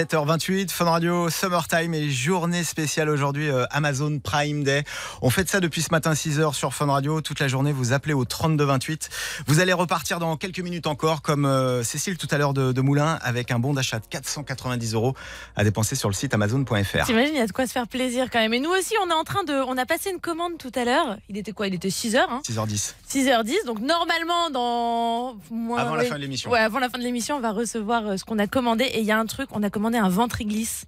7h28, 0.00 0.70
Fun 0.72 0.84
Radio, 0.84 1.30
Summertime 1.30 1.94
et 1.94 2.10
journée 2.10 2.64
spéciale 2.64 3.08
aujourd'hui, 3.08 3.48
euh, 3.48 3.64
Amazon 3.70 4.18
Prime 4.22 4.62
Day. 4.62 4.84
On 5.22 5.30
fait 5.30 5.48
ça 5.48 5.58
depuis 5.58 5.80
ce 5.80 5.88
matin 5.90 6.12
6h 6.12 6.52
sur 6.52 6.74
Fun 6.74 6.84
Radio. 6.84 7.22
Toute 7.22 7.40
la 7.40 7.48
journée, 7.48 7.72
vous 7.72 7.94
appelez 7.94 8.12
au 8.12 8.26
3228. 8.26 9.08
Vous 9.46 9.58
allez 9.60 9.72
repartir 9.72 10.18
dans 10.18 10.36
quelques 10.36 10.58
minutes 10.60 10.86
encore, 10.86 11.22
comme 11.22 11.46
euh, 11.46 11.82
Cécile 11.82 12.18
tout 12.18 12.28
à 12.30 12.36
l'heure 12.36 12.52
de, 12.52 12.72
de 12.72 12.80
Moulin, 12.82 13.18
avec 13.22 13.50
un 13.50 13.58
bon 13.58 13.72
d'achat 13.72 13.98
de 13.98 14.04
490 14.04 14.92
euros 14.92 15.14
à 15.56 15.64
dépenser 15.64 15.94
sur 15.96 16.10
le 16.10 16.14
site 16.14 16.34
amazon.fr. 16.34 17.06
T'imagines, 17.06 17.32
il 17.34 17.38
y 17.38 17.40
a 17.40 17.46
de 17.46 17.52
quoi 17.52 17.66
se 17.66 17.72
faire 17.72 17.88
plaisir 17.88 18.28
quand 18.30 18.40
même. 18.40 18.52
Et 18.52 18.60
nous 18.60 18.72
aussi, 18.72 18.92
on 19.02 19.08
est 19.08 19.14
en 19.14 19.24
train 19.24 19.44
de. 19.44 19.54
On 19.66 19.78
a 19.78 19.86
passé 19.86 20.10
une 20.10 20.20
commande 20.20 20.58
tout 20.58 20.72
à 20.74 20.84
l'heure. 20.84 21.16
Il 21.30 21.38
était 21.38 21.52
quoi? 21.52 21.68
Il 21.68 21.74
était 21.74 21.88
6h, 21.88 22.18
hein? 22.28 22.42
6h10. 22.46 22.92
6h10. 23.10 23.64
Donc 23.64 23.78
normalement, 23.80 24.50
dans. 24.50 25.38
moins- 25.50 25.78
Avant 25.78 25.94
la 25.94 26.04
fin 26.04 26.16
de 26.16 26.20
l'émission. 26.20 26.50
Ouais, 26.50 26.58
avant 26.60 26.80
la 26.80 26.90
fin 26.90 26.98
de 26.98 27.02
l'émission, 27.02 27.36
on 27.36 27.40
va 27.40 27.52
recevoir 27.52 28.06
euh, 28.06 28.16
ce 28.18 28.26
qu'on 28.26 28.38
a 28.38 28.46
commandé. 28.46 28.84
Et 28.84 29.00
il 29.00 29.06
y 29.06 29.10
a 29.10 29.18
un 29.18 29.24
truc, 29.24 29.48
on 29.52 29.62
a 29.62 29.70
commandé 29.70 29.85
un 29.94 30.08
ventriglisse. 30.08 30.86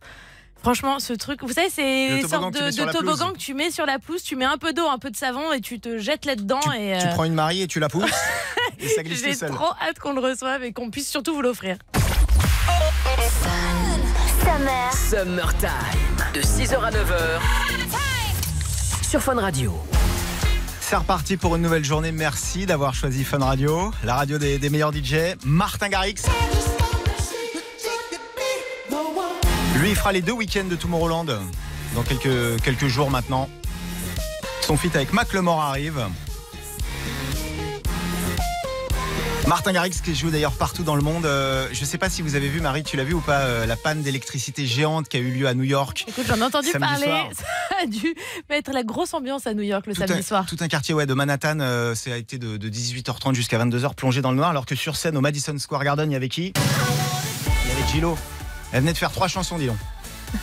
Franchement, 0.60 0.98
ce 0.98 1.12
truc, 1.12 1.42
vous 1.42 1.52
savez, 1.52 1.70
c'est 1.70 2.20
une 2.20 2.28
sorte 2.28 2.52
de, 2.52 2.92
toboggan 2.92 3.32
que 3.32 3.38
tu 3.38 3.54
mets 3.54 3.70
sur 3.70 3.86
la 3.86 3.98
pelouse. 3.98 4.22
Tu 4.22 4.34
mets 4.34 4.44
un 4.44 4.58
peu 4.58 4.72
d'eau, 4.72 4.88
un 4.88 4.98
peu 4.98 5.10
de 5.10 5.16
savon 5.16 5.52
et 5.52 5.60
tu 5.60 5.78
te 5.78 5.98
jettes 5.98 6.24
là-dedans. 6.24 6.60
Tu, 6.60 6.76
et 6.76 6.98
tu 7.00 7.06
euh, 7.06 7.10
prends 7.14 7.24
une 7.24 7.34
Marie 7.34 7.62
et 7.62 7.68
tu 7.68 7.78
la 7.78 7.88
pousses 7.88 8.10
et 8.80 8.88
ça 8.88 9.02
glisse 9.02 9.22
J'ai 9.22 9.46
trop 9.46 9.70
hâte 9.80 9.98
qu'on 10.00 10.12
le 10.12 10.20
reçoive 10.20 10.64
et 10.64 10.72
qu'on 10.72 10.90
puisse 10.90 11.08
surtout 11.08 11.34
vous 11.34 11.42
l'offrir. 11.42 11.76
Summer. 14.42 14.92
Summertime. 14.92 15.68
De 16.34 16.40
6h 16.40 16.82
à 16.82 16.90
9h. 16.90 17.40
Sur 19.08 19.22
Fun 19.22 19.36
Radio. 19.36 19.72
C'est 20.80 20.96
reparti 20.96 21.36
pour 21.36 21.54
une 21.54 21.62
nouvelle 21.62 21.84
journée. 21.84 22.12
Merci 22.12 22.66
d'avoir 22.66 22.94
choisi 22.94 23.22
Fun 23.22 23.38
Radio, 23.38 23.92
la 24.04 24.14
radio 24.14 24.38
des, 24.38 24.58
des 24.58 24.70
meilleurs 24.70 24.92
DJ. 24.92 25.36
Martin 25.44 25.88
Garrix. 25.88 26.22
Lui, 29.88 29.94
il 29.94 29.96
fera 29.96 30.12
les 30.12 30.20
deux 30.20 30.32
week-ends 30.32 30.66
de 30.68 30.76
Tomorrowland 30.76 31.24
dans 31.94 32.02
quelques, 32.02 32.60
quelques 32.62 32.88
jours 32.88 33.10
maintenant. 33.10 33.48
Son 34.60 34.76
feat 34.76 34.94
avec 34.94 35.14
Mac 35.14 35.32
Lemore 35.32 35.62
arrive. 35.62 36.04
Martin 39.46 39.72
Garrix 39.72 40.02
qui 40.04 40.14
joue 40.14 40.28
d'ailleurs 40.28 40.52
partout 40.52 40.82
dans 40.82 40.94
le 40.94 41.00
monde. 41.00 41.24
Euh, 41.24 41.68
je 41.72 41.86
sais 41.86 41.96
pas 41.96 42.10
si 42.10 42.20
vous 42.20 42.34
avez 42.34 42.48
vu, 42.48 42.60
Marie, 42.60 42.82
tu 42.82 42.98
l'as 42.98 43.04
vu 43.04 43.14
ou 43.14 43.22
pas, 43.22 43.38
euh, 43.38 43.64
la 43.64 43.76
panne 43.76 44.02
d'électricité 44.02 44.66
géante 44.66 45.08
qui 45.08 45.16
a 45.16 45.20
eu 45.20 45.30
lieu 45.30 45.48
à 45.48 45.54
New 45.54 45.64
York. 45.64 46.04
Écoute, 46.06 46.26
j'en 46.28 46.36
ai 46.36 46.42
entendu 46.42 46.68
parler. 46.78 47.06
soir. 47.06 47.30
Ça 47.70 47.76
a 47.82 47.86
dû 47.86 48.14
mettre 48.50 48.72
la 48.72 48.82
grosse 48.82 49.14
ambiance 49.14 49.46
à 49.46 49.54
New 49.54 49.62
York 49.62 49.86
le 49.86 49.94
Tout 49.94 50.00
samedi 50.00 50.18
un, 50.18 50.22
soir. 50.22 50.44
tout 50.44 50.58
un 50.60 50.68
quartier 50.68 50.92
ouais, 50.92 51.06
de 51.06 51.14
Manhattan, 51.14 51.60
euh, 51.60 51.94
ça 51.94 52.12
a 52.12 52.16
été 52.18 52.36
de, 52.36 52.58
de 52.58 52.68
18h30 52.68 53.34
jusqu'à 53.34 53.58
22h 53.58 53.94
plongé 53.94 54.20
dans 54.20 54.32
le 54.32 54.36
noir, 54.36 54.50
alors 54.50 54.66
que 54.66 54.74
sur 54.74 54.96
scène 54.96 55.16
au 55.16 55.22
Madison 55.22 55.56
Square 55.56 55.82
Garden, 55.82 56.10
il 56.10 56.12
y 56.12 56.16
avait 56.16 56.28
qui? 56.28 56.52
Il 57.64 57.70
y 57.70 57.72
avait 57.72 57.90
Gillo. 57.90 58.18
Elle 58.72 58.80
venait 58.80 58.92
de 58.92 58.98
faire 58.98 59.12
trois 59.12 59.28
chansons, 59.28 59.58
dis 59.58 59.66
donc. 59.66 59.76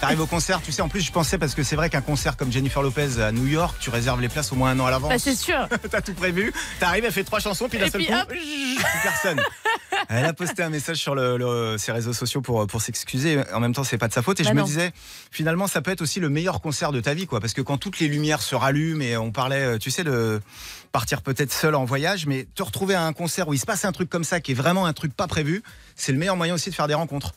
T'arrives 0.02 0.20
au 0.22 0.26
concert, 0.26 0.64
tu 0.64 0.72
sais, 0.72 0.82
en 0.82 0.90
plus 0.90 1.02
je 1.02 1.12
pensais 1.12 1.38
parce 1.38 1.54
que 1.54 1.62
c'est 1.62 1.76
vrai 1.76 1.92
qu'un 1.92 2.02
concert 2.02 2.38
comme 2.38 2.52
Jennifer 2.52 2.82
Lopez 2.82 3.22
à 3.22 3.32
New 3.32 3.46
York, 3.46 3.76
tu 3.80 3.92
réserves 3.92 4.20
les 4.20 4.30
places 4.30 4.52
au 4.52 4.56
moins 4.56 4.72
un 4.72 4.80
an 4.80 4.88
à 4.88 4.90
l'avance. 4.92 5.12
Bah, 5.12 5.20
c'est 5.20 5.36
sûr. 5.36 5.68
T'as 5.92 6.02
tout 6.02 6.16
prévu. 6.16 6.52
T'arrives, 6.80 7.06
elle 7.06 7.12
fait 7.12 7.24
trois 7.24 7.40
chansons, 7.40 7.70
puis 7.70 7.78
d'un 7.78 7.86
seul 7.92 8.02
puis 8.02 8.08
coup, 8.08 8.14
hop. 8.20 8.28
plus 8.30 8.78
personne. 9.04 9.40
Elle 10.10 10.26
a 10.26 10.34
posté 10.34 10.64
un 10.64 10.70
message 10.70 10.98
sur 10.98 11.14
le, 11.14 11.38
le- 11.38 11.78
ses 11.78 11.92
réseaux 11.92 12.14
sociaux 12.14 12.42
pour, 12.42 12.66
pour 12.66 12.82
s'excuser. 12.82 13.40
En 13.54 13.60
même 13.60 13.76
temps, 13.76 13.84
c'est 13.84 14.00
pas 14.00 14.08
de 14.08 14.14
sa 14.14 14.24
faute. 14.24 14.40
Et 14.40 14.44
Bah 14.44 14.50
je 14.50 14.56
me 14.56 14.64
disais, 14.64 14.92
finalement, 15.30 15.68
ça 15.68 15.84
peut 15.84 15.92
être 15.92 16.02
aussi 16.02 16.20
le 16.20 16.30
meilleur 16.30 16.62
concert 16.62 16.92
de 16.92 17.00
ta 17.00 17.14
vie, 17.14 17.28
quoi. 17.28 17.40
Parce 17.40 17.54
que 17.54 17.62
quand 17.62 17.78
toutes 17.78 18.00
les 18.00 18.08
lumières 18.08 18.42
se 18.42 18.56
rallument 18.56 19.04
et 19.04 19.18
on 19.18 19.32
parlait, 19.32 19.62
euh, 19.62 19.78
tu 19.78 19.92
sais, 19.92 20.04
de 20.04 20.42
partir 20.92 21.22
peut-être 21.22 21.54
seul 21.54 21.76
en 21.76 21.86
voyage, 21.86 22.26
mais 22.26 22.48
te 22.56 22.64
retrouver 22.64 22.96
à 22.96 23.04
un 23.04 23.14
concert 23.14 23.48
où 23.50 23.54
il 23.54 23.60
se 23.60 23.66
passe 23.68 23.86
un 23.86 23.92
truc 23.92 24.10
comme 24.10 24.24
ça, 24.24 24.40
qui 24.40 24.54
est 24.54 24.56
vraiment 24.56 24.88
un 24.88 24.94
truc 24.94 25.14
pas 25.16 25.28
prévu, 25.28 25.62
c'est 25.96 26.12
le 26.12 26.18
meilleur 26.18 26.36
moyen 26.38 26.56
aussi 26.56 26.72
de 26.72 26.76
faire 26.76 26.88
des 26.88 26.96
rencontres. 26.96 27.34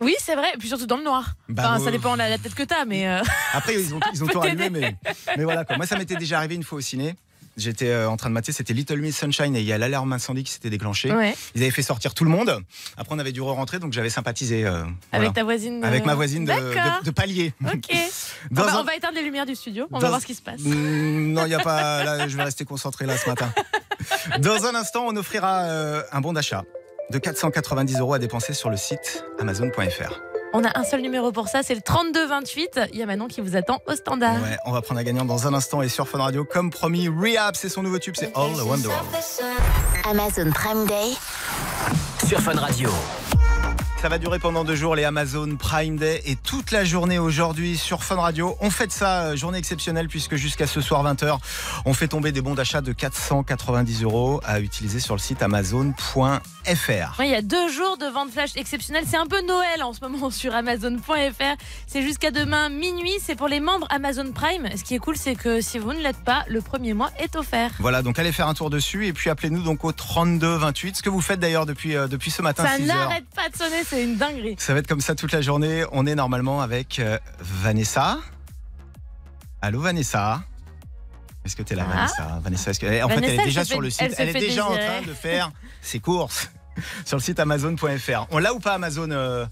Oui, 0.00 0.14
c'est 0.18 0.34
vrai. 0.34 0.48
Et 0.54 0.58
puis 0.58 0.68
surtout 0.68 0.86
dans 0.86 0.98
le 0.98 1.04
noir. 1.04 1.34
Bah, 1.48 1.64
enfin, 1.74 1.84
ça 1.84 1.90
dépend 1.90 2.12
de 2.14 2.18
la, 2.18 2.28
la 2.28 2.38
tête 2.38 2.54
que 2.54 2.62
t'as, 2.62 2.84
mais. 2.84 3.08
euh, 3.08 3.22
Après, 3.54 3.74
ils 3.74 3.94
ont, 3.94 4.00
ils 4.12 4.22
ont 4.24 4.26
tout 4.32 4.40
rallumé, 4.40 4.68
mais, 4.70 4.96
mais 5.36 5.44
voilà. 5.44 5.64
Quoi. 5.64 5.76
Moi, 5.76 5.86
ça 5.86 5.96
m'était 5.96 6.16
déjà 6.16 6.38
arrivé 6.38 6.54
une 6.54 6.64
fois 6.64 6.78
au 6.78 6.82
ciné. 6.82 7.14
J'étais 7.58 7.88
euh, 7.88 8.10
en 8.10 8.18
train 8.18 8.28
de 8.28 8.34
mater, 8.34 8.52
c'était 8.52 8.74
Little 8.74 8.98
Miss 9.00 9.16
Sunshine 9.16 9.56
et 9.56 9.60
il 9.60 9.64
y 9.64 9.72
a 9.72 9.78
l'alarme 9.78 10.12
incendie 10.12 10.44
qui 10.44 10.52
s'était 10.52 10.68
déclenchée. 10.68 11.10
Ouais. 11.10 11.34
Ils 11.54 11.62
avaient 11.62 11.70
fait 11.70 11.80
sortir 11.80 12.12
tout 12.12 12.24
le 12.24 12.28
monde. 12.30 12.62
Après, 12.98 13.14
on 13.14 13.18
avait 13.18 13.32
dû 13.32 13.40
re-rentrer, 13.40 13.78
donc 13.78 13.94
j'avais 13.94 14.10
sympathisé. 14.10 14.66
euh, 14.66 14.82
voilà. 14.82 14.90
Avec 15.12 15.32
ta 15.32 15.42
voisine. 15.42 15.82
Avec 15.82 16.04
ma 16.04 16.14
voisine 16.14 16.44
de, 16.44 16.48
D'accord. 16.48 17.00
de- 17.00 17.06
de 17.06 17.10
palier. 17.10 17.54
Ok. 17.64 17.86
On 17.90 17.96
Dans 18.54 18.64
va, 18.64 18.74
un- 18.74 18.80
on 18.80 18.84
va 18.84 18.94
éteindre 18.94 19.14
les 19.14 19.22
lumières 19.22 19.46
du 19.46 19.54
studio. 19.54 19.86
On 19.90 19.94
dans- 19.94 20.00
va 20.00 20.08
voir 20.08 20.20
ce 20.20 20.26
qui 20.26 20.34
se 20.34 20.42
passe. 20.42 20.60
Mm, 20.60 21.32
Non, 21.32 21.46
il 21.46 21.48
n'y 21.48 21.54
a 21.54 21.60
pas. 21.60 22.04
Là, 22.04 22.28
je 22.28 22.36
vais 22.36 22.42
rester 22.42 22.66
concentré 22.66 23.06
là 23.06 23.16
ce 23.16 23.26
matin. 23.26 23.50
Dans 24.40 24.66
un 24.66 24.74
instant, 24.74 25.06
on 25.08 25.16
offrira 25.16 25.62
un 26.12 26.20
bon 26.20 26.34
d'achat 26.34 26.62
de 27.10 27.18
490 27.18 27.98
euros 28.00 28.14
à 28.14 28.18
dépenser 28.18 28.52
sur 28.52 28.70
le 28.70 28.76
site 28.76 29.24
amazon.fr. 29.38 30.20
On 30.52 30.64
a 30.64 30.78
un 30.78 30.84
seul 30.84 31.02
numéro 31.02 31.32
pour 31.32 31.48
ça, 31.48 31.62
c'est 31.62 31.74
le 31.74 31.82
3228. 31.82 32.80
Il 32.92 32.98
y 32.98 33.02
a 33.02 33.06
Manon 33.06 33.26
qui 33.26 33.40
vous 33.40 33.56
attend 33.56 33.82
au 33.86 33.94
standard. 33.94 34.36
Ouais, 34.36 34.56
on 34.64 34.72
va 34.72 34.80
prendre 34.80 35.00
un 35.00 35.04
gagnant 35.04 35.24
dans 35.24 35.46
un 35.46 35.54
instant 35.54 35.82
et 35.82 35.88
sur 35.88 36.08
Fun 36.08 36.18
Radio, 36.18 36.44
comme 36.44 36.70
promis, 36.70 37.08
Rehab, 37.08 37.56
c'est 37.56 37.68
son 37.68 37.82
nouveau 37.82 37.98
tube, 37.98 38.14
c'est 38.16 38.34
All 38.34 38.52
the 38.54 38.62
World. 38.62 38.88
Amazon 40.08 40.50
Prime 40.52 40.86
Day. 40.86 41.12
Sur 42.26 42.40
Fun 42.40 42.58
Radio. 42.58 42.88
Ça 44.00 44.10
va 44.10 44.18
durer 44.18 44.38
pendant 44.38 44.62
deux 44.62 44.76
jours, 44.76 44.94
les 44.94 45.04
Amazon 45.04 45.56
Prime 45.56 45.96
Day 45.96 46.22
et 46.26 46.36
toute 46.36 46.70
la 46.70 46.84
journée 46.84 47.18
aujourd'hui 47.18 47.76
sur 47.76 48.04
Fun 48.04 48.16
Radio. 48.16 48.56
On 48.60 48.70
fait 48.70 48.86
de 48.86 48.92
ça, 48.92 49.22
euh, 49.22 49.36
journée 49.36 49.58
exceptionnelle, 49.58 50.06
puisque 50.06 50.36
jusqu'à 50.36 50.66
ce 50.68 50.80
soir 50.80 51.02
20h, 51.02 51.38
on 51.86 51.92
fait 51.94 52.06
tomber 52.06 52.30
des 52.30 52.40
bons 52.42 52.54
d'achat 52.54 52.82
de 52.82 52.92
490 52.92 54.04
euros 54.04 54.40
à 54.44 54.60
utiliser 54.60 55.00
sur 55.00 55.14
le 55.16 55.18
site 55.20 55.42
amazon.fr. 55.42 57.18
Ouais, 57.18 57.26
il 57.26 57.30
y 57.30 57.34
a 57.34 57.42
deux 57.42 57.68
jours 57.72 57.96
de 57.96 58.06
vente 58.06 58.30
flash 58.30 58.50
exceptionnelle. 58.56 59.04
C'est 59.08 59.16
un 59.16 59.26
peu 59.26 59.40
Noël 59.44 59.82
en 59.82 59.92
ce 59.92 60.00
moment 60.06 60.30
sur 60.30 60.54
Amazon.fr. 60.54 61.56
C'est 61.88 62.02
jusqu'à 62.02 62.30
demain 62.30 62.68
minuit. 62.68 63.14
C'est 63.20 63.34
pour 63.34 63.48
les 63.48 63.60
membres 63.60 63.88
Amazon 63.90 64.30
Prime. 64.30 64.68
Ce 64.76 64.84
qui 64.84 64.94
est 64.94 64.98
cool, 64.98 65.16
c'est 65.16 65.34
que 65.36 65.60
si 65.60 65.78
vous 65.78 65.92
ne 65.94 66.00
l'êtes 66.00 66.22
pas, 66.22 66.44
le 66.48 66.60
premier 66.60 66.92
mois 66.94 67.10
est 67.18 67.34
offert. 67.34 67.70
Voilà, 67.80 68.02
donc 68.02 68.18
allez 68.18 68.32
faire 68.32 68.46
un 68.46 68.54
tour 68.54 68.70
dessus 68.70 69.06
et 69.06 69.12
puis 69.12 69.30
appelez-nous 69.30 69.62
donc 69.62 69.84
au 69.84 69.90
32 69.92 70.46
28. 70.56 70.96
Ce 70.98 71.02
que 71.02 71.08
vous 71.10 71.22
faites 71.22 71.40
d'ailleurs 71.40 71.66
depuis, 71.66 71.96
euh, 71.96 72.06
depuis 72.08 72.30
ce 72.30 72.42
matin, 72.42 72.64
Ça 72.64 72.76
6 72.76 72.82
heures. 72.90 72.96
n'arrête 73.08 73.24
pas 73.34 73.48
de 73.48 73.56
sonner, 73.56 73.82
c'est 73.96 74.04
une 74.04 74.16
dinguerie. 74.16 74.56
Ça 74.58 74.74
va 74.74 74.80
être 74.80 74.86
comme 74.86 75.00
ça 75.00 75.14
toute 75.14 75.32
la 75.32 75.40
journée. 75.40 75.84
On 75.92 76.04
est 76.06 76.14
normalement 76.14 76.60
avec 76.60 76.98
euh, 76.98 77.18
Vanessa. 77.38 78.18
Allô 79.62 79.80
Vanessa? 79.80 80.42
Est-ce 81.44 81.56
que 81.56 81.62
tu 81.62 81.72
es 81.72 81.76
là 81.76 81.86
Ah. 81.88 81.94
Vanessa? 81.94 82.40
Vanessa, 82.42 82.70
est-ce 82.72 82.80
que... 82.80 83.02
En 83.04 83.08
fait, 83.08 83.14
elle 83.16 83.24
est 83.40 83.44
déjà 83.44 83.60
elle 83.62 83.66
sur 83.66 83.76
fait- 83.76 83.82
le 83.82 83.90
site. 83.90 84.14
elle 84.18 84.28
est 84.28 84.32
déjà 84.40 84.66
en 84.66 84.74
train 84.76 85.00
de 85.06 85.14
faire 85.14 85.50
ses 85.80 85.98
courses 86.00 86.50
sur 87.06 87.16
le 87.16 87.22
site 87.22 87.40
amazon.fr. 87.40 88.26
On 88.30 88.38
l'a 88.38 88.52
ou 88.52 88.58
pas 88.58 88.74
Amazon 88.74 89.10
euh, 89.10 89.46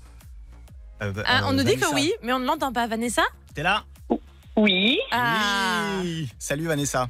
euh, 1.03 1.13
Ah, 1.25 1.39
euh, 1.39 1.47
on 1.47 1.53
nous 1.55 1.63
dit 1.63 1.77
que 1.77 1.81
Vanessa? 1.81 1.95
oui, 1.95 2.13
mais 2.23 2.33
on 2.35 2.39
ne 2.39 2.45
l'entend 2.47 2.71
pas. 2.73 2.87
Vanessa? 2.87 3.23
T'es 3.55 3.63
là? 3.63 3.85
Oui, 4.57 4.99
Ah. 5.11 6.01
Oui. 6.03 6.29
Salut 6.39 6.67
Vanessa. 6.67 7.09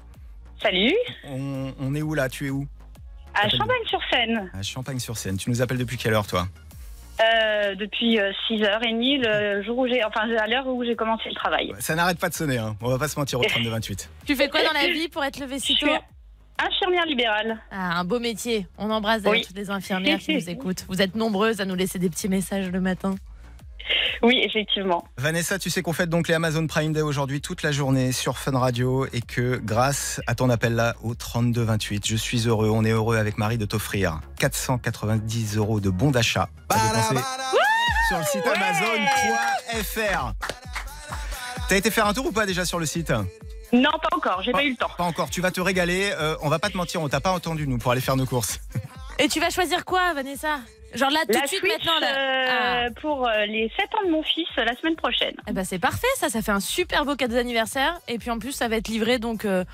salut. 0.62 0.94
On, 1.27 1.75
on 1.81 1.94
est 1.97 2.03
où 2.03 2.14
là? 2.14 2.29
Tu 2.29 2.47
es 2.47 2.51
où? 2.51 2.66
À 3.35 3.49
Champagne-sur-Seine. 3.49 4.51
À 4.57 4.62
Champagne-sur-Seine. 4.62 5.37
Tu 5.37 5.51
nous 5.51 5.61
appelles 5.61 5.79
depuis 5.79 5.97
quelle 5.97 6.14
heure 6.14 6.27
toi? 6.29 6.47
Euh, 7.20 7.74
depuis 7.77 8.18
6h30, 8.48 9.22
le 9.24 9.62
jour 9.62 9.79
où 9.79 9.87
j'ai, 9.87 10.03
enfin, 10.05 10.22
à 10.37 10.46
l'heure 10.48 10.66
où 10.66 10.83
j'ai 10.85 10.96
commencé 10.96 11.29
le 11.29 11.35
travail. 11.35 11.72
Ça 11.79 11.94
n'arrête 11.94 12.18
pas 12.18 12.29
de 12.29 12.35
sonner. 12.35 12.59
Hein. 12.59 12.77
On 12.81 12.88
va 12.88 12.98
pas 12.98 13.09
se 13.09 13.18
mentir 13.18 13.38
au 13.40 13.44
32 13.44 13.70
28. 13.70 14.11
Tu 14.27 14.35
fais 14.35 14.48
quoi 14.48 14.62
dans 14.64 14.72
la 14.72 14.88
vie 14.92 15.09
pour 15.09 15.22
être 15.24 15.38
levé 15.38 15.59
si 15.59 15.74
Je 15.74 15.81
tôt? 15.81 15.87
suis 15.87 15.98
infirmière 16.66 17.05
libérale. 17.07 17.59
Ah, 17.70 17.98
un 18.00 18.05
beau 18.05 18.18
métier. 18.20 18.66
On 18.79 18.90
embrasse 18.90 19.22
d'ailleurs 19.22 19.38
Oui. 19.40 19.46
toutes 19.46 19.57
les 19.57 19.70
infirmières 19.70 20.18
qui 20.18 20.35
nous 20.35 20.48
écoutent. 20.50 20.85
Vous 20.88 21.03
êtes 21.03 21.14
nombreuses 21.14 21.61
à 21.61 21.64
nous 21.64 21.74
laisser 21.77 21.98
des 21.98 22.11
petits 22.11 22.29
messages 22.29 22.70
le 22.70 22.81
matin. 22.81 23.14
Oui, 24.23 24.40
effectivement. 24.42 25.05
Vanessa, 25.18 25.59
tu 25.59 25.70
sais 25.70 25.83
qu'on 25.83 25.92
fête 25.92 26.09
donc 26.09 26.29
les 26.29 26.35
Amazon 26.35 26.66
Prime 26.66 26.92
Day 26.92 27.03
aujourd'hui 27.03 27.40
toute 27.40 27.62
la 27.62 27.73
journée 27.73 28.12
sur 28.12 28.38
Fun 28.38 28.59
Radio 28.59 29.07
et 29.12 29.20
que 29.20 29.61
grâce 29.62 30.20
à 30.27 30.35
ton 30.35 30.49
appel 30.51 30.75
là 30.75 30.94
au 31.03 31.14
3228, 31.14 32.07
je 32.07 32.16
suis 32.16 32.49
heureux, 32.49 32.70
on 32.70 32.85
est 32.85 32.90
heureux 32.90 33.16
avec 33.16 33.38
Marie 33.38 33.59
de 33.59 33.66
t'offrir 33.66 34.20
490 34.38 35.57
euros 35.57 35.81
de 35.81 35.90
bons 35.90 36.11
d'achat 36.11 36.49
à 36.70 36.77
dépenser 36.79 37.25
sur 38.09 38.18
le 38.18 38.25
site 38.25 38.44
amazon.fr. 38.47 40.33
T'as 41.68 41.77
été 41.77 41.90
faire 41.90 42.07
un 42.07 42.14
tour 42.14 42.27
ou 42.27 42.33
pas 42.33 42.47
déjà 42.47 42.64
sur 42.64 42.79
le 42.79 42.87
site? 42.87 43.12
Non, 43.73 43.90
pas 43.90 44.16
encore, 44.16 44.42
j'ai 44.42 44.53
pas 44.53 44.62
eu 44.62 44.70
le 44.70 44.77
temps. 44.77 44.90
Pas 44.97 45.05
encore, 45.05 45.31
tu 45.31 45.40
vas 45.40 45.51
te 45.51 45.61
régaler, 45.61 46.12
euh, 46.12 46.37
on 46.42 46.49
va 46.49 46.59
pas 46.59 46.70
te 46.70 46.77
mentir, 46.77 47.01
on 47.03 47.09
t'a 47.09 47.20
pas 47.20 47.33
entendu 47.33 47.66
nous 47.66 47.79
pour 47.79 47.90
aller 47.92 48.01
faire 48.01 48.16
nos 48.16 48.27
courses. 48.27 48.61
Et 49.18 49.29
tu 49.29 49.40
vas 49.40 49.51
choisir 49.51 49.85
quoi, 49.85 50.12
Vanessa? 50.14 50.61
Genre 50.94 51.11
là, 51.11 51.20
tout 51.26 51.33
La 51.33 51.42
de 51.42 51.46
suite 51.48 51.61
Switch, 51.61 51.72
maintenant 51.85 52.00
là. 52.00 52.87
euh, 52.87 52.90
pour 53.00 53.26
euh, 53.28 53.46
les 53.46 53.70
7 53.76 53.87
ans 53.94 54.07
de 54.07 54.11
mon 54.11 54.22
fils 54.22 54.46
la 54.57 54.76
semaine 54.76 54.96
prochaine. 54.96 55.35
Eh 55.48 55.52
ben 55.52 55.64
c'est 55.64 55.78
parfait, 55.78 56.07
ça, 56.16 56.28
ça 56.28 56.40
fait 56.42 56.52
un 56.52 56.61
super 56.61 57.04
beau 57.04 57.16
cadeau 57.16 57.35
d'anniversaire. 57.35 57.98
Et 58.09 58.18
puis 58.18 58.30
en 58.30 58.38
plus, 58.38 58.52
ça 58.52 58.68
va 58.68 58.76
être 58.76 58.88
livré 58.88 59.18
donc 59.18 59.44
euh, 59.44 59.64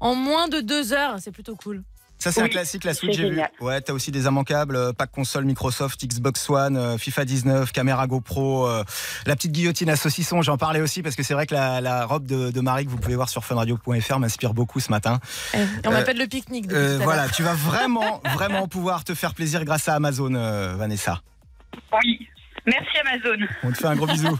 en 0.00 0.14
moins 0.14 0.48
de 0.48 0.60
deux 0.60 0.92
heures. 0.92 1.16
C'est 1.20 1.32
plutôt 1.32 1.56
cool. 1.56 1.82
Ça 2.20 2.30
c'est 2.30 2.42
un 2.42 2.48
classique, 2.48 2.84
la 2.84 2.92
Switch 2.94 3.16
j'ai 3.16 3.30
vu. 3.30 3.40
Ouais, 3.60 3.80
t'as 3.80 3.92
aussi 3.94 4.10
des 4.12 4.26
immanquables, 4.26 4.76
euh, 4.76 4.92
pack 4.92 5.10
console 5.10 5.44
Microsoft, 5.46 6.04
Xbox 6.06 6.48
One, 6.50 6.76
euh, 6.76 6.98
FIFA 6.98 7.24
19, 7.24 7.72
caméra 7.72 8.06
GoPro, 8.06 8.66
euh, 8.68 8.84
la 9.26 9.34
petite 9.36 9.52
guillotine 9.52 9.88
à 9.88 9.96
saucisson, 9.96 10.42
j'en 10.42 10.58
parlais 10.58 10.80
aussi 10.82 11.02
parce 11.02 11.16
que 11.16 11.22
c'est 11.22 11.32
vrai 11.34 11.46
que 11.46 11.54
la, 11.54 11.80
la 11.80 12.04
robe 12.04 12.26
de, 12.26 12.50
de 12.50 12.60
Marie 12.60 12.84
que 12.84 12.90
vous 12.90 12.98
pouvez 12.98 13.16
voir 13.16 13.30
sur 13.30 13.44
funradio.fr 13.44 14.18
m'inspire 14.18 14.52
beaucoup 14.52 14.80
ce 14.80 14.90
matin. 14.90 15.18
Et 15.54 15.58
on 15.86 15.90
Euh, 15.90 15.92
m'appelle 15.92 16.18
le 16.18 16.26
pique-nique. 16.26 16.70
Euh, 16.70 16.98
voilà, 17.02 17.28
tu 17.34 17.42
vas 17.42 17.54
vraiment, 17.54 18.20
vraiment 18.34 18.68
pouvoir 18.68 19.02
te 19.02 19.14
faire 19.14 19.32
plaisir 19.34 19.64
grâce 19.64 19.88
à 19.88 19.94
Amazon, 19.94 20.34
euh, 20.34 20.74
Vanessa. 20.76 21.22
Oui. 22.04 22.28
Merci 22.66 22.98
Amazon. 23.04 23.46
On 23.64 23.70
te 23.70 23.76
fait 23.76 23.86
un 23.86 23.96
gros 23.96 24.06
bisou. 24.06 24.28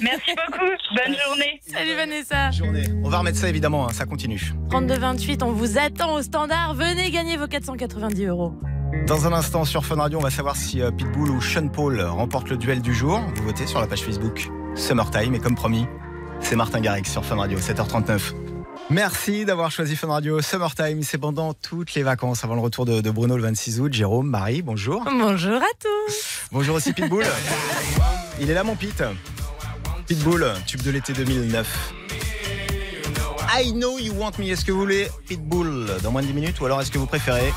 Merci 0.00 0.30
beaucoup. 0.34 0.70
Bonne 0.94 1.16
journée. 1.26 1.60
Salut 1.66 1.94
Vanessa. 1.94 2.50
Journée. 2.50 2.84
On 3.02 3.08
va 3.08 3.18
remettre 3.18 3.38
ça 3.38 3.48
évidemment, 3.48 3.86
hein, 3.86 3.92
ça 3.92 4.06
continue. 4.06 4.52
32-28, 4.70 5.42
on 5.44 5.52
vous 5.52 5.78
attend 5.78 6.14
au 6.14 6.22
standard. 6.22 6.74
Venez 6.74 7.10
gagner 7.10 7.36
vos 7.36 7.46
490 7.46 8.26
euros. 8.26 8.54
Dans 9.06 9.26
un 9.26 9.32
instant 9.32 9.64
sur 9.64 9.84
Fun 9.84 9.96
Radio, 9.96 10.18
on 10.18 10.22
va 10.22 10.30
savoir 10.30 10.56
si 10.56 10.80
euh, 10.80 10.90
Pitbull 10.90 11.30
ou 11.30 11.40
Sean 11.40 11.68
Paul 11.68 12.00
remportent 12.00 12.50
le 12.50 12.56
duel 12.56 12.80
du 12.80 12.94
jour. 12.94 13.20
Vous 13.34 13.44
votez 13.44 13.66
sur 13.66 13.80
la 13.80 13.86
page 13.86 14.02
Facebook 14.02 14.48
Summertime 14.76 15.34
et 15.34 15.40
comme 15.40 15.54
promis, 15.54 15.86
c'est 16.40 16.56
Martin 16.56 16.80
Garrix 16.80 17.04
sur 17.04 17.24
Fun 17.24 17.36
Radio, 17.36 17.58
7h39. 17.58 18.43
Merci 18.90 19.44
d'avoir 19.44 19.70
choisi 19.70 19.96
Fun 19.96 20.08
Radio 20.08 20.40
Summertime. 20.40 21.02
C'est 21.02 21.18
pendant 21.18 21.54
toutes 21.54 21.94
les 21.94 22.02
vacances 22.02 22.44
avant 22.44 22.54
le 22.54 22.60
retour 22.60 22.84
de, 22.84 23.00
de 23.00 23.10
Bruno 23.10 23.36
le 23.36 23.42
26 23.42 23.80
août. 23.80 23.92
Jérôme, 23.92 24.28
Marie, 24.28 24.62
bonjour. 24.62 25.02
Bonjour 25.04 25.56
à 25.56 25.72
tous. 25.80 26.42
Bonjour 26.52 26.76
aussi 26.76 26.92
Pitbull. 26.92 27.24
Il 28.40 28.50
est 28.50 28.54
là 28.54 28.62
mon 28.62 28.76
Pete. 28.76 29.02
Pitbull, 30.06 30.46
tube 30.66 30.82
de 30.82 30.90
l'été 30.90 31.12
2009. 31.12 31.92
I 33.56 33.72
know 33.72 33.98
you 33.98 34.12
want 34.14 34.32
me. 34.38 34.46
Est-ce 34.50 34.64
que 34.64 34.72
vous 34.72 34.80
voulez 34.80 35.08
Pitbull 35.26 35.86
dans 36.02 36.10
moins 36.10 36.22
de 36.22 36.26
10 36.26 36.32
minutes 36.34 36.60
ou 36.60 36.66
alors 36.66 36.80
est-ce 36.80 36.90
que 36.90 36.98
vous 36.98 37.06
préférez 37.06 37.52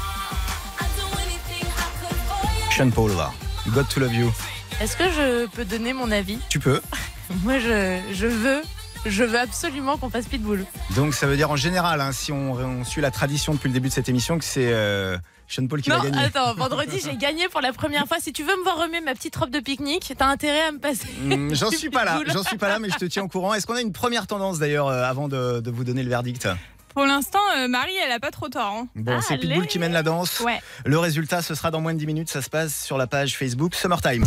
Sean 2.75 2.89
Paul 2.91 3.11
là. 3.17 3.31
Got 3.73 3.85
to 3.93 3.99
love 3.99 4.13
you. 4.13 4.31
Est-ce 4.79 4.95
que 4.95 5.05
je 5.05 5.47
peux 5.47 5.65
donner 5.65 5.91
mon 5.93 6.09
avis? 6.11 6.37
Tu 6.49 6.59
peux. 6.59 6.79
Moi, 7.43 7.59
je, 7.59 7.99
je 8.13 8.27
veux, 8.27 8.61
je 9.09 9.23
veux 9.23 9.39
absolument 9.39 9.97
qu'on 9.97 10.09
fasse 10.09 10.25
Pitbull. 10.25 10.65
Donc 10.95 11.13
ça 11.13 11.27
veut 11.27 11.35
dire 11.35 11.49
en 11.51 11.55
général, 11.55 12.01
hein, 12.01 12.11
si 12.11 12.31
on, 12.31 12.53
on 12.53 12.83
suit 12.83 13.01
la 13.01 13.11
tradition 13.11 13.53
depuis 13.53 13.67
le 13.69 13.73
début 13.73 13.89
de 13.89 13.93
cette 13.93 14.09
émission, 14.09 14.37
que 14.37 14.43
c'est 14.45 14.71
euh, 14.71 15.17
Sean 15.47 15.67
Paul 15.67 15.81
qui 15.81 15.89
non, 15.89 15.97
va 15.99 16.09
gagner. 16.09 16.23
attends, 16.25 16.53
vendredi, 16.57 16.99
j'ai 17.03 17.15
gagné 17.15 17.47
pour 17.49 17.61
la 17.61 17.73
première 17.73 18.07
fois. 18.07 18.17
Si 18.19 18.33
tu 18.33 18.43
veux 18.43 18.55
me 18.57 18.63
voir 18.63 18.77
remettre 18.77 19.05
ma 19.05 19.13
petite 19.13 19.35
robe 19.35 19.49
de 19.49 19.59
pique-nique, 19.59 20.13
t'as 20.17 20.27
intérêt 20.27 20.61
à 20.67 20.71
me 20.71 20.79
passer. 20.79 21.07
Hmm, 21.21 21.53
J'en 21.53 21.71
suis 21.71 21.89
pas 21.89 22.05
là, 22.05 22.19
j'en 22.27 22.43
suis 22.43 22.57
pas 22.57 22.69
là, 22.69 22.79
mais 22.79 22.89
je 22.89 22.95
te 22.97 23.05
tiens 23.05 23.23
au 23.23 23.27
courant. 23.27 23.53
Est-ce 23.53 23.65
qu'on 23.67 23.75
a 23.75 23.81
une 23.81 23.93
première 23.93 24.27
tendance 24.27 24.59
d'ailleurs 24.59 24.87
euh, 24.87 25.03
avant 25.03 25.27
de, 25.27 25.59
de 25.61 25.71
vous 25.71 25.83
donner 25.83 26.03
le 26.03 26.09
verdict? 26.09 26.47
Pour 26.93 27.05
l'instant, 27.05 27.37
euh, 27.57 27.67
Marie, 27.67 27.93
elle 28.03 28.11
a 28.11 28.19
pas 28.19 28.31
trop 28.31 28.49
tort. 28.49 28.73
hein. 28.75 28.87
Bon, 28.95 29.19
c'est 29.21 29.35
Allez. 29.35 29.47
Pitbull 29.47 29.67
qui 29.67 29.77
mène 29.77 29.93
la 29.93 30.01
danse. 30.01 30.39
Ouais. 30.39 30.59
Le 30.83 30.97
résultat, 30.97 31.43
ce 31.43 31.53
sera 31.53 31.69
dans 31.69 31.79
moins 31.79 31.93
de 31.93 31.99
10 31.99 32.07
minutes. 32.07 32.29
Ça 32.29 32.41
se 32.41 32.49
passe 32.49 32.83
sur 32.83 32.97
la 32.97 33.05
page 33.05 33.37
Facebook 33.37 33.75
Summertime. 33.75 34.25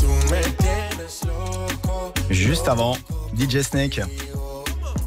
Juste 2.30 2.68
avant, 2.68 2.96
DJ 3.36 3.62
Snake 3.62 4.00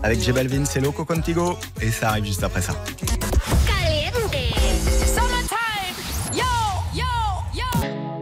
avec 0.03 0.19
J 0.19 0.33
Balvin, 0.33 0.65
c'est 0.65 0.81
Loco 0.81 1.05
Contigo. 1.05 1.57
Et 1.81 1.89
ça 1.89 2.09
arrive 2.09 2.25
juste 2.25 2.43
après 2.43 2.61
ça. 2.61 2.73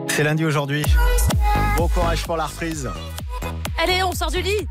C'est 0.08 0.24
lundi 0.24 0.46
aujourd'hui. 0.46 0.86
Bon 1.78 1.88
courage 1.88 2.24
pour 2.24 2.38
la 2.38 2.46
reprise. 2.46 2.89
Allez, 3.82 4.04
on 4.04 4.12
sort 4.12 4.30
du 4.30 4.41
lit. 4.41 4.67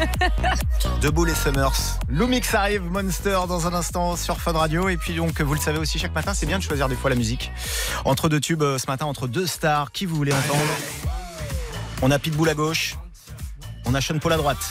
Debout 1.00 1.24
les 1.24 1.34
Summers. 1.34 1.98
Lumix 2.08 2.52
arrive, 2.54 2.82
Monster 2.82 3.38
dans 3.46 3.66
un 3.66 3.74
instant 3.74 4.16
sur 4.16 4.40
Fun 4.40 4.52
Radio. 4.52 4.88
Et 4.88 4.96
puis 4.96 5.14
donc, 5.14 5.40
vous 5.40 5.54
le 5.54 5.60
savez 5.60 5.78
aussi, 5.78 5.98
chaque 5.98 6.14
matin, 6.14 6.34
c'est 6.34 6.46
bien 6.46 6.58
de 6.58 6.62
choisir 6.62 6.88
des 6.88 6.96
fois 6.96 7.10
la 7.10 7.16
musique. 7.16 7.52
Entre 8.04 8.28
deux 8.28 8.40
tubes, 8.40 8.62
euh, 8.62 8.78
ce 8.78 8.86
matin, 8.88 9.06
entre 9.06 9.28
deux 9.28 9.46
stars, 9.46 9.92
qui 9.92 10.06
vous 10.06 10.16
voulez 10.16 10.32
entendre? 10.32 10.64
On 12.00 12.10
a 12.10 12.18
Pitbull 12.18 12.48
à 12.48 12.54
gauche, 12.54 12.96
on 13.84 13.94
a 13.94 14.00
Sean 14.00 14.18
Paul 14.18 14.32
à 14.32 14.36
droite. 14.36 14.70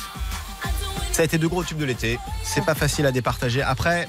Ça 1.12 1.22
a 1.24 1.26
été 1.26 1.38
deux 1.38 1.48
gros 1.50 1.64
tubes 1.64 1.78
de 1.78 1.86
l'été. 1.86 2.20
C'est 2.44 2.64
pas 2.66 2.76
facile 2.76 3.06
à 3.06 3.12
départager. 3.12 3.62
Après, 3.62 4.08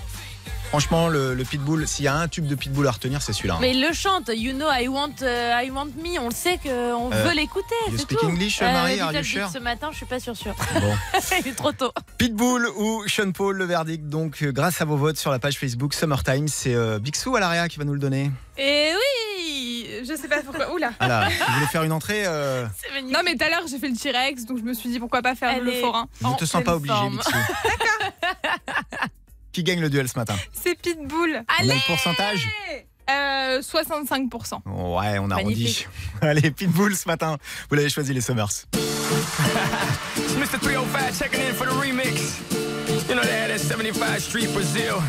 franchement, 0.69 1.09
le, 1.09 1.35
le 1.35 1.45
Pitbull, 1.45 1.87
s'il 1.89 2.05
y 2.05 2.09
a 2.09 2.15
un 2.15 2.29
tube 2.29 2.47
de 2.47 2.55
Pitbull 2.55 2.87
à 2.87 2.93
retenir, 2.93 3.21
c'est 3.21 3.33
celui-là. 3.33 3.55
hein. 3.55 3.59
Mais 3.61 3.73
il 3.73 3.83
le 3.83 3.93
chante. 3.93 4.31
You 4.35 4.53
know 4.55 4.67
I 4.73 4.87
want, 4.89 5.15
euh, 5.23 5.61
I 5.63 5.71
want 5.71 5.87
me. 6.03 6.19
On 6.21 6.29
le 6.29 6.35
sait 6.35 6.59
qu'on 6.63 7.11
Euh, 7.13 7.23
veut 7.25 7.35
l'écouter. 7.35 7.75
you 7.91 7.99
speak 7.99 8.19
tout. 8.19 8.27
English, 8.27 8.61
Marie? 8.61 9.01
Are 9.01 9.13
you 9.13 9.23
sure? 9.25 9.47
Big 9.47 9.53
Ce 9.53 9.59
matin, 9.59 9.89
je 9.91 9.97
suis 9.97 10.07
pas 10.07 10.21
sûre 10.21 10.37
sûre. 10.37 10.55
Bon. 10.75 10.95
il 11.45 11.49
est 11.49 11.55
trop 11.57 11.73
tôt. 11.73 11.93
Pitbull 12.19 12.69
ou 12.77 13.03
Sean 13.09 13.33
Paul, 13.33 13.57
le 13.57 13.65
verdict. 13.65 14.09
Donc, 14.09 14.41
euh, 14.43 14.53
grâce 14.53 14.81
à 14.81 14.85
vos 14.85 14.97
votes 14.97 15.19
sur 15.19 15.31
la 15.33 15.41
page 15.41 15.59
Facebook 15.59 15.95
Summertime, 15.95 16.47
c'est 16.49 16.75
euh, 16.75 16.99
Bixou 17.01 17.35
à 17.37 17.41
l'AREA 17.41 17.69
qui 17.69 17.79
va 17.79 17.85
nous 17.85 17.95
le 17.95 18.01
donner. 18.01 18.31
Et 18.57 18.91
oui, 18.95 19.12
je 20.05 20.17
sais 20.17 20.29
pas 20.29 20.41
pourquoi. 20.43 20.73
Oula. 20.73 20.93
Voilà. 20.99 21.29
Vous 21.29 21.55
voulez 21.55 21.67
faire 21.67 21.83
une 21.83 21.93
entrée 21.93 22.25
euh, 22.27 22.67
Non, 23.05 23.21
mais 23.25 23.37
tout 23.37 23.45
à 23.45 23.51
l'heure, 23.51 23.63
j'ai 23.69 23.79
fait 23.79 23.89
le 23.89 23.97
T-Rex, 23.97 24.45
donc 24.45 24.59
je 24.59 24.63
me 24.63 24.75
suis 24.75 24.89
dit 24.89 24.99
pourquoi 24.99 25.23
pas 25.23 25.35
faire 25.35 25.51
Elle 25.57 25.65
le 25.65 25.75
est 25.75 25.81
forain. 25.81 26.09
Ne 26.23 26.37
te 26.37 26.45
sens 26.45 26.63
pas 26.63 26.77
obligé. 26.77 26.95
Qui 29.53 29.63
gagne 29.63 29.81
le 29.81 29.91
duel 29.91 30.09
ce 30.09 30.19
matin 30.19 30.35
C'est 30.53 30.75
Pitbull. 30.81 31.43
On 31.61 31.69
a 31.69 31.75
le 31.75 31.87
pourcentage 31.87 32.49
Euh, 33.11 33.61
65%. 33.61 34.63
Ouais, 34.67 35.19
on 35.19 35.31
a 35.31 35.35
arrondi. 35.35 35.37
Magnifique. 35.45 35.89
Allez, 36.23 36.51
Pitbull 36.51 36.97
ce 36.97 37.07
matin. 37.09 37.37
Vous 37.69 37.77
l'avez 37.77 37.91
choisi, 37.91 38.15
les 38.15 38.21
Summers. 38.21 38.67
It's 43.15 43.21
Mr. 43.21 43.21
305 43.21 43.21
checking 43.21 43.21
in 43.21 43.21
for 43.21 43.21
the 43.21 43.21
remix. 43.21 43.21
You 43.21 43.21
know 43.21 43.25
they 43.25 43.39
had 43.39 43.51
that 43.51 43.61
75 43.61 44.23
Street 44.23 44.53
Brazil. 44.53 45.03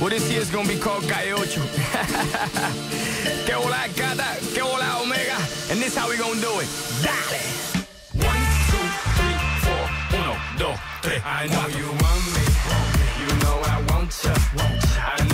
Well, 0.00 0.10
this 0.10 0.30
year's 0.30 0.50
gonna 0.50 0.68
be 0.68 0.78
called 0.78 1.04
Caiocho. 1.04 1.62
que 3.46 3.54
hola 3.54 3.88
gata, 3.96 4.36
que 4.52 4.62
hola 4.62 5.02
omega. 5.02 5.36
And 5.70 5.80
this 5.80 5.96
how 5.96 6.08
we 6.08 6.16
gonna 6.16 6.40
do 6.40 6.60
it. 6.60 6.68
Dale. 7.02 7.40
One, 8.26 8.44
two, 8.68 8.88
three, 9.16 9.38
four. 9.64 9.84
Uno, 10.18 10.36
dos, 10.58 10.78
tres. 11.02 11.22
I 11.24 11.46
know 11.48 11.66
you 11.68 11.88
want 11.88 12.24
me. 12.34 12.44
You 13.20 13.28
know 13.40 13.56
I 13.64 13.82
want 13.92 14.12
ya. 14.24 14.34
I 15.00 15.27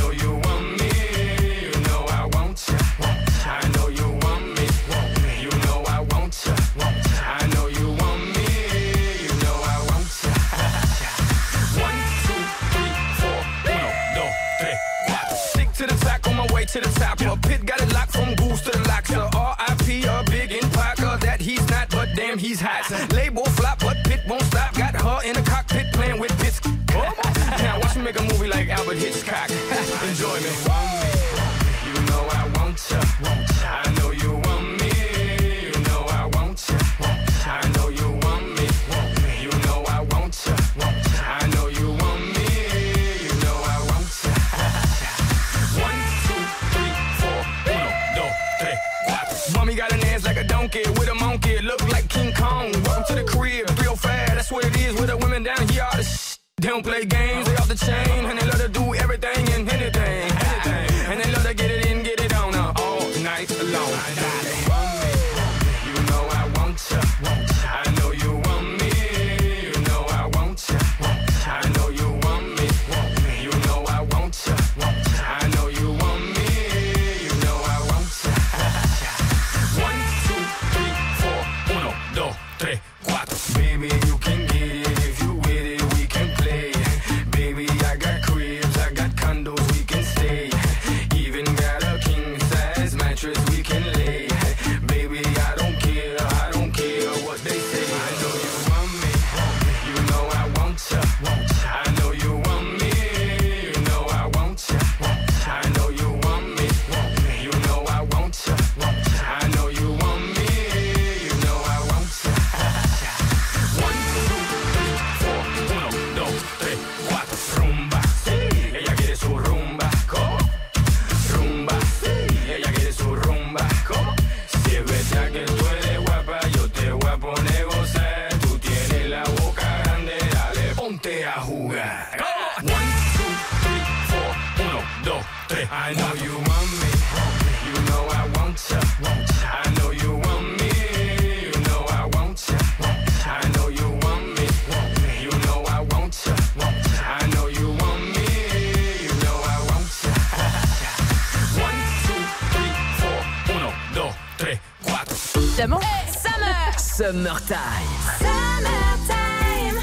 Summer 157.25 157.39
Summertime 157.39 158.27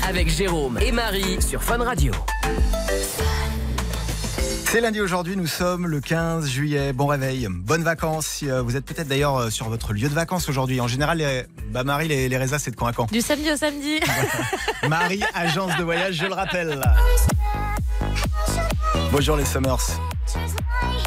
Avec 0.08 0.30
Jérôme 0.30 0.78
et 0.80 0.92
Marie 0.92 1.42
sur 1.42 1.64
Fun 1.64 1.80
Radio. 1.84 2.12
C'est 4.66 4.80
lundi 4.80 5.02
aujourd'hui, 5.02 5.36
nous 5.36 5.48
sommes 5.48 5.88
le 5.88 6.02
15 6.02 6.48
juillet. 6.48 6.94
Bon 6.94 7.08
réveil, 7.08 7.48
bonnes 7.50 7.82
vacances. 7.82 8.42
Euh, 8.44 8.62
Vous 8.62 8.76
êtes 8.76 8.86
peut-être 8.86 9.08
d'ailleurs 9.08 9.38
euh, 9.38 9.50
sur 9.50 9.70
votre 9.70 9.92
lieu 9.94 10.08
de 10.08 10.14
vacances 10.14 10.50
aujourd'hui. 10.50 10.80
En 10.82 10.88
général, 10.88 11.18
les- 11.18 11.48
bah 11.72 11.84
Marie, 11.84 12.08
les, 12.08 12.30
les 12.30 12.38
résas, 12.38 12.60
c'est 12.60 12.70
de 12.70 12.76
quand 12.76 12.86
à 12.86 12.94
quand 12.94 13.12
Du 13.12 13.22
samedi 13.22 13.52
au 13.52 13.58
samedi. 13.58 14.00
Marie, 14.88 15.24
agence 15.34 15.76
de 15.78 15.84
voyage, 15.84 16.14
je 16.18 16.28
le 16.28 16.34
rappelle. 16.36 16.80
Bonjour 19.12 19.36
les 19.36 19.46
Summers. 19.46 19.78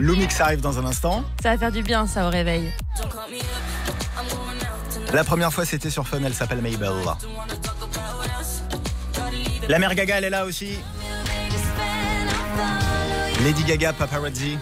Lumix 0.01 0.41
arrive 0.41 0.61
dans 0.61 0.81
un 0.81 0.85
instant. 0.85 1.23
Ça 1.41 1.51
va 1.53 1.59
faire 1.59 1.71
du 1.73 1.83
bien, 1.83 2.09
ça, 2.09 2.27
au 2.27 2.31
réveil. 2.31 2.73
La 5.15 5.23
première 5.23 5.53
fois, 5.53 5.65
c'était 5.65 5.91
sur 5.91 6.09
Fun, 6.09 6.19
elle 6.25 6.35
s'appelle 6.35 6.61
Mabel. 6.61 6.91
La 9.69 9.79
mère 9.79 9.95
Gaga, 9.95 10.19
elle 10.19 10.25
est 10.25 10.31
là 10.31 10.45
aussi. 10.45 10.81
Lady 13.45 13.63
Gaga, 13.63 13.93
Paparazzi. 13.93 14.59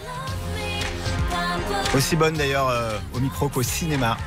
Aussi 1.94 2.16
bonne 2.16 2.34
d'ailleurs 2.34 2.68
euh, 2.68 2.98
au 3.14 3.20
micro 3.20 3.48
qu'au 3.48 3.62
cinéma. 3.62 4.18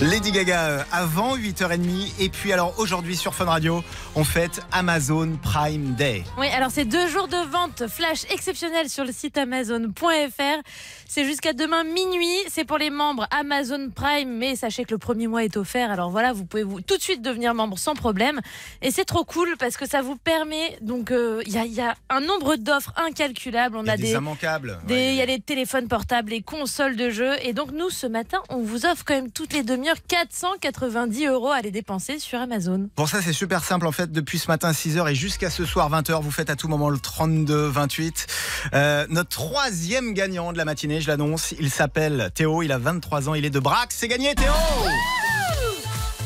Lady 0.00 0.30
Gaga 0.30 0.64
euh, 0.68 0.82
avant 0.92 1.36
8h30 1.36 2.12
et 2.20 2.28
puis 2.28 2.52
alors 2.52 2.72
aujourd'hui 2.78 3.16
sur 3.16 3.34
Fun 3.34 3.46
Radio, 3.46 3.82
on 4.14 4.22
fête 4.22 4.60
Amazon 4.70 5.36
Prime 5.42 5.94
Day. 5.96 6.22
Oui, 6.38 6.46
alors 6.50 6.70
c'est 6.70 6.84
deux 6.84 7.08
jours 7.08 7.26
de 7.26 7.36
vente 7.50 7.88
flash 7.88 8.20
exceptionnels 8.30 8.88
sur 8.88 9.04
le 9.04 9.10
site 9.10 9.36
amazon.fr. 9.36 10.62
C'est 11.08 11.24
jusqu'à 11.24 11.52
demain 11.52 11.82
minuit. 11.82 12.28
C'est 12.48 12.64
pour 12.64 12.78
les 12.78 12.90
membres 12.90 13.26
Amazon 13.32 13.90
Prime, 13.92 14.28
mais 14.36 14.54
sachez 14.54 14.84
que 14.84 14.92
le 14.92 14.98
premier 14.98 15.26
mois 15.26 15.42
est 15.42 15.56
offert. 15.56 15.90
Alors 15.90 16.10
voilà, 16.10 16.32
vous 16.32 16.44
pouvez 16.44 16.62
vous 16.62 16.80
tout 16.80 16.96
de 16.96 17.02
suite 17.02 17.20
devenir 17.22 17.52
membre 17.54 17.76
sans 17.76 17.94
problème. 17.94 18.40
Et 18.82 18.92
c'est 18.92 19.04
trop 19.06 19.24
cool 19.24 19.56
parce 19.58 19.76
que 19.76 19.88
ça 19.88 20.00
vous 20.00 20.14
permet. 20.16 20.78
Donc 20.80 21.10
euh, 21.10 21.42
il 21.46 21.52
y, 21.54 21.58
a, 21.58 21.64
il 21.64 21.72
y 21.72 21.80
a 21.80 21.96
un 22.08 22.20
nombre 22.20 22.54
d'offres 22.54 22.92
incalculables. 23.04 23.76
On 23.76 23.84
y 23.84 23.88
a 23.90 23.94
a 23.94 23.96
des 23.96 24.12
immanquables. 24.12 24.78
des- 24.86 24.94
Ouais. 24.94 25.08
Il 25.10 25.14
y 25.16 25.22
a 25.22 25.26
les 25.26 25.40
téléphones 25.40 25.88
portables, 25.88 26.30
les 26.30 26.42
consoles 26.42 26.94
de 26.94 27.10
jeux. 27.10 27.34
Et 27.42 27.52
donc, 27.52 27.72
nous, 27.72 27.90
ce 27.90 28.06
matin, 28.06 28.38
on 28.48 28.58
vous 28.58 28.86
offre 28.86 29.02
quand 29.04 29.14
même 29.14 29.32
toutes 29.32 29.54
les 29.54 29.62
demi-heures 29.88 30.06
490 30.08 31.26
euros 31.26 31.50
à 31.50 31.60
les 31.60 31.70
dépenser 31.70 32.18
sur 32.18 32.38
Amazon. 32.38 32.88
Pour 32.94 33.08
ça, 33.08 33.22
c'est 33.22 33.32
super 33.32 33.64
simple. 33.64 33.86
En 33.86 33.92
fait, 33.92 34.10
depuis 34.12 34.38
ce 34.38 34.48
matin 34.48 34.72
6h 34.72 35.10
et 35.10 35.14
jusqu'à 35.14 35.50
ce 35.50 35.64
soir 35.64 35.90
20h, 35.90 36.20
vous 36.22 36.30
faites 36.30 36.50
à 36.50 36.56
tout 36.56 36.68
moment 36.68 36.90
le 36.90 36.98
32-28. 36.98 38.26
Euh, 38.74 39.06
notre 39.08 39.30
troisième 39.30 40.12
gagnant 40.14 40.52
de 40.52 40.58
la 40.58 40.64
matinée, 40.64 41.00
je 41.00 41.08
l'annonce, 41.08 41.54
il 41.58 41.70
s'appelle 41.70 42.30
Théo, 42.34 42.62
il 42.62 42.72
a 42.72 42.78
23 42.78 43.28
ans, 43.28 43.34
il 43.34 43.44
est 43.44 43.50
de 43.50 43.60
Brax. 43.60 43.94
C'est 43.96 44.08
gagné, 44.08 44.34
Théo 44.34 44.52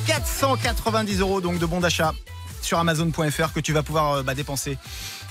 490 0.06 1.20
euros 1.20 1.40
donc 1.40 1.58
de 1.58 1.66
bons 1.66 1.80
d'achat 1.80 2.12
sur 2.60 2.78
Amazon.fr 2.78 3.52
que 3.52 3.60
tu 3.60 3.72
vas 3.72 3.82
pouvoir 3.84 4.12
euh, 4.12 4.22
bah, 4.22 4.34
dépenser 4.34 4.76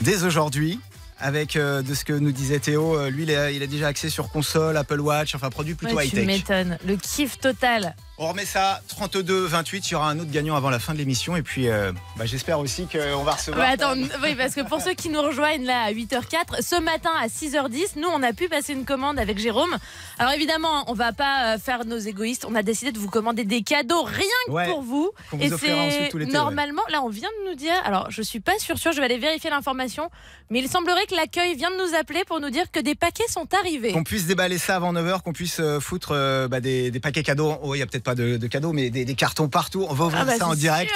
dès 0.02 0.24
aujourd'hui. 0.24 0.80
Avec 1.24 1.56
euh, 1.56 1.84
de 1.84 1.94
ce 1.94 2.04
que 2.04 2.14
nous 2.14 2.32
disait 2.32 2.58
Théo, 2.58 2.98
euh, 2.98 3.12
lui 3.12 3.24
il 3.24 3.36
a, 3.36 3.52
il 3.52 3.62
a 3.62 3.68
déjà 3.68 3.88
accès 3.88 4.10
sur 4.10 4.30
console, 4.32 4.76
Apple 4.76 5.00
Watch, 5.00 5.36
enfin 5.36 5.52
produit 5.52 5.76
plutôt 5.76 5.96
Ouais, 5.96 6.08
tu 6.08 6.16
high-tech. 6.16 6.26
m'étonnes. 6.26 6.78
Le 6.84 6.96
kiff 6.96 7.38
total. 7.38 7.96
On 8.18 8.28
remet 8.28 8.46
ça 8.46 8.82
32-28. 8.88 9.88
Il 9.88 9.92
y 9.92 9.96
aura 9.96 10.10
un 10.10 10.20
autre 10.20 10.30
gagnant 10.30 10.56
avant 10.56 10.70
la 10.70 10.78
fin 10.78 10.94
de 10.94 11.00
l'émission. 11.00 11.36
Et 11.36 11.42
puis, 11.42 11.70
euh, 11.70 11.92
bah, 12.18 12.26
j'espère 12.26 12.60
aussi 12.60 12.86
qu'on 12.86 13.24
va 13.24 13.32
recevoir. 13.32 13.66
Bah, 13.66 13.74
attends, 13.74 14.00
oui, 14.24 14.36
parce 14.36 14.54
que 14.54 14.62
pour 14.62 14.80
ceux 14.80 14.94
qui 14.94 15.10
nous 15.10 15.22
rejoignent 15.22 15.66
là 15.66 15.84
à 15.86 15.92
8h04, 15.92 16.62
ce 16.62 16.80
matin 16.80 17.10
à 17.20 17.28
6h10, 17.28 17.98
nous 18.00 18.08
on 18.14 18.22
a 18.22 18.34
pu 18.34 18.48
passer 18.48 18.74
une 18.74 18.86
commande 18.86 19.18
avec 19.18 19.40
Jérôme. 19.40 19.76
Alors 20.20 20.34
évidemment, 20.34 20.84
on 20.88 20.94
va 20.94 21.14
pas 21.14 21.56
euh, 21.56 21.58
faire 21.58 21.86
nos 21.86 21.98
égoïstes. 21.98 22.46
On 22.48 22.54
a 22.54 22.62
décidé 22.62 22.92
de 22.92 23.00
vous 23.00 23.10
commander 23.10 23.44
des 23.44 23.64
cadeaux 23.64 24.04
rien 24.04 24.28
que 24.46 24.52
Ouais, 24.52 24.68
pour 24.68 24.84
vous. 24.84 25.10
vous 25.32 25.42
Et 25.42 25.50
c'est 25.50 26.14
normalement, 26.28 26.84
là 26.90 27.02
on 27.04 27.10
vient 27.10 27.30
de 27.44 27.50
nous 27.50 27.56
dire. 27.56 27.74
Alors 27.86 28.12
je 28.12 28.22
suis 28.22 28.40
pas 28.40 28.60
sûre, 28.60 28.78
sûre, 28.78 28.92
je 28.92 28.98
vais 29.00 29.06
aller 29.06 29.18
vérifier 29.18 29.50
l'information. 29.50 30.10
Mais 30.52 30.60
il 30.60 30.68
semblerait 30.68 31.06
que 31.06 31.16
l'accueil 31.16 31.56
vient 31.56 31.72
de 31.72 31.78
nous 31.78 31.96
appeler 31.98 32.24
pour 32.26 32.42
nous 32.42 32.50
dire 32.50 32.70
que 32.72 32.82
des 32.82 32.94
paquets 32.94 33.28
sont 33.30 33.48
arrivés. 33.54 33.94
Qu'on 33.94 34.04
puisse 34.04 34.26
déballer 34.28 34.58
ça 34.58 34.76
avant 34.76 34.92
9h, 34.94 35.22
qu'on 35.22 35.32
puisse 35.32 35.60
euh, 35.62 35.80
foutre 35.80 36.12
euh, 36.12 36.50
bah, 36.50 36.60
des, 36.60 36.92
des 36.92 37.00
paquets 37.00 37.24
cadeaux. 37.24 37.56
Oh, 37.64 37.74
il 37.74 37.78
n'y 37.78 37.84
a 37.84 37.86
peut-être 37.86 38.04
pas 38.04 38.11
de, 38.16 38.38
de 38.38 38.48
cadeaux, 38.48 38.74
mais 38.74 38.90
des, 38.90 39.06
des 39.06 39.16
cartons 39.16 39.48
partout. 39.50 39.86
On 39.90 39.94
va 39.94 40.06
ouvrir 40.06 40.22
Ah 40.22 40.26
bah, 40.26 40.38
ça 40.38 40.48
en 40.48 40.56
direct 40.56 40.92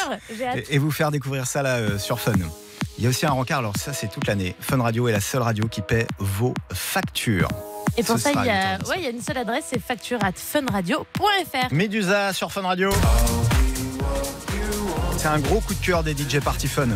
et, 0.55 0.75
et 0.75 0.77
vous 0.77 0.91
faire 0.91 1.11
découvrir 1.11 1.47
ça 1.47 1.61
là 1.61 1.75
euh, 1.77 1.97
sur 1.97 2.19
Fun. 2.19 2.33
Il 2.97 3.03
y 3.03 3.07
a 3.07 3.09
aussi 3.09 3.25
un 3.25 3.31
rencard, 3.31 3.59
alors 3.59 3.73
ça 3.77 3.91
c'est 3.93 4.07
toute 4.07 4.25
l'année. 4.27 4.55
Fun 4.59 4.81
Radio 4.81 5.07
est 5.07 5.11
la 5.11 5.19
seule 5.21 5.41
radio 5.41 5.67
qui 5.67 5.81
paie 5.81 6.07
vos 6.19 6.53
factures. 6.71 7.49
Et 7.97 8.03
pour 8.03 8.17
Ce 8.17 8.23
ça, 8.23 8.31
il 8.31 8.45
y, 8.45 8.49
a, 8.49 8.77
8h10. 8.77 8.89
ouais, 8.89 8.95
il 8.97 9.03
y 9.03 9.07
a 9.07 9.09
une 9.09 9.21
seule 9.21 9.37
adresse, 9.37 9.65
c'est 9.69 9.81
facture 9.81 10.19
at 10.23 10.33
funradio.fr. 10.35 11.71
Médusa 11.73 12.33
sur 12.33 12.51
Fun 12.51 12.61
Radio. 12.63 12.89
C'est 15.17 15.27
un 15.27 15.39
gros 15.39 15.59
coup 15.61 15.73
de 15.73 15.85
cœur 15.85 16.03
des 16.03 16.13
DJ 16.13 16.39
Party 16.39 16.67
Fun. 16.67 16.87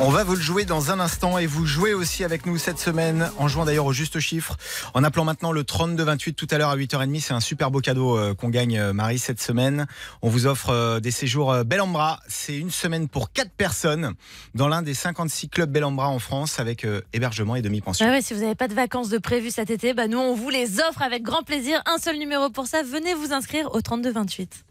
On 0.00 0.10
va 0.10 0.24
vous 0.24 0.34
le 0.34 0.40
jouer 0.40 0.64
dans 0.64 0.90
un 0.90 0.98
instant 0.98 1.38
et 1.38 1.46
vous 1.46 1.66
jouez 1.66 1.94
aussi 1.94 2.24
avec 2.24 2.46
nous 2.46 2.58
cette 2.58 2.78
semaine 2.78 3.30
en 3.38 3.46
jouant 3.46 3.64
d'ailleurs 3.64 3.86
au 3.86 3.92
juste 3.92 4.18
chiffre 4.18 4.56
en 4.92 5.04
appelant 5.04 5.24
maintenant 5.24 5.52
le 5.52 5.62
3228 5.62 6.34
tout 6.34 6.48
à 6.50 6.58
l'heure 6.58 6.70
à 6.70 6.76
8h30. 6.76 7.20
C'est 7.20 7.32
un 7.32 7.40
super 7.40 7.70
beau 7.70 7.80
cadeau 7.80 8.18
euh, 8.18 8.34
qu'on 8.34 8.48
gagne 8.48 8.78
euh, 8.78 8.92
Marie 8.92 9.18
cette 9.18 9.40
semaine. 9.40 9.86
On 10.20 10.28
vous 10.28 10.46
offre 10.46 10.70
euh, 10.70 11.00
des 11.00 11.10
séjours 11.10 11.64
Bellambra. 11.64 12.20
C'est 12.28 12.56
une 12.56 12.70
semaine 12.70 13.08
pour 13.08 13.32
4 13.32 13.50
personnes 13.52 14.14
dans 14.54 14.68
l'un 14.68 14.82
des 14.82 14.94
56 14.94 15.48
clubs 15.48 15.70
Bellambra 15.70 16.08
en 16.08 16.18
France 16.18 16.58
avec 16.58 16.86
hébergement 17.12 17.56
et 17.56 17.62
demi-pension. 17.62 18.06
Ah 18.08 18.12
ouais, 18.12 18.22
si 18.22 18.34
vous 18.34 18.40
n'avez 18.40 18.56
pas 18.56 18.68
de 18.68 18.74
vacances 18.74 19.08
de 19.08 19.18
prévues 19.18 19.50
cet 19.50 19.70
été, 19.70 19.94
bah 19.94 20.08
nous 20.08 20.18
on 20.18 20.34
vous 20.34 20.50
les 20.50 20.80
offre 20.80 21.02
avec 21.02 21.22
grand 21.22 21.42
plaisir. 21.42 21.80
Un 21.86 21.98
seul 21.98 22.18
numéro 22.18 22.50
pour 22.50 22.66
ça, 22.66 22.82
venez 22.82 23.14
vous 23.14 23.32
inscrire 23.32 23.72
au 23.74 23.80
3228. 23.80 24.64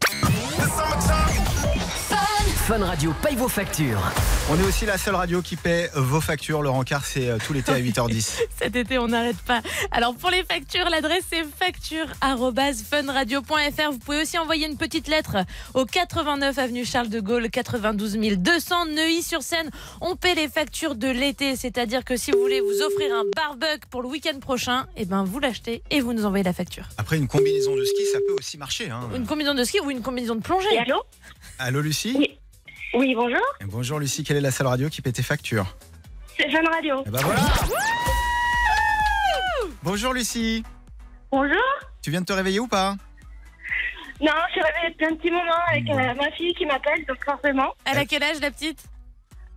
Fun 2.66 2.82
Radio 2.82 3.12
paye 3.22 3.36
vos 3.36 3.48
factures. 3.48 4.00
On 4.50 4.60
est 4.60 4.62
aussi 4.62 4.84
la 4.84 4.98
seule 4.98 5.14
radio 5.14 5.40
qui 5.40 5.56
paie 5.56 5.88
vos 5.94 6.20
factures. 6.20 6.60
Le 6.60 6.68
rencard 6.68 7.06
c'est 7.06 7.30
euh, 7.30 7.38
tout 7.46 7.54
l'été 7.54 7.72
à 7.72 7.78
8h10. 7.80 8.40
Cet 8.58 8.76
été, 8.76 8.98
on 8.98 9.08
n'arrête 9.08 9.38
pas. 9.38 9.62
Alors 9.90 10.14
pour 10.14 10.28
les 10.28 10.44
factures, 10.44 10.84
l'adresse 10.90 11.24
c'est 11.32 11.44
facture@funradio.fr. 11.58 13.90
Vous 13.90 13.98
pouvez 14.00 14.20
aussi 14.20 14.36
envoyer 14.36 14.66
une 14.66 14.76
petite 14.76 15.08
lettre 15.08 15.38
au 15.72 15.86
89 15.86 16.58
avenue 16.58 16.84
Charles 16.84 17.08
de 17.08 17.20
Gaulle, 17.20 17.48
92 17.48 18.18
200 18.36 18.84
Neuilly-sur-Seine. 18.94 19.70
On 20.02 20.14
paie 20.14 20.34
les 20.34 20.48
factures 20.48 20.94
de 20.94 21.08
l'été, 21.08 21.56
c'est-à-dire 21.56 22.04
que 22.04 22.18
si 22.18 22.30
vous 22.30 22.38
voulez 22.40 22.60
vous 22.60 22.82
offrir 22.82 23.14
un 23.14 23.24
barbecue 23.34 23.88
pour 23.90 24.02
le 24.02 24.08
week-end 24.08 24.38
prochain, 24.40 24.86
et 24.98 25.06
ben 25.06 25.24
vous 25.24 25.38
l'achetez 25.40 25.82
et 25.90 26.02
vous 26.02 26.12
nous 26.12 26.26
envoyez 26.26 26.44
la 26.44 26.52
facture. 26.52 26.84
Après 26.98 27.16
une 27.16 27.28
combinaison 27.28 27.74
de 27.76 27.84
ski, 27.84 28.04
ça 28.12 28.18
peut 28.28 28.34
aussi 28.38 28.58
marcher. 28.58 28.90
Hein. 28.90 29.08
Une 29.16 29.24
combinaison 29.26 29.54
de 29.54 29.64
ski 29.64 29.80
ou 29.80 29.90
une 29.90 30.02
combinaison 30.02 30.34
de 30.34 30.42
plongée. 30.42 30.76
allô? 30.78 31.02
Allô 31.58 31.80
Lucie? 31.80 32.14
Oui, 32.18 32.38
bonjour. 32.94 33.40
Et 33.60 33.64
Bonjour 33.64 33.98
Lucie, 33.98 34.24
quelle 34.24 34.36
est 34.36 34.40
la 34.42 34.50
seule 34.50 34.66
radio 34.66 34.88
qui 34.88 35.02
paie 35.02 35.12
tes 35.12 35.22
factures 35.22 35.76
C'est 36.36 36.50
Fun 36.50 36.62
Radio. 36.70 37.02
Eh 37.06 37.10
ben 37.10 37.20
voilà. 37.22 37.40
Bonjour 39.82 40.14
Lucie, 40.14 40.64
Bonjour. 41.30 41.60
tu 42.02 42.10
viens 42.10 42.20
de 42.20 42.26
te 42.26 42.32
réveiller 42.32 42.58
ou 42.60 42.66
pas 42.66 42.96
Non, 44.20 44.32
je 44.48 44.52
suis 44.52 44.62
réveillée 44.62 44.90
depuis 44.92 45.06
un 45.06 45.16
petit 45.16 45.30
moment 45.30 45.60
avec 45.68 45.88
euh, 45.90 46.14
ma 46.22 46.30
fille 46.32 46.54
qui 46.54 46.64
m'appelle, 46.64 47.04
donc 47.06 47.18
forcément. 47.24 47.74
Elle 47.84 47.98
a 47.98 48.04
quel 48.06 48.22
âge 48.22 48.40
la 48.40 48.50
petite? 48.50 48.82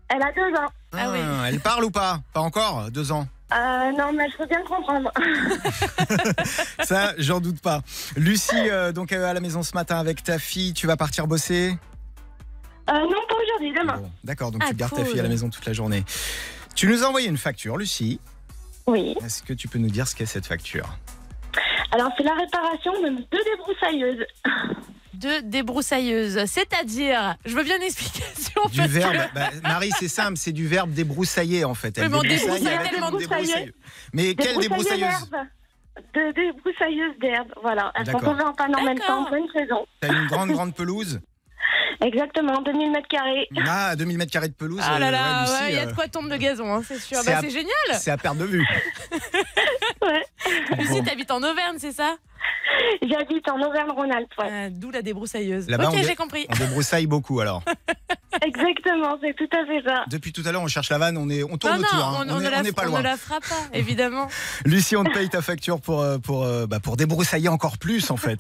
Elle 0.10 0.22
a 0.22 0.32
deux 0.34 0.58
ans. 0.58 0.68
Ah 0.94 1.12
oui. 1.12 1.20
Elle 1.48 1.60
parle 1.60 1.86
ou 1.86 1.92
pas? 1.92 2.20
Pas 2.34 2.42
encore, 2.42 2.90
deux 2.92 3.12
ans. 3.12 3.28
Euh, 3.54 3.92
non, 3.98 4.12
mais 4.14 4.30
je 4.30 4.38
peux 4.38 4.46
bien 4.48 4.62
comprendre. 4.64 5.10
Ça, 6.84 7.14
j'en 7.18 7.40
doute 7.40 7.62
pas. 7.62 7.82
Lucie, 8.18 8.70
euh, 8.70 8.92
donc 8.92 9.14
euh, 9.14 9.30
à 9.30 9.34
la 9.34 9.40
maison 9.40 9.64
ce 9.64 9.74
matin 9.74 9.98
avec 10.00 10.24
ta 10.24 10.38
fille, 10.40 10.74
tu 10.74 10.88
vas 10.88 10.98
partir 10.98 11.28
bosser? 11.28 11.78
Euh, 12.90 12.94
non, 13.02 13.10
pas 13.28 13.36
aujourd'hui, 13.44 13.74
demain. 13.80 14.02
D'accord, 14.24 14.52
donc 14.52 14.62
Ah, 14.66 14.70
tu 14.70 14.76
gardes 14.76 14.94
ta 14.96 15.04
fille 15.06 15.20
à 15.20 15.24
la 15.24 15.30
maison 15.30 15.50
toute 15.50 15.66
la 15.66 15.74
journée. 15.74 16.04
Tu 16.76 16.88
nous 16.88 17.04
as 17.04 17.08
envoyé 17.08 17.28
une 17.28 17.38
facture, 17.38 17.78
Lucie. 17.78 18.20
Oui. 18.86 19.16
Est-ce 19.24 19.44
que 19.44 19.54
tu 19.54 19.68
peux 19.68 19.80
nous 19.80 19.90
dire 19.90 20.08
ce 20.08 20.16
qu'est 20.16 20.26
cette 20.26 20.46
facture? 20.46 20.88
Alors, 21.92 22.10
c'est 22.18 22.24
la 22.24 22.36
réparation 22.36 22.94
de 23.02 23.10
deux 23.32 23.44
débroussailleuses. 23.56 24.26
De 25.14 25.42
débroussailleuse, 25.50 26.46
c'est-à-dire, 26.46 27.36
je 27.46 27.56
veux 27.56 27.64
bien 27.64 27.78
une 27.78 27.84
explication. 27.84 28.62
Du 28.72 28.78
parce 28.78 28.88
que- 28.90 28.94
verbe, 28.94 29.16
bah, 29.34 29.50
Marie, 29.64 29.92
c'est 30.00 30.08
simple, 30.08 30.38
c'est 30.38 30.52
du 30.52 30.68
verbe 30.68 30.92
débroussailler 30.92 31.64
en 31.66 31.74
fait. 31.74 31.98
Elle 31.98 32.10
mais 32.10 32.20
débroussaille 32.22 32.62
débroussailleuse. 32.90 33.74
Mais 34.14 34.36
quelle 34.36 34.60
débroussailleuse? 34.60 35.30
d'herbe. 35.30 35.48
De 36.14 36.32
débroussailleuses 36.34 37.18
d'herbe, 37.20 37.48
voilà. 37.64 37.92
Elles 37.96 38.06
sont 38.12 38.20
tombées 38.20 38.44
en 38.44 38.54
panne 38.54 38.76
en 38.76 38.84
même 38.84 39.00
temps, 39.00 39.26
pleine 39.26 39.48
saison. 39.56 39.88
T'as 40.02 40.10
une 40.14 40.28
grande, 40.28 40.52
grande 40.54 40.76
pelouse? 40.76 41.20
Exactement, 42.02 42.62
2000 42.62 42.92
mètres 42.92 43.08
carrés. 43.08 43.48
Ah, 43.68 43.96
2000 43.96 44.18
mètres 44.18 44.32
carrés 44.32 44.50
de 44.50 44.54
pelouse. 44.54 44.82
Ah 44.84 45.00
là 45.00 45.08
euh, 45.08 45.12
là, 45.12 45.18
ouais, 45.20 45.42
Lucie, 45.42 45.54
ouais, 45.64 45.70
il 45.72 45.76
y 45.76 45.80
a 45.80 45.82
euh, 45.84 45.86
de 45.88 45.94
quoi 45.96 46.08
tomber 46.08 46.30
de 46.30 46.38
gazon, 46.38 46.72
hein, 46.74 46.82
c'est 46.88 47.00
sûr. 47.00 47.18
c'est 47.24 47.32
Bah, 47.32 47.38
à- 47.40 47.42
c'est 47.42 47.50
génial. 47.50 47.74
C'est 47.94 48.12
à 48.12 48.18
perte 48.18 48.38
de 48.38 48.46
vue. 48.46 48.66
Lucie, 50.78 50.92
Bon. 51.00 51.04
t'habites 51.04 51.32
en 51.32 51.38
Auvergne, 51.44 51.78
c'est 51.80 51.92
ça? 51.92 52.18
J'habite 53.10 53.50
en 53.50 53.62
Auvergne-Rhône-Alpes, 53.62 54.34
ouais. 54.40 54.50
Euh, 54.52 54.70
D'où 54.72 54.92
la 54.92 55.02
débroussailleuse. 55.02 55.68
Là-bas, 55.70 55.88
ok, 55.90 55.94
on 55.94 55.98
dé- 55.98 56.04
j'ai 56.04 56.16
compris. 56.16 56.46
On 56.50 56.56
débroussaille 56.58 57.08
beaucoup 57.08 57.40
alors. 57.40 57.64
Exactement, 58.46 59.18
c'est 59.22 59.34
tout 59.36 59.50
à 59.52 59.66
fait 59.66 59.82
ça. 59.84 60.04
Depuis 60.10 60.32
tout 60.32 60.44
à 60.46 60.52
l'heure, 60.52 60.62
on 60.62 60.68
cherche 60.68 60.90
la 60.92 60.98
vanne, 61.00 61.18
on, 61.18 61.28
est, 61.30 61.44
on 61.44 61.50
Non, 61.50 61.58
tourne 61.58 61.78
non, 61.78 61.82
autour. 61.82 61.98
hein. 62.06 62.26
on, 62.28 62.30
on 62.32 62.36
On 62.36 62.40
ne 62.40 62.46
est- 62.46 62.50
la, 62.52 62.60
on 62.60 62.62
n'est 62.64 62.72
pas 62.72 62.84
on 62.84 62.90
loin. 62.90 63.00
ne 63.00 63.04
la 63.04 63.18
fera 63.18 63.40
pas, 63.40 63.56
évidemment. 63.74 64.28
Lucie, 64.66 64.96
on 64.96 65.04
te 65.04 65.12
paye 65.14 65.28
ta 65.30 65.42
facture 65.42 65.82
pour, 65.82 66.02
euh, 66.02 66.18
pour, 66.20 66.44
euh, 66.44 66.68
bah, 66.68 66.80
pour 66.80 66.98
débroussailler 66.98 67.50
encore 67.50 67.78
plus 67.78 68.12
en 68.12 68.18
fait. 68.18 68.40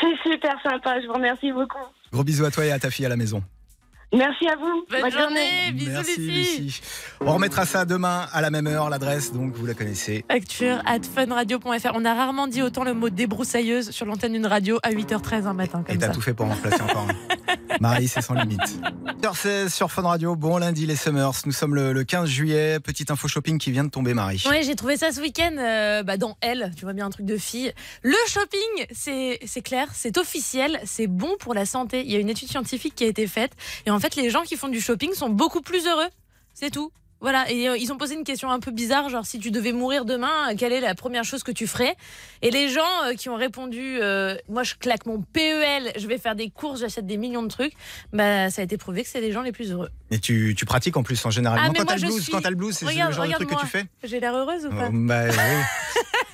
C'est 0.00 0.30
super 0.30 0.54
sympa, 0.62 1.00
je 1.02 1.06
vous 1.06 1.12
remercie 1.14 1.52
beaucoup. 1.52 1.78
Gros 2.12 2.24
bisous 2.24 2.44
à 2.46 2.50
toi 2.50 2.64
et 2.64 2.70
à 2.72 2.78
ta 2.78 2.90
fille 2.90 3.04
à 3.04 3.10
la 3.10 3.16
maison. 3.16 3.42
Merci 4.14 4.46
à 4.48 4.56
vous. 4.56 4.84
Bonne 4.88 5.10
journée, 5.10 5.72
bisous 5.72 5.90
Merci 5.90 6.20
Lucie. 6.20 6.60
Lucie. 6.62 6.80
On 7.20 7.34
remettra 7.34 7.66
ça 7.66 7.84
demain 7.84 8.26
à 8.32 8.40
la 8.40 8.50
même 8.50 8.66
heure, 8.66 8.88
l'adresse, 8.88 9.32
donc 9.32 9.54
vous 9.54 9.66
la 9.66 9.74
connaissez. 9.74 10.24
Facture 10.30 10.80
at 10.86 11.00
funradio.fr. 11.02 11.90
On 11.94 12.04
a 12.04 12.14
rarement 12.14 12.46
dit 12.46 12.62
autant 12.62 12.84
le 12.84 12.94
mot 12.94 13.10
débroussailleuse 13.10 13.90
sur 13.90 14.06
l'antenne 14.06 14.32
d'une 14.32 14.46
radio 14.46 14.78
à 14.82 14.90
8h13 14.90 15.46
un 15.46 15.54
matin. 15.54 15.82
Et 15.88 15.92
Comme 15.92 15.98
t'as 15.98 16.06
ça. 16.08 16.12
tout 16.12 16.20
fait 16.20 16.34
pour 16.34 16.46
en 16.46 16.50
remplacer 16.50 16.82
encore. 16.82 17.08
Marie, 17.80 18.08
c'est 18.08 18.22
sans 18.22 18.34
limite. 18.34 18.60
16 19.34 19.74
sur 19.74 19.90
Fun 19.90 20.02
Radio, 20.02 20.36
bon 20.36 20.56
lundi 20.58 20.86
les 20.86 20.94
Summers. 20.94 21.32
Nous 21.46 21.52
sommes 21.52 21.74
le, 21.74 21.92
le 21.92 22.04
15 22.04 22.28
juillet. 22.28 22.78
Petite 22.80 23.10
info 23.10 23.26
shopping 23.26 23.58
qui 23.58 23.72
vient 23.72 23.84
de 23.84 23.90
tomber, 23.90 24.14
Marie. 24.14 24.42
Ouais, 24.48 24.62
j'ai 24.62 24.76
trouvé 24.76 24.96
ça 24.96 25.10
ce 25.10 25.20
week-end 25.20 25.56
euh, 25.58 26.02
bah, 26.04 26.16
dans 26.16 26.36
Elle, 26.40 26.70
tu 26.76 26.84
vois 26.84 26.92
bien 26.92 27.06
un 27.06 27.10
truc 27.10 27.26
de 27.26 27.36
fille. 27.36 27.72
Le 28.02 28.14
shopping, 28.28 28.86
c'est 28.92 29.40
c'est 29.44 29.62
clair, 29.62 29.88
c'est 29.92 30.16
officiel, 30.16 30.80
c'est 30.84 31.08
bon 31.08 31.34
pour 31.40 31.54
la 31.54 31.66
santé. 31.66 32.02
Il 32.04 32.12
y 32.12 32.16
a 32.16 32.18
une 32.20 32.28
étude 32.28 32.48
scientifique 32.48 32.94
qui 32.94 33.04
a 33.04 33.08
été 33.08 33.26
faite 33.26 33.52
et 33.84 33.90
en 33.90 33.95
fait, 34.00 34.16
les 34.16 34.30
gens 34.30 34.42
qui 34.42 34.56
font 34.56 34.68
du 34.68 34.80
shopping 34.80 35.12
sont 35.14 35.28
beaucoup 35.30 35.60
plus 35.62 35.86
heureux. 35.86 36.08
C'est 36.54 36.70
tout. 36.70 36.90
Voilà, 37.18 37.50
et 37.50 37.66
euh, 37.66 37.78
ils 37.78 37.90
ont 37.94 37.96
posé 37.96 38.14
une 38.14 38.24
question 38.24 38.50
un 38.50 38.60
peu 38.60 38.70
bizarre, 38.70 39.08
genre 39.08 39.24
si 39.24 39.38
tu 39.38 39.50
devais 39.50 39.72
mourir 39.72 40.04
demain, 40.04 40.50
euh, 40.50 40.54
quelle 40.54 40.74
est 40.74 40.82
la 40.82 40.94
première 40.94 41.24
chose 41.24 41.42
que 41.42 41.50
tu 41.50 41.66
ferais? 41.66 41.96
Et 42.42 42.50
les 42.50 42.68
gens 42.68 42.82
euh, 43.06 43.14
qui 43.14 43.30
ont 43.30 43.36
répondu, 43.36 43.98
euh, 44.02 44.36
moi 44.50 44.64
je 44.64 44.74
claque 44.74 45.06
mon 45.06 45.22
PEL, 45.22 45.92
je 45.96 46.06
vais 46.08 46.18
faire 46.18 46.34
des 46.36 46.50
courses, 46.50 46.80
j'achète 46.80 47.06
des 47.06 47.16
millions 47.16 47.42
de 47.42 47.48
trucs, 47.48 47.72
bah 48.12 48.50
ça 48.50 48.60
a 48.60 48.64
été 48.66 48.76
prouvé 48.76 49.02
que 49.02 49.08
c'est 49.08 49.22
les 49.22 49.32
gens 49.32 49.40
les 49.40 49.52
plus 49.52 49.72
heureux. 49.72 49.88
Et 50.10 50.18
tu, 50.18 50.54
tu 50.58 50.66
pratiques 50.66 50.98
en 50.98 51.02
plus 51.02 51.24
en 51.24 51.30
général. 51.30 51.58
Ah, 51.62 51.70
quand 51.74 51.86
t'as 51.86 51.94
le 51.94 52.00
je 52.02 52.06
blues, 52.06 52.22
suis- 52.22 52.32
quand 52.32 52.42
t'as 52.42 52.50
le 52.50 52.56
blues, 52.56 52.76
c'est 52.76 52.84
le 52.84 52.90
genre 53.12 53.26
de 53.26 53.32
truc 53.32 53.48
que 53.48 53.60
tu 53.60 53.66
fais 53.66 53.86
J'ai 54.04 54.20
l'air 54.20 54.34
heureuse 54.34 54.66
ou 54.66 54.70
pas? 54.70 54.88
Oh, 54.88 54.92
bah, 54.92 55.22
oui. 55.28 55.34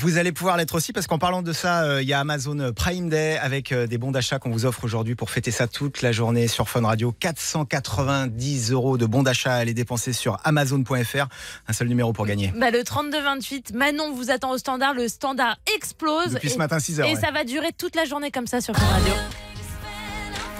Vous 0.00 0.16
allez 0.16 0.30
pouvoir 0.30 0.56
l'être 0.56 0.76
aussi 0.76 0.92
parce 0.92 1.08
qu'en 1.08 1.18
parlant 1.18 1.42
de 1.42 1.52
ça, 1.52 1.82
euh, 1.82 2.02
il 2.02 2.06
y 2.08 2.12
a 2.12 2.20
Amazon 2.20 2.72
Prime 2.72 3.08
Day 3.08 3.36
avec 3.38 3.72
euh, 3.72 3.88
des 3.88 3.98
bons 3.98 4.12
d'achat 4.12 4.38
qu'on 4.38 4.50
vous 4.50 4.64
offre 4.64 4.84
aujourd'hui 4.84 5.16
pour 5.16 5.28
fêter 5.28 5.50
ça 5.50 5.66
toute 5.66 6.02
la 6.02 6.12
journée 6.12 6.46
sur 6.46 6.68
Fun 6.68 6.82
Radio. 6.86 7.10
490 7.18 8.70
euros 8.70 8.96
de 8.96 9.06
bons 9.06 9.24
d'achat 9.24 9.54
à 9.54 9.56
aller 9.56 9.74
dépenser 9.74 10.12
sur 10.12 10.38
Amazon.fr. 10.44 11.26
Un 11.66 11.72
seul 11.72 11.88
numéro 11.88 12.12
pour 12.12 12.26
gagner. 12.26 12.52
Bah, 12.56 12.70
le 12.70 12.78
32-28, 12.84 13.74
Manon 13.74 14.14
vous 14.14 14.30
attend 14.30 14.52
au 14.52 14.58
standard, 14.58 14.94
le 14.94 15.08
standard 15.08 15.56
explose. 15.74 16.34
Depuis 16.34 16.50
ce 16.50 16.54
Et- 16.54 16.58
matin, 16.58 16.78
6 16.78 17.00
heures, 17.00 17.08
Et 17.08 17.14
ouais. 17.16 17.20
ça 17.20 17.32
va 17.32 17.42
durer 17.42 17.70
toute 17.76 17.96
la 17.96 18.04
journée 18.04 18.30
comme 18.30 18.46
ça 18.46 18.60
sur 18.60 18.76
Fun 18.76 18.86
Radio. 18.86 19.12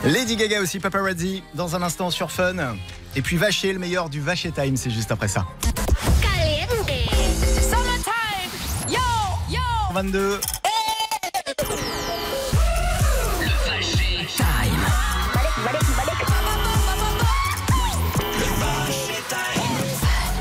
Lady 0.05 0.35
Gaga 0.35 0.61
aussi, 0.61 0.81
Paparazzi, 0.81 1.45
dans 1.55 1.77
un 1.77 1.83
instant 1.83 2.11
sur 2.11 2.33
Fun. 2.33 2.57
Et 3.15 3.23
puis 3.23 3.37
Vacher, 3.37 3.73
le 3.73 3.79
meilleur 3.79 4.11
du 4.11 4.21
Vacher 4.21 4.51
Time, 4.51 4.77
c'est 4.77 4.91
juste 4.91 5.13
après 5.13 5.29
ça. 5.29 5.47
22. 9.93 10.41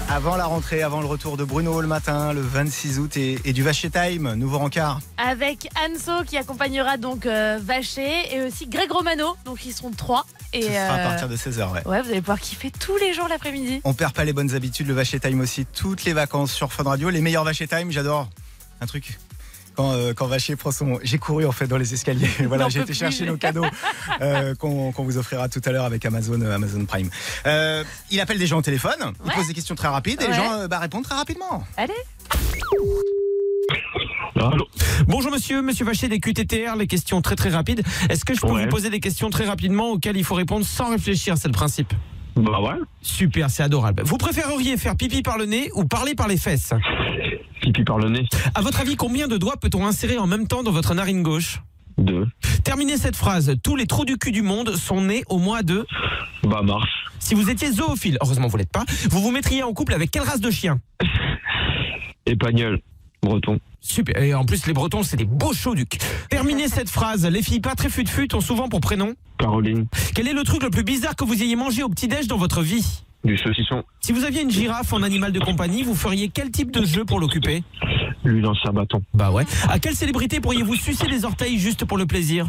Avant 0.10 0.36
la 0.36 0.46
rentrée, 0.46 0.82
avant 0.82 1.00
le 1.00 1.06
retour 1.06 1.38
de 1.38 1.44
Bruno 1.44 1.80
le 1.80 1.88
matin, 1.88 2.34
le 2.34 2.42
26 2.42 3.00
août, 3.00 3.18
et, 3.18 3.40
et 3.46 3.54
du 3.54 3.62
Vacher 3.62 3.90
Time, 3.90 4.34
nouveau 4.34 4.58
rencard. 4.58 5.00
Avec 5.18 5.70
Anso 5.78 6.24
qui 6.26 6.38
accompagnera 6.38 6.98
donc 6.98 7.26
euh, 7.26 7.60
Vacher 7.62 8.34
et 8.34 8.42
aussi 8.42 8.68
Greg 8.68 8.92
Romano, 8.92 9.38
donc 9.46 9.66
ils 9.66 9.74
seront 9.74 9.92
trois. 9.92 10.26
Et 10.54 10.64
Ce 10.64 10.68
sera 10.70 10.80
à 10.80 11.00
euh, 11.00 11.10
partir 11.10 11.30
de 11.30 11.38
16h, 11.38 11.72
ouais. 11.72 11.88
Ouais, 11.88 12.02
vous 12.02 12.10
allez 12.10 12.22
pouvoir 12.22 12.40
kiffer 12.40 12.72
tous 12.72 12.98
les 12.98 13.14
jours 13.14 13.28
l'après-midi. 13.28 13.82
On 13.84 13.94
perd 13.94 14.14
pas 14.14 14.26
les 14.26 14.34
bonnes 14.34 14.56
habitudes, 14.56 14.88
le 14.88 14.94
Vacher 14.94 15.20
Time 15.20 15.40
aussi, 15.40 15.66
toutes 15.66 16.04
les 16.04 16.14
vacances 16.14 16.52
sur 16.52 16.74
Fun 16.74 16.84
Radio. 16.84 17.10
Les 17.10 17.22
meilleurs 17.22 17.44
Vacher 17.44 17.68
Time, 17.68 17.92
j'adore. 17.92 18.28
Un 18.82 18.86
truc. 18.88 19.20
Quand, 19.78 19.94
euh, 19.94 20.14
quand 20.14 20.26
Vacher 20.26 20.56
prend 20.56 20.72
son. 20.72 20.98
J'ai 21.04 21.20
couru 21.20 21.46
en 21.46 21.52
fait 21.52 21.68
dans 21.68 21.78
les 21.78 21.94
escaliers. 21.94 22.28
voilà, 22.48 22.68
j'ai 22.68 22.80
été 22.80 22.88
plus. 22.88 22.96
chercher 22.96 23.26
nos 23.28 23.38
cadeaux 23.38 23.64
euh, 24.22 24.56
qu'on 24.56 24.92
vous 24.98 25.18
offrira 25.20 25.48
tout 25.50 25.62
à 25.64 25.72
l'heure 25.72 25.86
avec 25.86 26.04
Amazon, 26.04 26.42
euh, 26.42 26.56
Amazon 26.56 26.84
Prime. 26.86 27.10
Euh, 27.46 27.84
il 28.10 28.20
appelle 28.20 28.40
des 28.40 28.48
gens 28.48 28.58
au 28.58 28.62
téléphone, 28.64 29.14
il 29.26 29.32
pose 29.32 29.48
des 29.48 29.54
questions 29.54 29.76
très 29.76 29.88
rapides 29.88 30.20
et 30.22 30.28
les 30.28 30.34
gens 30.34 30.52
euh, 30.54 30.68
bah, 30.68 30.80
répondent 30.80 31.04
très 31.04 31.16
rapidement. 31.16 31.64
Allez 31.78 31.94
Bonjour 35.08 35.32
monsieur, 35.32 35.62
monsieur 35.62 35.86
Vacher 35.86 36.08
des 36.08 36.20
QTTR, 36.20 36.76
les 36.78 36.88
questions 36.88 37.22
très 37.22 37.36
très 37.36 37.50
rapides. 37.50 37.84
Est-ce 38.10 38.26
que 38.26 38.34
je 38.34 38.42
peux 38.42 38.48
Ouais. 38.48 38.64
vous 38.64 38.70
poser 38.70 38.90
des 38.90 39.00
questions 39.00 39.30
très 39.30 39.46
rapidement 39.46 39.92
auxquelles 39.92 40.18
il 40.18 40.24
faut 40.24 40.36
répondre 40.36 40.66
sans 40.66 40.90
réfléchir, 40.90 41.38
c'est 41.38 41.48
le 41.48 41.54
principe? 41.54 41.94
Bah 42.36 42.60
ouais. 42.62 42.76
Super, 43.02 43.50
c'est 43.50 43.64
adorable. 43.64 44.04
Vous 44.06 44.18
préféreriez 44.18 44.78
faire 44.78 44.96
pipi 44.96 45.22
par 45.24 45.38
le 45.38 45.46
nez 45.46 45.70
ou 45.76 45.86
parler 45.86 46.14
par 46.16 46.28
les 46.28 46.38
fesses? 46.38 46.72
Par 47.86 48.00
le 48.00 48.10
nez. 48.10 48.28
À 48.56 48.62
votre 48.62 48.82
avis, 48.82 48.96
combien 48.96 49.28
de 49.28 49.38
doigts 49.38 49.58
peut-on 49.58 49.86
insérer 49.86 50.18
en 50.18 50.28
même 50.28 50.48
temps 50.48 50.64
dans 50.64 50.72
votre 50.72 50.94
narine 50.94 51.24
gauche? 51.24 51.62
Deux. 51.98 52.28
Terminez 52.64 52.98
cette 52.98 53.16
phrase. 53.16 53.56
Tous 53.64 53.76
les 53.76 53.86
trous 53.86 54.06
du 54.06 54.18
cul 54.18 54.32
du 54.32 54.42
monde 54.42 54.76
sont 54.76 55.02
nés 55.02 55.24
au 55.30 55.38
mois 55.38 55.64
de... 55.64 55.86
Bah 56.44 56.62
mars. 56.64 56.88
Si 57.20 57.34
vous 57.34 57.50
étiez 57.50 57.72
zoophile, 57.72 58.18
heureusement 58.22 58.48
vous 58.48 58.58
l'êtes 58.58 58.72
pas, 58.72 58.84
vous 59.10 59.22
vous 59.22 59.32
mettriez 59.32 59.64
en 59.64 59.74
couple 59.74 59.94
avec 59.94 60.12
quelle 60.12 60.24
race 60.24 60.42
de 60.42 60.52
chien? 60.52 60.80
Épagnol. 62.26 62.82
Breton. 63.22 63.60
Super. 63.80 64.22
Et 64.22 64.34
en 64.34 64.46
plus, 64.46 64.68
les 64.68 64.74
Bretons, 64.74 65.04
c'est 65.04 65.18
des 65.18 65.26
beaux 65.26 65.54
chauducs. 65.54 65.98
Terminez 66.30 66.68
cette 66.68 66.90
phrase. 66.90 67.26
Les 67.26 67.42
filles 67.42 67.62
pas 67.62 67.74
très 67.76 67.90
fut-fut 67.90 68.34
ont 68.36 68.42
souvent 68.42 68.70
pour 68.70 68.82
prénom? 68.82 69.14
Caroline. 69.40 69.88
Quel 70.14 70.28
est 70.28 70.34
le 70.34 70.44
truc 70.44 70.64
le 70.64 70.70
plus 70.70 70.84
bizarre 70.84 71.16
que 71.16 71.24
vous 71.24 71.42
ayez 71.42 71.56
mangé 71.56 71.84
au 71.84 71.90
petit-déj 71.90 72.28
dans 72.28 72.38
votre 72.38 72.62
vie? 72.62 73.04
Du 73.28 73.38
saucisson. 73.38 73.84
Si 74.00 74.14
vous 74.14 74.24
aviez 74.24 74.42
une 74.42 74.50
girafe 74.50 74.94
en 74.94 75.04
animal 75.04 75.34
de 75.34 75.42
compagnie, 75.42 75.84
vous 75.84 75.96
feriez 75.96 76.30
quel 76.30 76.50
type 76.50 76.72
de 76.72 76.86
jeu 76.86 77.04
pour 77.04 77.20
l'occuper? 77.20 77.62
Lui 78.24 78.40
lance 78.40 78.60
un 78.64 78.72
bâton. 78.72 79.04
Bah 79.14 79.32
ouais. 79.32 79.44
À 79.68 79.80
quelle 79.80 79.96
célébrité 79.96 80.40
pourriez-vous 80.40 80.76
sucer 80.76 81.08
les 81.08 81.26
orteils 81.26 81.60
juste 81.60 81.84
pour 81.84 81.98
le 81.98 82.06
plaisir? 82.06 82.48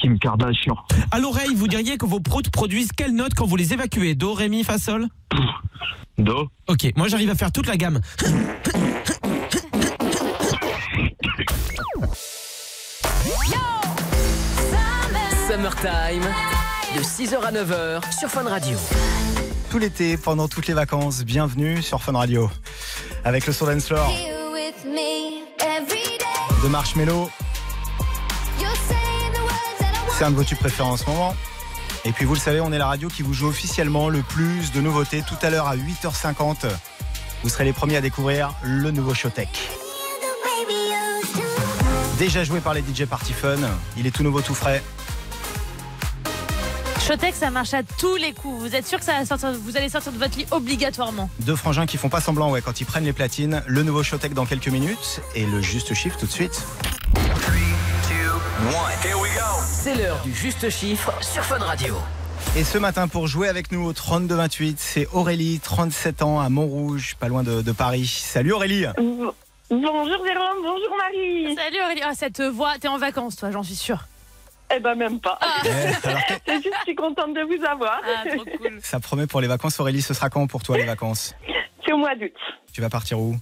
Kim 0.00 0.18
Kardashian. 0.18 0.76
À 1.10 1.18
l'oreille, 1.18 1.54
vous 1.54 1.68
diriez 1.68 1.98
que 1.98 2.06
vos 2.06 2.20
proutes 2.20 2.48
produisent 2.48 2.90
quelle 2.96 3.14
note 3.14 3.34
quand 3.34 3.44
vous 3.44 3.56
les 3.56 3.74
évacuez? 3.74 4.14
Do, 4.14 4.32
ré, 4.32 4.48
mi, 4.48 4.64
fa, 4.64 4.78
sol? 4.78 5.08
Do. 6.16 6.48
Ok, 6.68 6.92
moi 6.96 7.08
j'arrive 7.08 7.28
à 7.28 7.34
faire 7.34 7.52
toute 7.52 7.66
la 7.66 7.76
gamme. 7.76 8.00
Summertime, 15.46 16.24
de 16.96 17.02
6h 17.02 17.42
à 17.42 17.52
9h 17.52 18.18
sur 18.18 18.30
Fun 18.30 18.44
Radio. 18.44 18.78
Tout 19.70 19.78
l'été, 19.78 20.16
pendant 20.16 20.48
toutes 20.48 20.68
les 20.68 20.74
vacances, 20.74 21.24
bienvenue 21.24 21.82
sur 21.82 22.02
Fun 22.02 22.12
Radio. 22.12 22.50
Avec 23.24 23.46
le 23.46 23.52
Soul 23.52 23.74
Dance 23.74 23.86
Floor 23.86 24.12
de 26.62 26.68
Marshmello. 26.68 27.30
C'est 30.16 30.24
un 30.24 30.30
de 30.30 30.36
vos 30.36 30.44
tubes 30.44 30.58
préférés 30.58 30.88
en 30.88 30.96
ce 30.96 31.04
moment. 31.06 31.34
Et 32.04 32.12
puis 32.12 32.24
vous 32.24 32.34
le 32.34 32.40
savez, 32.40 32.60
on 32.60 32.72
est 32.72 32.78
la 32.78 32.86
radio 32.86 33.08
qui 33.08 33.22
vous 33.22 33.34
joue 33.34 33.48
officiellement 33.48 34.08
le 34.08 34.22
plus 34.22 34.72
de 34.72 34.80
nouveautés. 34.80 35.22
Tout 35.26 35.36
à 35.42 35.50
l'heure 35.50 35.66
à 35.66 35.76
8h50, 35.76 36.66
vous 37.42 37.48
serez 37.48 37.64
les 37.64 37.72
premiers 37.72 37.96
à 37.96 38.00
découvrir 38.00 38.54
le 38.62 38.90
nouveau 38.90 39.14
Showtech. 39.14 39.68
Déjà 42.18 42.44
joué 42.44 42.60
par 42.60 42.72
les 42.72 42.80
DJ 42.80 43.04
Party 43.04 43.32
Fun, 43.32 43.58
il 43.98 44.06
est 44.06 44.10
tout 44.10 44.22
nouveau, 44.22 44.40
tout 44.40 44.54
frais. 44.54 44.82
Showtech, 47.06 47.36
ça 47.36 47.50
marche 47.50 47.72
à 47.72 47.84
tous 47.84 48.16
les 48.16 48.32
coups. 48.32 48.58
Vous 48.58 48.74
êtes 48.74 48.84
sûr 48.84 48.98
que 48.98 49.04
ça 49.04 49.12
va 49.12 49.24
sortir, 49.24 49.52
vous 49.52 49.76
allez 49.76 49.88
sortir 49.88 50.10
de 50.10 50.18
votre 50.18 50.36
lit 50.36 50.46
obligatoirement 50.50 51.30
Deux 51.38 51.54
frangins 51.54 51.86
qui 51.86 51.98
font 51.98 52.08
pas 52.08 52.20
semblant 52.20 52.50
ouais, 52.50 52.60
quand 52.60 52.80
ils 52.80 52.84
prennent 52.84 53.04
les 53.04 53.12
platines. 53.12 53.62
Le 53.68 53.84
nouveau 53.84 54.02
Showtech 54.02 54.34
dans 54.34 54.44
quelques 54.44 54.66
minutes 54.66 55.20
et 55.36 55.46
le 55.46 55.62
juste 55.62 55.94
chiffre 55.94 56.18
tout 56.18 56.26
de 56.26 56.32
suite. 56.32 56.64
C'est 59.64 59.94
l'heure 59.94 60.20
du 60.24 60.34
juste 60.34 60.68
chiffre 60.68 61.12
sur 61.20 61.44
Fun 61.44 61.58
Radio. 61.58 61.94
Et 62.56 62.64
ce 62.64 62.76
matin, 62.76 63.06
pour 63.06 63.28
jouer 63.28 63.48
avec 63.48 63.70
nous 63.70 63.86
au 63.86 63.92
32-28, 63.92 64.74
c'est 64.76 65.06
Aurélie, 65.12 65.60
37 65.60 66.22
ans, 66.22 66.40
à 66.40 66.48
Montrouge, 66.48 67.14
pas 67.20 67.28
loin 67.28 67.44
de, 67.44 67.62
de 67.62 67.72
Paris. 67.72 68.06
Salut 68.06 68.52
Aurélie 68.52 68.84
Bonjour 68.96 69.24
Jérôme, 69.70 70.58
bonjour 70.60 70.96
Marie. 70.98 71.54
Salut 71.54 71.82
Aurélie. 71.84 72.00
Ah, 72.04 72.14
cette 72.16 72.40
voix, 72.42 72.72
t'es 72.80 72.88
en 72.88 72.98
vacances 72.98 73.36
toi, 73.36 73.52
j'en 73.52 73.62
suis 73.62 73.76
sûre. 73.76 74.06
Eh 74.74 74.80
ben 74.80 74.94
même 74.94 75.20
pas. 75.20 75.38
Ouais, 75.64 75.70
alors, 76.04 76.20
C'est 76.46 76.54
juste, 76.62 76.74
je 76.78 76.82
suis 76.84 76.94
contente 76.94 77.34
de 77.34 77.42
vous 77.42 77.64
avoir. 77.64 78.00
Ah, 78.04 78.28
trop 78.28 78.44
cool. 78.44 78.78
Ça 78.82 78.98
promet 79.00 79.26
pour 79.26 79.40
les 79.40 79.46
vacances, 79.48 79.78
Aurélie, 79.80 80.02
ce 80.02 80.12
sera 80.14 80.28
quand 80.28 80.46
pour 80.46 80.62
toi 80.62 80.76
les 80.76 80.84
vacances? 80.84 81.34
C'est 81.84 81.92
au 81.92 81.98
mois 81.98 82.14
d'août. 82.16 82.32
Tu 82.72 82.80
vas 82.80 82.88
partir 82.90 83.18
où? 83.20 83.36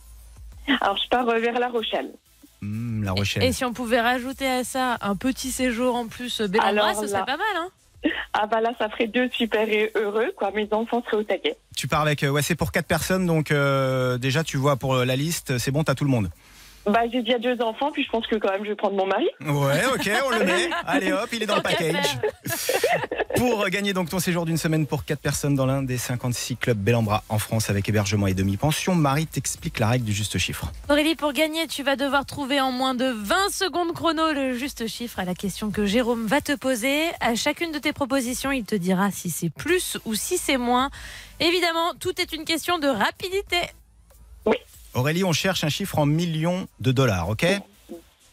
Alors 0.81 0.97
je 1.03 1.09
pars 1.09 1.29
euh, 1.29 1.39
vers 1.39 1.59
La 1.59 1.69
Rochelle. 1.69 2.11
Hmm, 2.61 3.03
La 3.05 3.13
Rochelle. 3.13 3.43
Et 3.43 3.53
si 3.53 3.65
on 3.65 3.73
pouvait 3.73 4.01
rajouter 4.01 4.47
à 4.47 4.65
ça 4.65 4.99
un 5.01 5.17
petit 5.17 5.51
séjour 5.51 5.95
en 5.95 6.07
plus 6.09 6.41
euh, 6.41 6.49
Bellambra, 6.49 6.69
Alors 6.89 7.01
ce 7.01 7.07
serait 7.07 7.21
là. 7.21 7.25
pas 7.27 7.37
mal, 7.37 7.57
hein? 7.57 7.69
Ah 8.35 8.47
bah 8.47 8.61
là 8.61 8.73
ça 8.79 8.91
ferait 8.91 9.07
deux 9.07 9.31
super 9.31 9.67
et 9.69 9.91
heureux 9.95 10.31
quoi. 10.37 10.51
Mes 10.51 10.69
enfants 10.73 11.03
seraient 11.07 11.17
au 11.17 11.23
taquet. 11.23 11.57
Tu 11.75 11.89
pars 11.89 12.03
avec, 12.03 12.23
euh, 12.23 12.29
ouais, 12.29 12.43
c'est 12.43 12.55
pour 12.55 12.71
quatre 12.71 12.87
personnes, 12.87 13.25
donc 13.27 13.51
euh, 13.51 14.19
déjà 14.19 14.45
tu 14.45 14.59
vois 14.59 14.77
pour 14.77 14.95
la 14.97 15.17
liste, 15.17 15.57
c'est 15.57 15.71
bon, 15.71 15.85
t'as 15.85 15.95
tout 15.95 16.05
le 16.05 16.11
monde. 16.11 16.29
Bah 16.87 17.01
j'ai 17.11 17.23
déjà 17.23 17.39
deux 17.39 17.61
enfants 17.63 17.91
puis 17.93 18.05
je 18.05 18.11
pense 18.11 18.27
que 18.27 18.37
quand 18.37 18.51
même 18.51 18.65
je 18.65 18.71
vais 18.71 18.77
prendre 18.77 18.97
mon 18.97 19.07
mari. 19.07 19.29
Ouais, 19.41 19.85
ok, 19.95 20.11
on 20.27 20.31
le 20.31 20.45
met. 20.45 20.71
Allez 20.87 21.13
hop, 21.13 21.29
il 21.33 21.43
est 21.43 21.47
dans 21.47 21.57
le 21.57 21.63
package. 21.63 22.19
Pour 23.37 23.69
gagner 23.69 23.93
donc 23.93 24.11
ton 24.11 24.21
séjour 24.21 24.47
d'une 24.47 24.57
semaine 24.57 24.87
pour 24.87 25.05
quatre 25.05 25.21
personnes 25.21 25.57
dans 25.57 25.67
l'un 25.67 25.83
des 25.83 25.99
56 25.99 26.57
clubs 26.57 26.79
Bellambra 26.79 27.25
en 27.29 27.41
France 27.41 27.69
avec 27.69 27.89
hébergement 27.89 28.29
et 28.29 28.35
demi-pension, 28.35 28.95
Marie 28.95 29.27
t'explique 29.27 29.81
la 29.81 29.89
règle 29.89 30.05
du 30.05 30.13
juste 30.13 30.39
chiffre. 30.39 30.71
Aurélie, 30.89 31.17
pour 31.17 31.33
gagner, 31.33 31.67
tu 31.67 31.83
vas 31.83 31.97
devoir 31.97 32.27
trouver 32.27 32.61
en 32.61 32.71
moins 32.71 32.95
de 32.95 33.07
20 33.07 33.51
secondes 33.51 33.93
chrono 33.93 34.33
le 34.33 34.57
juste 34.57 34.87
chiffre 34.87 35.19
à 35.19 35.25
la 35.25 35.35
question 35.35 35.73
que 35.73 35.85
Jérôme 35.85 36.27
va 36.27 36.41
te 36.41 36.55
poser. 36.55 37.11
À 37.21 37.35
chacune 37.35 37.73
de 37.73 37.79
tes 37.79 37.93
propositions, 37.93 38.53
il 38.53 38.65
te 38.65 38.77
dira 38.77 39.11
si 39.11 39.31
c'est 39.31 39.51
plus 39.51 39.99
ou 40.05 40.15
si 40.15 40.39
c'est 40.39 40.59
moins. 40.59 40.91
Évidemment, 41.41 41.93
tout 41.99 42.21
est 42.21 42.33
une 42.33 42.45
question 42.45 42.79
de 42.79 42.87
rapidité. 42.87 43.59
Aurélie, 44.95 45.25
on 45.25 45.33
cherche 45.33 45.65
un 45.65 45.69
chiffre 45.69 45.99
en 45.99 46.07
millions 46.07 46.67
de 46.81 46.93
dollars, 46.93 47.29
ok? 47.29 47.47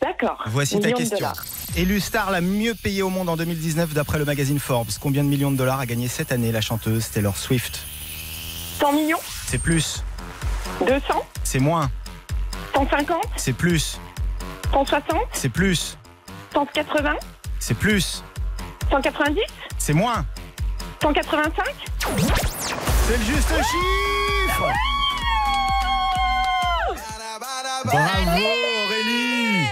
D'accord. 0.02 0.44
Voici 0.48 0.80
ta 0.80 0.88
Millions 0.88 0.98
question. 0.98 1.28
Élue 1.76 2.00
star 2.00 2.32
la 2.32 2.42
mieux 2.42 2.74
payée 2.74 3.02
au 3.02 3.10
monde 3.10 3.30
en 3.30 3.38
2019 3.38 3.94
d'après 3.94 4.18
le 4.18 4.26
magazine 4.26 4.60
Forbes. 4.60 4.90
Combien 5.00 5.24
de 5.24 5.30
millions 5.30 5.52
de 5.52 5.58
dollars 5.58 5.80
a 5.80 5.86
gagné 5.86 6.08
cette 6.08 6.32
année 6.32 6.52
la 6.52 6.62
chanteuse 6.62 7.10
Taylor 7.10 7.38
Swift? 7.38 7.82
100 8.80 8.94
millions, 8.94 9.20
C'est 9.46 9.60
plus, 9.60 10.04
200, 10.88 11.02
c'est 11.44 11.60
moins, 11.60 11.92
150, 12.74 13.22
c'est 13.38 13.54
plus, 13.54 14.00
160, 14.74 15.04
c'est 15.34 15.50
plus, 15.50 15.98
180, 16.54 17.16
c'est 17.60 17.76
plus, 17.76 18.24
190, 18.90 19.40
c'est 19.78 19.94
moins. 19.94 20.26
185, 21.02 21.64
C'est 23.08 23.18
le 23.18 23.24
juste 23.24 23.50
chiffre 23.50 24.91
Bravo 27.86 28.42
Aurélie 28.86 29.66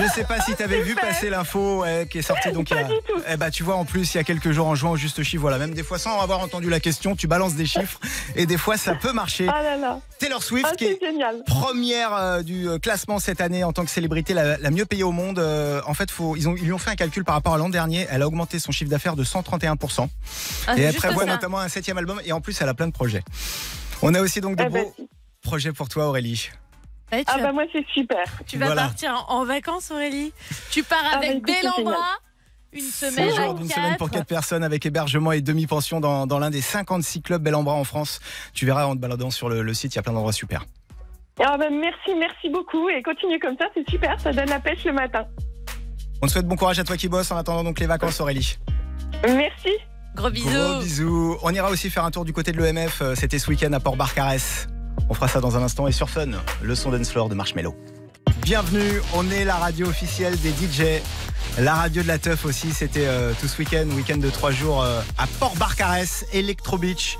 Je 0.00 0.08
sais 0.14 0.24
pas 0.24 0.40
si 0.40 0.54
t'avais 0.54 0.80
vu 0.82 0.94
passer 0.94 1.30
l'info 1.30 1.84
qui 2.10 2.18
est 2.18 2.22
sortie 2.22 2.52
donc 2.52 2.70
il 2.70 2.76
y 2.76 2.80
a- 2.80 2.88
Eh 3.32 3.36
bah 3.36 3.50
tu 3.50 3.62
vois 3.62 3.76
en 3.76 3.84
plus 3.84 4.14
il 4.14 4.16
y 4.16 4.20
a 4.20 4.24
quelques 4.24 4.50
jours 4.52 4.66
en 4.66 4.74
jouant 4.74 4.92
au 4.92 4.96
juste 4.96 5.22
chiffre 5.22 5.40
voilà 5.40 5.58
même 5.58 5.74
des 5.74 5.82
fois 5.82 5.98
sans 5.98 6.20
avoir 6.20 6.40
entendu 6.40 6.70
la 6.70 6.80
question 6.80 7.16
tu 7.16 7.26
balances 7.26 7.54
des 7.54 7.66
chiffres 7.66 7.98
et 8.36 8.46
des 8.46 8.56
fois 8.58 8.76
ça 8.76 8.94
peut 8.94 9.12
marcher. 9.12 9.46
Ah 9.52 9.62
là 9.62 9.76
là. 9.76 10.00
Taylor 10.18 10.42
Swift 10.42 10.66
Ah, 10.70 10.76
qui 10.76 10.84
est 10.86 10.98
génial. 11.00 11.42
première 11.46 12.14
euh, 12.14 12.42
du 12.42 12.68
euh, 12.68 12.78
classement 12.78 13.18
cette 13.18 13.40
année 13.40 13.64
en 13.64 13.72
tant 13.72 13.84
que 13.84 13.90
célébrité 13.90 14.34
la, 14.34 14.56
la 14.58 14.70
mieux 14.70 14.84
payée 14.86 15.02
au 15.04 15.12
monde. 15.12 15.38
Euh, 15.38 15.80
en 15.86 15.94
fait, 15.94 16.10
faut, 16.10 16.36
ils, 16.36 16.48
ont, 16.48 16.54
ils 16.56 16.64
lui 16.64 16.72
ont 16.72 16.78
fait 16.78 16.90
un 16.90 16.96
calcul 16.96 17.24
par 17.24 17.34
rapport 17.34 17.54
à 17.54 17.58
l'an 17.58 17.68
dernier. 17.70 18.06
Elle 18.10 18.22
a 18.22 18.26
augmenté 18.26 18.58
son 18.58 18.70
chiffre 18.72 18.90
d'affaires 18.90 19.16
de 19.16 19.24
131%. 19.24 20.08
Ah, 20.66 20.74
et 20.74 20.76
c'est 20.76 20.82
elle 20.82 20.94
prévoit 20.94 21.24
ça. 21.24 21.30
notamment 21.32 21.58
un 21.58 21.68
septième 21.68 21.96
album. 21.98 22.20
Et 22.24 22.32
en 22.32 22.40
plus, 22.42 22.60
elle 22.60 22.68
a 22.68 22.74
plein 22.74 22.86
de 22.86 22.92
projets. 22.92 23.22
On 24.02 24.14
a 24.14 24.20
aussi 24.20 24.40
donc 24.42 24.56
de 24.56 24.64
Eh 24.66 24.68
ben, 24.68 24.82
beaux 24.84 24.94
projets 25.42 25.72
pour 25.72 25.88
toi, 25.88 26.06
Aurélie. 26.06 26.50
Tu 27.10 27.24
Ah 27.26 27.36
vas- 27.38 27.42
bah 27.44 27.52
moi 27.52 27.64
c'est 27.72 27.84
super. 27.92 28.24
Tu 28.46 28.56
vas 28.58 28.66
Voilà. 28.66 28.82
partir 28.82 29.24
en 29.28 29.40
en 29.40 29.44
vacances, 29.44 29.90
Aurélie? 29.90 30.32
Tu 30.70 30.82
pars 30.82 30.98
Ah 31.04 31.18
bah 31.20 31.26
avec 31.26 31.42
Bellambra, 31.44 31.74
génial. 31.82 31.96
une 32.72 32.80
semaine 32.82 33.54
d'une 33.56 33.66
quatre. 33.68 33.74
semaine 33.84 33.96
pour 33.96 34.10
4 34.10 34.26
personnes 34.26 34.62
avec 34.64 34.86
hébergement 34.86 35.32
et 35.32 35.40
demi-pension 35.40 36.00
dans, 36.00 36.26
dans 36.26 36.38
l'un 36.38 36.50
des 36.50 36.60
56 36.60 37.22
clubs 37.22 37.42
Bel 37.42 37.54
en 37.54 37.62
Bras 37.62 37.74
en 37.74 37.84
France. 37.84 38.20
Tu 38.54 38.64
verras 38.66 38.84
en 38.86 38.94
te 38.94 39.00
baladant 39.00 39.30
sur 39.30 39.48
le, 39.48 39.62
le 39.62 39.74
site, 39.74 39.94
il 39.94 39.96
y 39.96 39.98
a 39.98 40.02
plein 40.02 40.12
d'endroits 40.12 40.32
super. 40.32 40.64
Ah 41.42 41.56
bah 41.56 41.66
merci, 41.70 42.14
merci 42.18 42.48
beaucoup 42.50 42.88
et 42.90 43.02
continue 43.02 43.38
comme 43.38 43.56
ça, 43.58 43.66
c'est 43.74 43.88
super, 43.88 44.20
ça 44.20 44.32
donne 44.32 44.48
la 44.50 44.60
pêche 44.60 44.84
le 44.84 44.92
matin. 44.92 45.24
On 46.22 46.26
te 46.26 46.32
souhaite 46.32 46.46
bon 46.46 46.56
courage 46.56 46.78
à 46.78 46.84
toi 46.84 46.96
qui 46.98 47.08
bosse 47.08 47.30
en 47.30 47.36
attendant 47.38 47.64
donc 47.64 47.80
les 47.80 47.86
vacances, 47.86 48.20
Aurélie. 48.20 48.58
Merci. 49.24 49.70
Gros 50.14 50.28
bisous. 50.28 50.50
Gros 50.50 50.80
bisous. 50.80 51.38
On 51.42 51.50
ira 51.54 51.70
aussi 51.70 51.88
faire 51.88 52.04
un 52.04 52.10
tour 52.10 52.24
du 52.24 52.32
côté 52.32 52.52
de 52.52 52.58
l'EMF. 52.58 53.00
euh, 53.00 53.14
C'était 53.14 53.38
ce 53.38 53.48
week-end 53.48 53.72
à 53.72 53.80
Port-Barcarès. 53.80 54.66
On 55.10 55.14
fera 55.14 55.26
ça 55.26 55.40
dans 55.40 55.56
un 55.56 55.62
instant. 55.62 55.88
Et 55.88 55.92
sur 55.92 56.08
Fun, 56.08 56.28
le 56.62 56.74
son 56.76 56.92
dance 56.92 57.10
floor 57.10 57.28
de 57.28 57.34
Marshmello. 57.34 57.74
Bienvenue, 58.42 59.02
on 59.12 59.28
est 59.28 59.44
la 59.44 59.56
radio 59.56 59.88
officielle 59.88 60.38
des 60.38 60.50
DJ. 60.50 61.02
La 61.58 61.74
radio 61.74 62.02
de 62.02 62.06
la 62.06 62.18
teuf 62.18 62.44
aussi, 62.44 62.70
c'était 62.72 63.06
euh, 63.06 63.32
tout 63.40 63.48
ce 63.48 63.58
week-end, 63.58 63.86
week-end 63.96 64.18
de 64.18 64.30
trois 64.30 64.52
jours 64.52 64.82
euh, 64.82 65.00
à 65.18 65.26
Port-Barcarès, 65.40 66.24
Electro 66.32 66.78
Beach. 66.78 67.18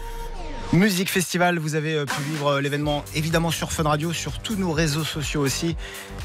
Musique 0.72 1.10
Festival, 1.10 1.58
vous 1.58 1.74
avez 1.74 1.94
euh, 1.94 2.04
pu 2.04 2.22
vivre 2.22 2.46
euh, 2.46 2.60
l'événement 2.60 3.04
évidemment 3.14 3.50
sur 3.50 3.72
Fun 3.72 3.82
Radio, 3.82 4.12
sur 4.12 4.38
tous 4.38 4.54
nos 4.54 4.72
réseaux 4.72 5.04
sociaux 5.04 5.40
aussi. 5.40 5.76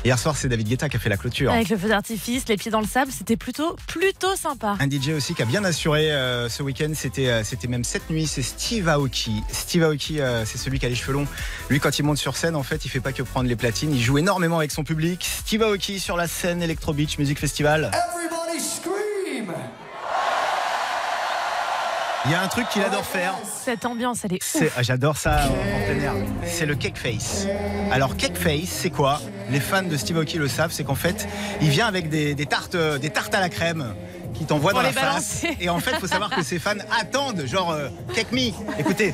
Hier 0.05 0.19
soir, 0.19 0.37
c'est 0.37 0.47
David 0.47 0.67
Guetta 0.67 0.87
qui 0.87 0.97
a 0.97 0.99
fait 0.99 1.09
la 1.09 1.17
clôture. 1.17 1.51
Avec 1.51 1.69
le 1.69 1.77
feu 1.77 1.89
d'artifice, 1.89 2.47
les 2.47 2.57
pieds 2.57 2.69
dans 2.69 2.79
le 2.79 2.85
sable, 2.85 3.11
c'était 3.11 3.37
plutôt, 3.37 3.75
plutôt 3.87 4.35
sympa. 4.35 4.77
Un 4.79 4.87
DJ 4.87 5.09
aussi 5.17 5.33
qui 5.33 5.41
a 5.41 5.45
bien 5.45 5.63
assuré 5.63 6.11
euh, 6.11 6.47
ce 6.47 6.61
week-end, 6.61 6.91
c'était 6.93 7.29
euh, 7.29 7.43
c'était 7.43 7.67
même 7.67 7.83
cette 7.83 8.07
nuit, 8.11 8.27
c'est 8.27 8.43
Steve 8.43 8.87
Aoki. 8.87 9.41
Steve 9.51 9.83
Aoki, 9.83 10.21
euh, 10.21 10.45
c'est 10.45 10.59
celui 10.59 10.77
qui 10.77 10.85
a 10.85 10.89
les 10.89 10.95
cheveux 10.95 11.13
longs. 11.13 11.27
Lui, 11.71 11.79
quand 11.79 11.97
il 11.97 12.03
monte 12.03 12.19
sur 12.19 12.35
scène, 12.37 12.55
en 12.55 12.61
fait, 12.61 12.85
il 12.85 12.89
fait 12.89 12.99
pas 12.99 13.13
que 13.13 13.23
prendre 13.23 13.49
les 13.49 13.55
platines, 13.55 13.95
il 13.95 14.01
joue 14.01 14.19
énormément 14.19 14.59
avec 14.59 14.71
son 14.71 14.83
public. 14.83 15.25
Steve 15.39 15.63
Aoki 15.63 15.99
sur 15.99 16.17
la 16.17 16.27
scène 16.27 16.61
Electro 16.61 16.93
Beach 16.93 17.17
Music 17.17 17.39
Festival. 17.39 17.89
Everybody 17.93 18.63
scream! 18.63 19.51
Il 22.25 22.31
y 22.31 22.33
a 22.33 22.41
un 22.41 22.47
truc 22.47 22.67
qu'il 22.69 22.81
adore 22.83 23.05
faire. 23.05 23.35
Cette 23.63 23.85
ambiance, 23.85 24.25
elle 24.25 24.33
est 24.33 24.39
C'est- 24.43 24.71
ah, 24.75 24.81
J'adore 24.81 25.15
ça 25.17 25.47
en, 25.47 25.85
plein 25.85 26.01
air. 26.03 26.13
C'est 26.45 26.65
le 26.65 26.75
cake 26.75 26.97
face. 26.97 27.45
Alors 27.91 28.17
cake 28.17 28.37
face, 28.37 28.69
c'est 28.69 28.89
quoi? 28.89 29.21
Les 29.51 29.59
fans 29.59 29.83
de 29.83 29.95
Steve 29.95 30.17
Aoki 30.17 30.37
le 30.37 30.47
savent, 30.47 30.71
c'est 30.71 30.83
qu'en 30.83 30.95
fait, 30.95 31.27
il 31.61 31.69
vient 31.69 31.85
avec 31.85 32.09
des, 32.09 32.33
des 32.33 32.45
tartes, 32.47 32.73
euh, 32.75 32.97
des 32.97 33.11
tartes 33.11 33.35
à 33.35 33.39
la 33.41 33.49
crème 33.49 33.93
qui 34.33 34.45
t'envoient 34.45 34.71
Pour 34.71 34.79
dans 34.81 34.87
la 34.87 34.91
face. 34.93 35.41
balancer. 35.43 35.57
Et 35.59 35.69
en 35.69 35.79
fait, 35.79 35.91
il 35.93 35.99
faut 35.99 36.07
savoir 36.07 36.31
que 36.31 36.41
ses 36.43 36.57
fans 36.57 36.71
attendent, 36.99 37.45
genre 37.45 37.71
euh, 37.71 37.89
cake 38.15 38.31
me. 38.31 38.49
Écoutez. 38.79 39.13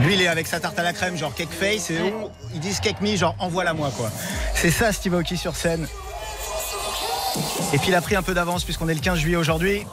Lui, 0.00 0.14
il 0.14 0.22
est 0.22 0.28
avec 0.28 0.46
sa 0.46 0.60
tarte 0.60 0.78
à 0.78 0.82
la 0.82 0.92
crème, 0.92 1.16
genre 1.16 1.34
cake 1.34 1.50
face, 1.50 1.90
et 1.90 2.12
ils 2.52 2.60
disent 2.60 2.80
cake 2.80 3.00
me, 3.00 3.16
genre 3.16 3.34
envoie-la 3.38 3.74
moi, 3.74 3.90
quoi. 3.96 4.10
C'est 4.54 4.70
ça, 4.70 4.92
Steve 4.92 5.14
Aoki 5.14 5.36
sur 5.36 5.56
scène. 5.56 5.86
Et 7.72 7.78
puis 7.78 7.88
il 7.88 7.94
a 7.94 8.00
pris 8.00 8.14
un 8.14 8.22
peu 8.22 8.34
d'avance 8.34 8.64
puisqu'on 8.64 8.88
est 8.88 8.94
le 8.94 9.00
15 9.00 9.18
juillet 9.18 9.36
aujourd'hui. 9.36 9.84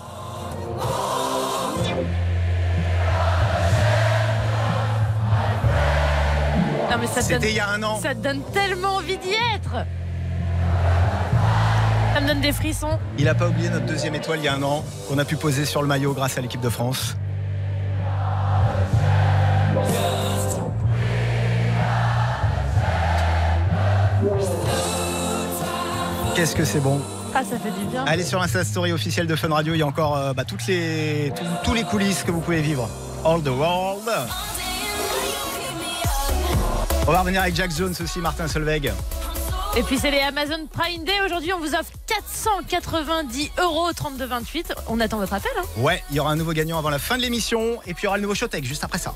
C'était 7.19 7.49
il 7.49 7.55
y 7.55 7.59
a 7.59 7.69
un 7.69 7.84
an. 7.84 7.99
Ça 8.01 8.15
te 8.15 8.19
donne 8.19 8.41
tellement 8.53 8.95
envie 8.95 9.17
d'y 9.17 9.34
être. 9.55 9.86
Ça 12.13 12.22
me 12.22 12.28
donne 12.28 12.41
des 12.41 12.51
frissons. 12.51 12.99
Il 13.17 13.26
n'a 13.26 13.36
pas 13.36 13.47
oublié 13.47 13.69
notre 13.69 13.86
deuxième 13.86 14.15
étoile 14.15 14.39
il 14.39 14.45
y 14.45 14.47
a 14.47 14.55
un 14.55 14.63
an 14.63 14.84
qu'on 15.07 15.17
a 15.17 15.26
pu 15.26 15.36
poser 15.36 15.65
sur 15.65 15.82
le 15.82 15.88
maillot 15.88 16.13
grâce 16.13 16.38
à 16.38 16.41
l'équipe 16.41 16.61
de 16.61 16.69
France. 16.69 17.15
Qu'est-ce 26.36 26.55
que 26.55 26.65
c'est 26.65 26.80
bon? 26.80 27.01
Ah, 27.34 27.44
ça 27.44 27.58
fait 27.58 27.72
du 27.72 27.86
bien. 27.86 28.04
Allez 28.06 28.26
sur 28.26 28.40
l'Insta 28.40 28.64
Story 28.64 28.92
officielle 28.92 29.28
de 29.28 29.36
Fun 29.36 29.50
Radio, 29.50 29.74
il 29.74 29.80
y 29.80 29.82
a 29.82 29.88
encore 29.88 30.18
euh, 30.18 30.34
bah, 30.34 30.44
toutes 30.44 30.68
les, 30.68 31.32
tous 31.64 31.74
les 31.74 31.84
coulisses 31.84 32.24
que 32.24 32.32
vous 32.32 32.42
pouvez 32.42 32.62
vivre. 32.62 32.90
All 33.24 33.42
the 33.42 33.48
world. 33.48 34.10
On 37.08 37.12
va 37.12 37.22
revenir 37.22 37.42
avec 37.42 37.56
Jack 37.56 37.72
Jones 37.76 37.94
aussi, 38.02 38.20
Martin 38.20 38.48
Solveig. 38.48 38.92
Et 39.78 39.84
puis 39.84 39.98
c'est 39.98 40.12
les 40.12 40.20
Amazon 40.20 40.68
Prime 40.70 41.06
Day. 41.06 41.22
Aujourd'hui, 41.26 41.54
on 41.54 41.60
vous 41.60 41.74
offre 41.74 41.92
490 42.08 43.52
euros 43.60 43.88
au 43.88 43.92
32,28. 43.92 44.74
On 44.88 45.00
attend 45.00 45.18
votre 45.18 45.34
appel. 45.34 45.52
Hein. 45.58 45.64
Ouais, 45.78 46.04
il 46.10 46.18
y 46.18 46.20
aura 46.20 46.32
un 46.32 46.36
nouveau 46.36 46.52
gagnant 46.52 46.78
avant 46.78 46.90
la 46.90 47.00
fin 47.00 47.16
de 47.16 47.22
l'émission 47.22 47.80
et 47.88 47.94
puis 47.94 48.04
il 48.04 48.06
y 48.06 48.08
aura 48.08 48.18
le 48.18 48.24
nouveau 48.24 48.36
Showtech 48.36 48.66
juste 48.66 48.84
après 48.84 49.00
ça. 49.00 49.14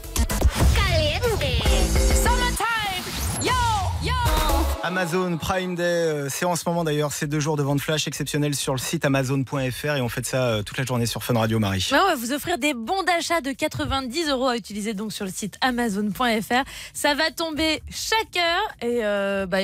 Amazon 4.88 5.38
Prime 5.38 5.73
Day, 5.73 5.81
euh, 5.81 6.27
c'est 6.29 6.45
en 6.45 6.55
ce 6.55 6.61
moment 6.67 6.83
d'ailleurs, 6.83 7.11
c'est 7.11 7.25
deux 7.25 7.39
jours 7.39 7.57
de 7.57 7.63
vente 7.63 7.81
flash 7.81 8.07
exceptionnels 8.07 8.53
sur 8.53 8.71
le 8.71 8.77
site 8.77 9.03
amazon.fr 9.03 9.95
et 9.95 10.01
on 10.01 10.09
fait 10.09 10.23
ça 10.23 10.43
euh, 10.43 10.61
toute 10.61 10.77
la 10.77 10.86
journée 10.86 11.07
sur 11.07 11.23
Fun 11.23 11.33
Radio 11.33 11.57
Marie. 11.57 11.89
On 11.91 11.95
va 11.95 12.13
vous 12.13 12.33
offrir 12.33 12.59
des 12.59 12.75
bons 12.75 13.01
d'achat 13.01 13.41
de 13.41 13.51
90 13.51 14.29
euros 14.29 14.47
à 14.47 14.55
utiliser 14.55 14.93
donc 14.93 15.11
sur 15.11 15.25
le 15.25 15.31
site 15.31 15.57
amazon.fr. 15.61 16.69
Ça 16.93 17.15
va 17.15 17.31
tomber 17.31 17.81
chaque 17.89 18.38
heure. 18.38 18.61
Et 18.83 19.03
euh, 19.03 19.47
bah, 19.47 19.57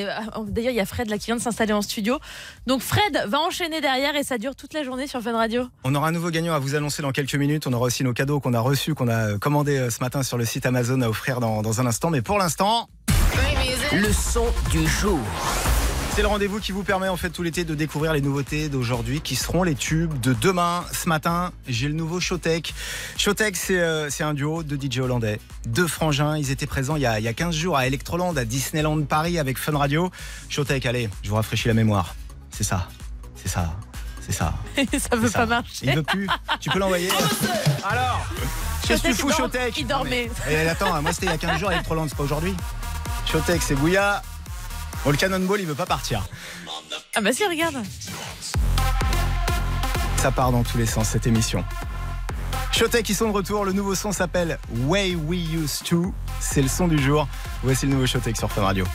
d'ailleurs, 0.47 0.72
il 0.72 0.78
y 0.78 0.80
a 0.80 0.88
Fred 0.88 1.07
là 1.07 1.19
qui 1.19 1.28
vient 1.28 1.36
de 1.36 1.41
s'installer 1.41 1.74
en 1.74 1.84
studio. 1.84 2.17
Donc 2.65 2.82
Fred 2.82 3.24
va 3.28 3.41
enchaîner 3.41 3.80
derrière 3.80 4.15
et 4.15 4.24
ça 4.24 4.39
dure 4.39 4.55
toute 4.55 4.74
la 4.74 4.82
journée 4.82 5.05
sur 5.05 5.22
Fun 5.22 5.38
Radio. 5.38 5.67
On 5.84 5.93
aura 5.93 6.07
un 6.07 6.13
nouveau 6.13 6.32
gagnant 6.32 6.55
à 6.55 6.59
vous 6.59 6.74
annoncer 6.74 7.03
dans 7.03 7.11
quelques 7.11 7.36
minutes. 7.36 7.67
On 7.67 7.74
aura 7.74 7.86
aussi 7.86 8.03
nos 8.03 8.13
cadeaux 8.13 8.39
qu'on 8.39 8.55
a 8.55 8.59
reçus, 8.59 8.95
qu'on 8.95 9.07
a 9.07 9.38
commandés 9.38 9.88
ce 9.91 9.99
matin 9.99 10.24
sur 10.24 10.39
le 10.39 10.45
site 10.45 10.65
Amazon 10.65 10.99
à 11.01 11.09
offrir 11.09 11.39
dans, 11.39 11.61
dans 11.61 11.80
un 11.80 11.86
instant. 11.86 12.09
Mais 12.09 12.24
pour 12.24 12.39
l'instant, 12.39 12.89
Le 13.93 14.13
son 14.13 14.45
du 14.69 14.87
jour. 14.87 15.19
c'est 16.15 16.21
le 16.21 16.27
rendez-vous 16.29 16.61
qui 16.61 16.71
vous 16.71 16.83
permet 16.83 17.09
en 17.09 17.17
fait 17.17 17.29
tout 17.29 17.43
l'été 17.43 17.65
de 17.65 17.75
découvrir 17.75 18.13
les 18.13 18.21
nouveautés 18.21 18.69
d'aujourd'hui 18.69 19.19
qui 19.19 19.35
seront 19.35 19.63
les 19.63 19.75
tubes 19.75 20.17
de 20.21 20.31
demain. 20.31 20.85
Ce 20.93 21.09
matin, 21.09 21.51
j'ai 21.67 21.89
le 21.89 21.93
nouveau 21.93 22.21
Showtech. 22.21 22.73
Showtech, 23.17 23.57
c'est 23.57 23.81
euh, 23.81 24.09
c'est 24.09 24.23
un 24.23 24.33
duo 24.33 24.63
de 24.63 24.77
DJ 24.79 24.99
hollandais. 24.99 25.41
Deux 25.65 25.87
frangins, 25.87 26.37
ils 26.37 26.51
étaient 26.51 26.67
présents 26.67 26.95
il 26.95 27.01
y, 27.01 27.05
a, 27.05 27.19
il 27.19 27.25
y 27.25 27.27
a 27.27 27.33
15 27.33 27.53
jours 27.53 27.75
à 27.75 27.85
Electroland, 27.85 28.33
à 28.37 28.45
Disneyland 28.45 29.01
Paris 29.03 29.37
avec 29.37 29.57
Fun 29.57 29.77
Radio. 29.77 30.09
Showtech, 30.47 30.85
allez, 30.85 31.09
je 31.21 31.29
vous 31.29 31.35
rafraîchis 31.35 31.67
la 31.67 31.73
mémoire. 31.73 32.15
C'est 32.49 32.63
ça, 32.63 32.87
c'est 33.35 33.49
ça, 33.49 33.73
c'est 34.25 34.31
ça. 34.31 34.53
ça 34.99 35.17
veut 35.17 35.29
ça. 35.29 35.39
pas 35.39 35.45
marcher. 35.47 35.87
Il 35.87 35.95
veut 35.95 36.03
plus. 36.03 36.29
Tu 36.61 36.69
peux 36.69 36.79
l'envoyer 36.79 37.09
Alors 37.83 38.25
Qu'est-ce 38.87 39.03
que 39.03 39.07
tu 39.09 39.13
fous, 39.15 39.31
Showtech 39.31 39.77
il 39.77 39.87
dormait. 39.87 40.31
Et 40.49 40.55
attends, 40.69 41.01
moi 41.01 41.11
c'était 41.11 41.25
il 41.25 41.31
y 41.31 41.35
a 41.35 41.37
15 41.37 41.59
jours 41.59 41.69
à 41.69 41.73
Electroland, 41.73 42.07
c'est 42.07 42.15
pas 42.15 42.23
aujourd'hui. 42.23 42.55
Showtech, 43.26 43.61
c'est 43.61 43.76
Bouya. 43.76 44.22
Bon, 45.03 45.11
le 45.11 45.17
Cannonball, 45.17 45.59
il 45.59 45.65
veut 45.67 45.76
pas 45.76 45.86
partir. 45.86 46.24
Ah 47.15 47.22
bah 47.22 47.32
si, 47.34 47.45
regarde. 47.45 47.78
Ça 50.17 50.32
part 50.32 50.51
dans 50.51 50.63
tous 50.63 50.78
les 50.78 50.86
sens, 50.86 51.09
cette 51.09 51.28
émission. 51.28 51.63
Showtech, 52.72 53.09
ils 53.09 53.15
sont 53.15 53.28
de 53.28 53.34
retour. 53.34 53.65
Le 53.65 53.74
nouveau 53.74 53.95
son 53.95 54.11
s'appelle 54.11 54.59
Way 54.86 55.15
We 55.15 55.39
Used 55.53 55.84
To. 55.89 56.13
C'est 56.39 56.61
le 56.61 56.67
son 56.67 56.88
du 56.88 57.01
jour. 57.01 57.28
Voici 57.63 57.86
le 57.86 57.93
nouveau 57.93 58.05
Showtech 58.05 58.38
sur 58.38 58.51
Fun 58.51 58.63
Radio. 58.63 58.86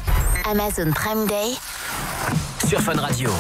Amazon 0.51 0.93
Prime 0.93 1.27
Day. 1.27 1.55
Sur 2.67 2.81
Fun 2.81 2.99
Radio. 3.01 3.31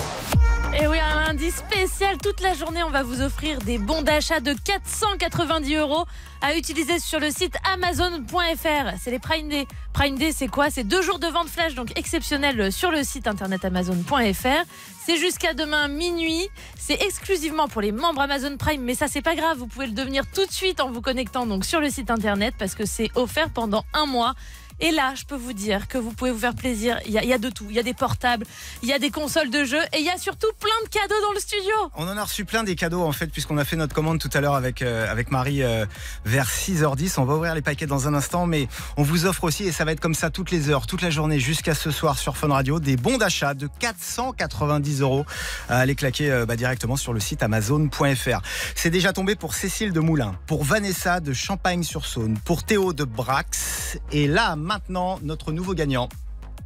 Et 0.78 0.86
oui, 0.86 0.98
un 0.98 1.26
lundi 1.26 1.50
spécial. 1.50 2.18
Toute 2.18 2.42
la 2.42 2.52
journée, 2.52 2.82
on 2.82 2.90
va 2.90 3.02
vous 3.02 3.22
offrir 3.22 3.58
des 3.60 3.78
bons 3.78 4.02
d'achat 4.02 4.40
de 4.40 4.52
490 4.52 5.74
euros 5.76 6.04
à 6.42 6.54
utiliser 6.54 6.98
sur 6.98 7.18
le 7.18 7.30
site 7.30 7.56
amazon.fr. 7.72 8.98
C'est 9.00 9.10
les 9.10 9.18
Prime 9.18 9.48
Day. 9.48 9.66
Prime 9.94 10.18
Day, 10.18 10.32
c'est 10.32 10.48
quoi? 10.48 10.68
C'est 10.68 10.84
deux 10.84 11.00
jours 11.00 11.18
de 11.18 11.28
vente 11.28 11.48
flash, 11.48 11.74
donc 11.74 11.98
exceptionnel 11.98 12.70
sur 12.70 12.90
le 12.90 13.04
site 13.04 13.26
internet 13.26 13.64
amazon.fr. 13.64 14.64
C'est 15.06 15.16
jusqu'à 15.16 15.54
demain 15.54 15.88
minuit. 15.88 16.46
C'est 16.78 17.00
exclusivement 17.02 17.68
pour 17.68 17.80
les 17.80 17.92
membres 17.92 18.20
Amazon 18.20 18.58
Prime, 18.58 18.82
mais 18.82 18.94
ça, 18.94 19.08
c'est 19.08 19.22
pas 19.22 19.34
grave. 19.34 19.56
Vous 19.56 19.66
pouvez 19.66 19.86
le 19.86 19.92
devenir 19.92 20.24
tout 20.30 20.44
de 20.44 20.52
suite 20.52 20.80
en 20.80 20.90
vous 20.90 21.00
connectant 21.00 21.46
donc 21.46 21.64
sur 21.64 21.80
le 21.80 21.88
site 21.88 22.10
internet 22.10 22.54
parce 22.58 22.74
que 22.74 22.84
c'est 22.84 23.10
offert 23.14 23.48
pendant 23.48 23.84
un 23.94 24.04
mois. 24.04 24.34
Et 24.80 24.90
là, 24.90 25.14
je 25.14 25.24
peux 25.24 25.36
vous 25.36 25.52
dire 25.52 25.88
que 25.88 25.96
vous 25.98 26.12
pouvez 26.12 26.30
vous 26.30 26.38
faire 26.38 26.54
plaisir. 26.54 26.98
Il 27.06 27.12
y, 27.12 27.18
a- 27.32 27.38
de 27.38 27.50
tout. 27.50 27.66
Il 27.68 27.76
y 27.76 27.78
a 27.78 27.82
des 27.82 27.94
portables, 27.94 28.46
il 28.82 28.88
y 28.88 28.92
a 28.92 28.98
des 28.98 29.10
consoles 29.10 29.50
de 29.50 29.64
jeux 29.64 29.82
et 29.92 29.98
il 29.98 30.04
y 30.04 30.10
a 30.10 30.16
surtout 30.18 30.46
plein 30.60 30.70
de 30.84 30.88
cadeaux 30.88 31.20
dans 31.26 31.32
le 31.32 31.40
studio. 31.40 31.72
On 31.96 32.08
en 32.08 32.16
a 32.16 32.24
reçu 32.24 32.44
plein 32.44 32.62
des 32.64 32.74
cadeaux 32.74 33.02
en 33.02 33.12
fait 33.12 33.26
puisqu'on 33.28 33.58
a 33.58 33.64
fait 33.64 33.76
notre 33.76 33.94
commande 33.94 34.18
tout 34.18 34.30
à 34.32 34.40
l'heure 34.40 34.54
avec 34.54 34.82
euh, 34.82 35.10
avec 35.10 35.30
Marie 35.30 35.62
euh, 35.62 35.84
vers 36.24 36.48
6h10. 36.48 37.14
On 37.18 37.24
va 37.24 37.34
ouvrir 37.34 37.54
les 37.54 37.62
paquets 37.62 37.86
dans 37.86 38.08
un 38.08 38.14
instant 38.14 38.46
mais 38.46 38.68
on 38.96 39.02
vous 39.02 39.26
offre 39.26 39.44
aussi 39.44 39.64
et 39.64 39.72
ça 39.72 39.84
va 39.84 39.92
être 39.92 40.00
comme 40.00 40.14
ça 40.14 40.30
toutes 40.30 40.50
les 40.50 40.70
heures, 40.70 40.86
toute 40.86 41.02
la 41.02 41.10
journée 41.10 41.40
jusqu'à 41.40 41.74
ce 41.74 41.90
soir 41.90 42.18
sur 42.18 42.36
Fun 42.36 42.48
Radio 42.48 42.80
des 42.80 42.96
bons 42.96 43.18
d'achat 43.18 43.54
de 43.54 43.68
490 43.78 45.00
euros 45.02 45.24
à 45.68 45.78
aller 45.78 45.94
claquer 45.94 46.30
euh, 46.30 46.46
bah, 46.46 46.56
directement 46.56 46.96
sur 46.96 47.12
le 47.12 47.20
site 47.20 47.42
amazon.fr. 47.42 48.40
C'est 48.74 48.90
déjà 48.90 49.12
tombé 49.12 49.36
pour 49.36 49.54
Cécile 49.54 49.92
de 49.92 50.00
Moulin, 50.00 50.34
pour 50.46 50.64
Vanessa 50.64 51.20
de 51.20 51.32
Champagne-sur-Saône, 51.32 52.38
pour 52.44 52.62
Théo 52.64 52.92
de 52.92 53.04
Brax 53.04 53.98
et 54.12 54.26
là 54.26 54.56
maintenant 54.66 55.18
notre 55.22 55.52
nouveau 55.52 55.74
gagnant 55.74 56.08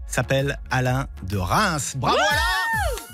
s'appelle 0.09 0.59
Alain 0.71 1.07
de 1.23 1.37
Reims. 1.37 1.95
Bravo 1.97 2.17
Alain 2.17 3.10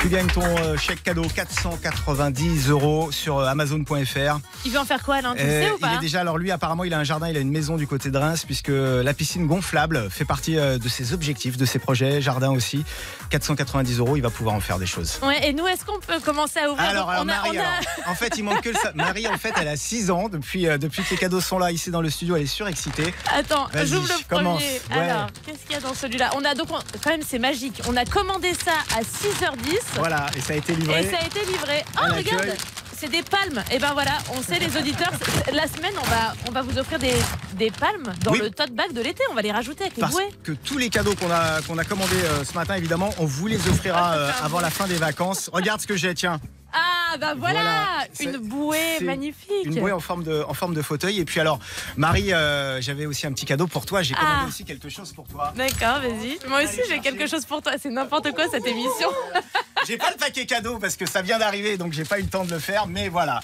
tu 0.00 0.08
gagnes 0.08 0.28
ton 0.28 0.40
euh, 0.42 0.78
chèque 0.78 1.02
cadeau 1.02 1.22
490 1.24 2.70
euros 2.70 3.12
sur 3.12 3.38
euh, 3.38 3.46
Amazon.fr. 3.46 4.38
Il 4.64 4.72
veut 4.72 4.78
en 4.78 4.84
faire 4.86 5.02
quoi, 5.02 5.16
Alain 5.16 5.34
Tu 5.36 5.42
le 5.44 5.48
Euh, 5.50 5.62
sais 5.66 5.70
ou 5.72 5.76
il 5.76 5.80
pas? 5.80 5.94
est 5.94 5.98
déjà, 5.98 6.20
alors 6.20 6.38
lui 6.38 6.50
apparemment 6.50 6.84
il 6.84 6.94
a 6.94 6.98
un 6.98 7.04
jardin, 7.04 7.28
il 7.28 7.36
a 7.36 7.40
une 7.40 7.50
maison 7.50 7.76
du 7.76 7.86
côté 7.86 8.10
de 8.10 8.16
Reims 8.16 8.44
puisque 8.46 8.70
la 8.70 9.12
piscine 9.12 9.46
gonflable 9.46 10.08
fait 10.10 10.24
partie 10.24 10.56
euh, 10.58 10.78
de 10.78 10.88
ses 10.88 11.12
objectifs, 11.12 11.58
de 11.58 11.66
ses 11.66 11.78
projets, 11.78 12.22
jardin 12.22 12.50
aussi. 12.50 12.82
490 13.28 13.98
euros, 13.98 14.16
il 14.16 14.22
va 14.22 14.30
pouvoir 14.30 14.54
en 14.54 14.60
faire 14.60 14.78
des 14.78 14.86
choses. 14.86 15.18
Ouais, 15.22 15.46
et 15.48 15.52
nous, 15.52 15.66
est-ce 15.66 15.84
qu'on 15.84 16.00
peut 16.00 16.18
commencer 16.24 16.60
à 16.60 16.70
ouvrir? 16.70 16.88
Alors, 16.88 17.06
Donc, 17.06 17.12
alors, 17.12 17.24
on 17.26 17.28
a- 17.28 17.34
Marie, 17.34 17.50
on 17.58 17.60
a- 17.60 17.62
alors, 17.62 17.80
en 18.10 18.14
fait, 18.14 18.32
il 18.38 18.44
manque 18.44 18.62
que 18.62 18.70
le 18.70 18.74
sa- 18.76 18.92
Marie, 18.94 19.28
en 19.28 19.36
fait, 19.38 19.52
elle 19.60 19.68
a 19.68 19.76
6 19.76 20.10
ans 20.10 20.28
depuis, 20.30 20.66
euh, 20.66 20.78
depuis 20.78 21.02
que 21.02 21.10
les 21.10 21.16
cadeaux 21.18 21.40
sont 21.42 21.58
là 21.58 21.70
ici 21.72 21.90
dans 21.90 22.00
le 22.00 22.08
studio. 22.10 22.36
Elle 22.36 22.42
est 22.44 22.46
surexcitée. 22.46 23.12
Attends, 23.36 23.66
Vas-y, 23.72 23.86
j'ouvre 23.86 24.08
le 24.08 24.36
commence. 24.36 24.62
premier. 24.62 24.80
Ouais. 25.02 25.10
Alors, 25.10 25.26
qu'est-ce 25.46 25.58
qu'il 25.58 25.72
y 25.72 25.74
a 25.74 25.80
dans 25.80 25.94
celui-là? 25.94 26.30
On 26.36 26.44
a 26.44 26.54
donc, 26.54 26.68
on- 26.70 26.98
quand 27.04 27.10
même, 27.10 27.20
c'est 27.28 27.38
magique. 27.38 27.82
On 27.86 27.96
a 27.96 28.04
commandé 28.06 28.52
ça 28.54 28.72
à 28.98 29.02
6h10. 29.02 29.78
Voilà, 29.96 30.26
et 30.36 30.40
ça 30.40 30.52
a 30.52 30.56
été 30.56 30.74
livré. 30.74 31.00
Et 31.00 31.10
ça 31.10 31.16
a 31.20 31.26
été 31.26 31.40
livré. 31.44 31.84
Oh, 31.96 32.14
regarde 32.16 32.56
c'est 32.96 33.08
des 33.08 33.22
palmes. 33.22 33.64
Et 33.72 33.78
ben 33.78 33.94
voilà, 33.94 34.18
on 34.36 34.42
sait 34.42 34.58
les 34.58 34.76
auditeurs. 34.76 35.10
La 35.54 35.66
semaine, 35.66 35.94
on 35.98 36.04
va, 36.06 36.34
on 36.46 36.50
va 36.52 36.60
vous 36.60 36.76
offrir 36.76 36.98
des, 36.98 37.14
des 37.54 37.70
palmes 37.70 38.12
dans 38.22 38.32
Oui. 38.32 38.40
le 38.42 38.50
tote 38.50 38.72
bag 38.72 38.92
de 38.92 39.00
l'été. 39.00 39.22
On 39.30 39.34
va 39.34 39.40
les 39.40 39.52
rajouter 39.52 39.84
avec 39.84 39.96
les 39.96 40.02
Parce 40.02 40.12
bouées. 40.12 40.28
que 40.44 40.52
tous 40.52 40.76
les 40.76 40.90
cadeaux 40.90 41.14
qu'on 41.14 41.30
a, 41.30 41.62
qu'on 41.62 41.78
a 41.78 41.84
commandés 41.84 42.22
euh, 42.22 42.44
ce 42.44 42.52
matin, 42.52 42.74
évidemment, 42.74 43.08
on 43.16 43.24
vous 43.24 43.46
les 43.46 43.66
offrira 43.68 44.12
euh, 44.12 44.30
avant 44.42 44.60
la 44.60 44.68
fin 44.68 44.86
des 44.86 44.96
vacances. 44.96 45.48
Regarde 45.50 45.80
ce 45.80 45.86
que 45.86 45.96
j'ai, 45.96 46.12
tiens. 46.12 46.40
Ah 46.74 47.16
bah 47.18 47.32
voilà, 47.36 48.04
une 48.20 48.36
bouée 48.36 49.00
magnifique. 49.00 49.64
Une 49.64 49.80
bouée 49.80 49.90
en 49.92 49.98
forme 49.98 50.22
de, 50.22 50.44
en 50.46 50.52
forme 50.54 50.74
de 50.74 50.82
fauteuil. 50.82 51.18
Et 51.20 51.24
puis 51.24 51.40
alors, 51.40 51.58
Marie, 51.96 52.32
euh, 52.34 52.80
j'avais 52.82 53.06
aussi 53.06 53.26
un 53.26 53.32
petit 53.32 53.46
cadeau 53.46 53.66
pour 53.66 53.86
toi. 53.86 54.02
J'ai 54.02 54.14
commandé 54.14 54.40
Ah. 54.44 54.46
aussi 54.46 54.64
quelque 54.66 54.88
chose 54.90 55.12
pour 55.14 55.26
toi. 55.26 55.52
D'accord, 55.56 56.00
vas-y. 56.02 56.38
Moi 56.48 56.62
aussi, 56.64 56.80
j'ai 56.88 57.00
quelque 57.00 57.26
chose 57.26 57.46
pour 57.46 57.62
toi. 57.62 57.72
C'est 57.82 57.88
n'importe 57.90 58.30
quoi 58.32 58.44
cette 58.50 58.66
émission. 58.66 59.08
J'ai 59.86 59.96
pas 59.96 60.10
le 60.10 60.16
paquet 60.16 60.46
cadeau 60.46 60.78
parce 60.78 60.96
que 60.96 61.06
ça 61.06 61.22
vient 61.22 61.38
d'arriver, 61.38 61.76
donc 61.76 61.92
j'ai 61.92 62.04
pas 62.04 62.18
eu 62.18 62.22
le 62.22 62.28
temps 62.28 62.44
de 62.44 62.50
le 62.50 62.58
faire. 62.58 62.86
Mais 62.86 63.08
voilà, 63.08 63.40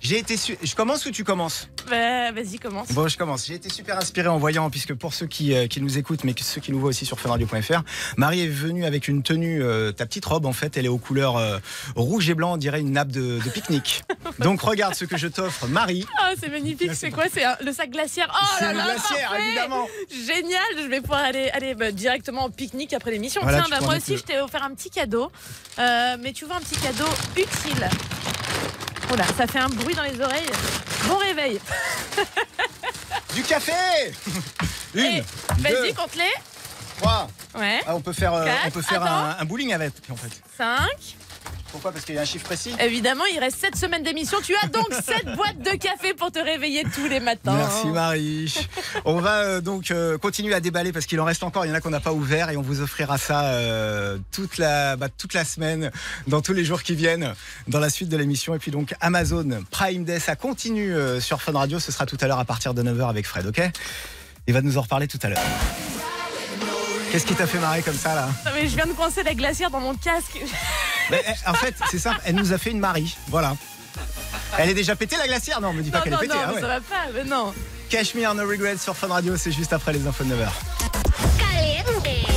j'ai 0.00 0.18
été. 0.18 0.36
su- 0.36 0.56
Je 0.62 0.74
commence 0.74 1.04
ou 1.06 1.10
tu 1.10 1.24
commences? 1.24 1.68
Bah, 1.88 2.32
vas-y, 2.32 2.58
commence. 2.58 2.88
Bon, 2.92 3.08
je 3.08 3.16
commence. 3.16 3.46
J'ai 3.46 3.54
été 3.54 3.68
super 3.68 3.96
inspiré 3.98 4.28
en 4.28 4.38
voyant, 4.38 4.70
puisque 4.70 4.94
pour 4.94 5.14
ceux 5.14 5.26
qui, 5.26 5.54
euh, 5.54 5.66
qui 5.66 5.80
nous 5.80 5.98
écoutent, 5.98 6.24
mais 6.24 6.34
que 6.34 6.42
ceux 6.44 6.60
qui 6.60 6.72
nous 6.72 6.78
voient 6.80 6.90
aussi 6.90 7.06
sur 7.06 7.18
funradio.fr, 7.18 7.82
Marie 8.16 8.42
est 8.42 8.48
venue 8.48 8.84
avec 8.84 9.08
une 9.08 9.22
tenue, 9.22 9.62
euh, 9.62 9.90
ta 9.92 10.06
petite 10.06 10.24
robe, 10.24 10.46
en 10.46 10.52
fait, 10.52 10.76
elle 10.76 10.84
est 10.84 10.88
aux 10.90 10.98
couleurs 10.98 11.36
euh, 11.36 11.58
rouge 11.96 12.28
et 12.30 12.34
blanc, 12.34 12.54
on 12.54 12.56
dirait 12.56 12.80
une 12.80 12.92
nappe 12.92 13.08
de, 13.08 13.38
de 13.44 13.50
pique-nique. 13.50 14.02
Donc 14.38 14.60
regarde 14.62 14.94
ce 14.94 15.04
que 15.04 15.16
je 15.16 15.26
t'offre, 15.28 15.66
Marie. 15.66 16.06
Oh, 16.22 16.34
c'est 16.40 16.50
magnifique. 16.50 16.94
C'est 16.94 17.10
quoi? 17.10 17.24
C'est 17.32 17.44
le 17.64 17.72
sac 17.72 17.90
glaciaire. 17.90 18.28
Oh 18.32 18.62
là 18.62 18.72
le 18.72 18.78
là, 18.78 18.84
glaciaire, 18.84 19.28
parfait. 19.30 19.46
évidemment. 19.46 19.86
Génial. 20.10 20.60
Je 20.82 20.86
vais 20.88 21.00
pouvoir 21.00 21.20
aller, 21.20 21.50
aller 21.50 21.74
bah, 21.74 21.90
directement 21.92 22.46
au 22.46 22.50
pique-nique 22.50 22.92
après 22.92 23.10
l'émission. 23.10 23.40
Voilà, 23.42 23.62
Tiens, 23.66 23.78
bah, 23.78 23.84
moi 23.84 23.96
aussi, 23.96 24.12
le- 24.12 24.18
je 24.18 24.22
t'ai 24.22 24.40
offert 24.40 24.62
un 24.62 24.74
petit 24.74 24.90
cadeau. 24.90 25.30
Mais 25.78 26.32
tu 26.34 26.44
vois, 26.44 26.56
un 26.56 26.60
petit 26.60 26.78
cadeau 26.80 27.08
utile. 27.36 27.88
Oula, 29.12 29.24
ça 29.36 29.46
fait 29.46 29.58
un 29.58 29.68
bruit 29.68 29.94
dans 29.94 30.04
les 30.04 30.20
oreilles. 30.20 30.46
Bon 31.10 31.18
réveil. 31.18 31.60
Du 33.34 33.42
café 33.44 33.72
Une, 34.94 35.04
Et, 35.04 35.24
Vas-y, 35.58 35.94
compte-les. 35.94 36.32
trois. 36.98 37.28
Ouais. 37.54 37.80
Ah, 37.86 37.94
on 37.94 38.00
peut 38.00 38.12
faire, 38.12 38.34
euh, 38.34 38.44
Quatre, 38.44 38.66
on 38.66 38.70
peut 38.70 38.82
faire 38.82 39.02
un, 39.04 39.36
un 39.38 39.44
bowling 39.44 39.72
avec, 39.72 39.92
en 40.10 40.16
fait. 40.16 40.30
5. 40.56 40.78
Pourquoi? 41.72 41.92
Parce 41.92 42.04
qu'il 42.04 42.14
y 42.14 42.18
a 42.18 42.22
un 42.22 42.24
chiffre 42.24 42.44
précis? 42.44 42.74
Évidemment, 42.80 43.24
il 43.32 43.38
reste 43.38 43.58
7 43.58 43.76
semaines 43.76 44.02
d'émission. 44.02 44.38
Tu 44.42 44.54
as 44.62 44.68
donc 44.68 44.86
7 44.92 45.36
boîtes 45.36 45.58
de 45.58 45.76
café 45.76 46.14
pour 46.14 46.30
te 46.30 46.38
réveiller 46.38 46.84
tous 46.94 47.06
les 47.06 47.20
matins. 47.20 47.54
Merci 47.54 47.88
Marie. 47.88 48.68
On 49.04 49.20
va 49.20 49.42
euh, 49.42 49.60
donc 49.60 49.90
euh, 49.90 50.18
continuer 50.18 50.54
à 50.54 50.60
déballer 50.60 50.92
parce 50.92 51.06
qu'il 51.06 51.20
en 51.20 51.24
reste 51.24 51.42
encore. 51.42 51.64
Il 51.64 51.68
y 51.68 51.72
en 51.72 51.74
a 51.74 51.80
qu'on 51.80 51.90
n'a 51.90 52.00
pas 52.00 52.12
ouvert 52.12 52.50
et 52.50 52.56
on 52.56 52.62
vous 52.62 52.80
offrira 52.80 53.18
ça 53.18 53.44
euh, 53.44 54.18
toute 54.32 54.58
la 54.58 54.96
bah, 54.96 55.08
toute 55.08 55.34
la 55.34 55.44
semaine, 55.44 55.90
dans 56.26 56.40
tous 56.40 56.52
les 56.52 56.64
jours 56.64 56.82
qui 56.82 56.94
viennent, 56.94 57.34
dans 57.68 57.80
la 57.80 57.90
suite 57.90 58.08
de 58.08 58.16
l'émission. 58.16 58.54
Et 58.54 58.58
puis 58.58 58.70
donc 58.70 58.94
Amazon 59.00 59.62
Prime 59.70 60.04
Day, 60.04 60.20
ça 60.20 60.36
continue 60.36 60.94
sur 61.20 61.42
Fun 61.42 61.52
Radio. 61.52 61.78
Ce 61.78 61.92
sera 61.92 62.06
tout 62.06 62.18
à 62.20 62.26
l'heure 62.26 62.38
à 62.38 62.44
partir 62.44 62.74
de 62.74 62.82
9h 62.82 63.08
avec 63.08 63.26
Fred, 63.26 63.46
ok? 63.46 63.62
Il 64.46 64.54
va 64.54 64.62
nous 64.62 64.78
en 64.78 64.82
reparler 64.82 65.06
tout 65.06 65.18
à 65.22 65.28
l'heure. 65.28 65.40
Qu'est-ce 67.10 67.26
qui 67.26 67.34
t'a 67.34 67.46
fait 67.46 67.58
marrer 67.58 67.82
comme 67.82 67.96
ça 67.96 68.14
là? 68.14 68.28
Non, 68.44 68.52
mais 68.54 68.68
je 68.68 68.76
viens 68.76 68.86
de 68.86 68.92
coincer 68.92 69.22
la 69.22 69.34
glacière 69.34 69.70
dans 69.70 69.80
mon 69.80 69.94
casque. 69.94 70.38
Mais, 71.10 71.22
eh, 71.26 71.48
En 71.48 71.54
fait, 71.54 71.74
c'est 71.90 71.98
simple. 71.98 72.20
Elle 72.24 72.36
nous 72.36 72.52
a 72.52 72.58
fait 72.58 72.70
une 72.70 72.78
Marie. 72.78 73.16
Voilà. 73.28 73.56
Elle 74.58 74.70
est 74.70 74.74
déjà 74.74 74.94
pétée 74.94 75.16
la 75.16 75.26
glacière? 75.26 75.60
Non, 75.60 75.72
me 75.72 75.82
dis 75.82 75.90
pas 75.90 76.02
qu'elle 76.02 76.14
est 76.14 76.18
pétée. 76.18 76.34
non, 76.34 76.40
ah 76.46 76.52
ouais. 76.52 76.60
ça 76.60 76.66
va 76.68 76.80
pas, 76.80 77.06
mais 77.14 77.24
non. 77.24 77.52
Cash 77.88 78.14
Me 78.14 78.22
No 78.22 78.48
Regrets 78.48 78.78
sur 78.78 78.96
Fun 78.96 79.08
Radio, 79.08 79.36
c'est 79.36 79.52
juste 79.52 79.72
après 79.72 79.92
les 79.92 80.06
infos 80.06 80.24
de 80.24 80.30
9h. 80.30 80.48
Caliente. 81.38 82.29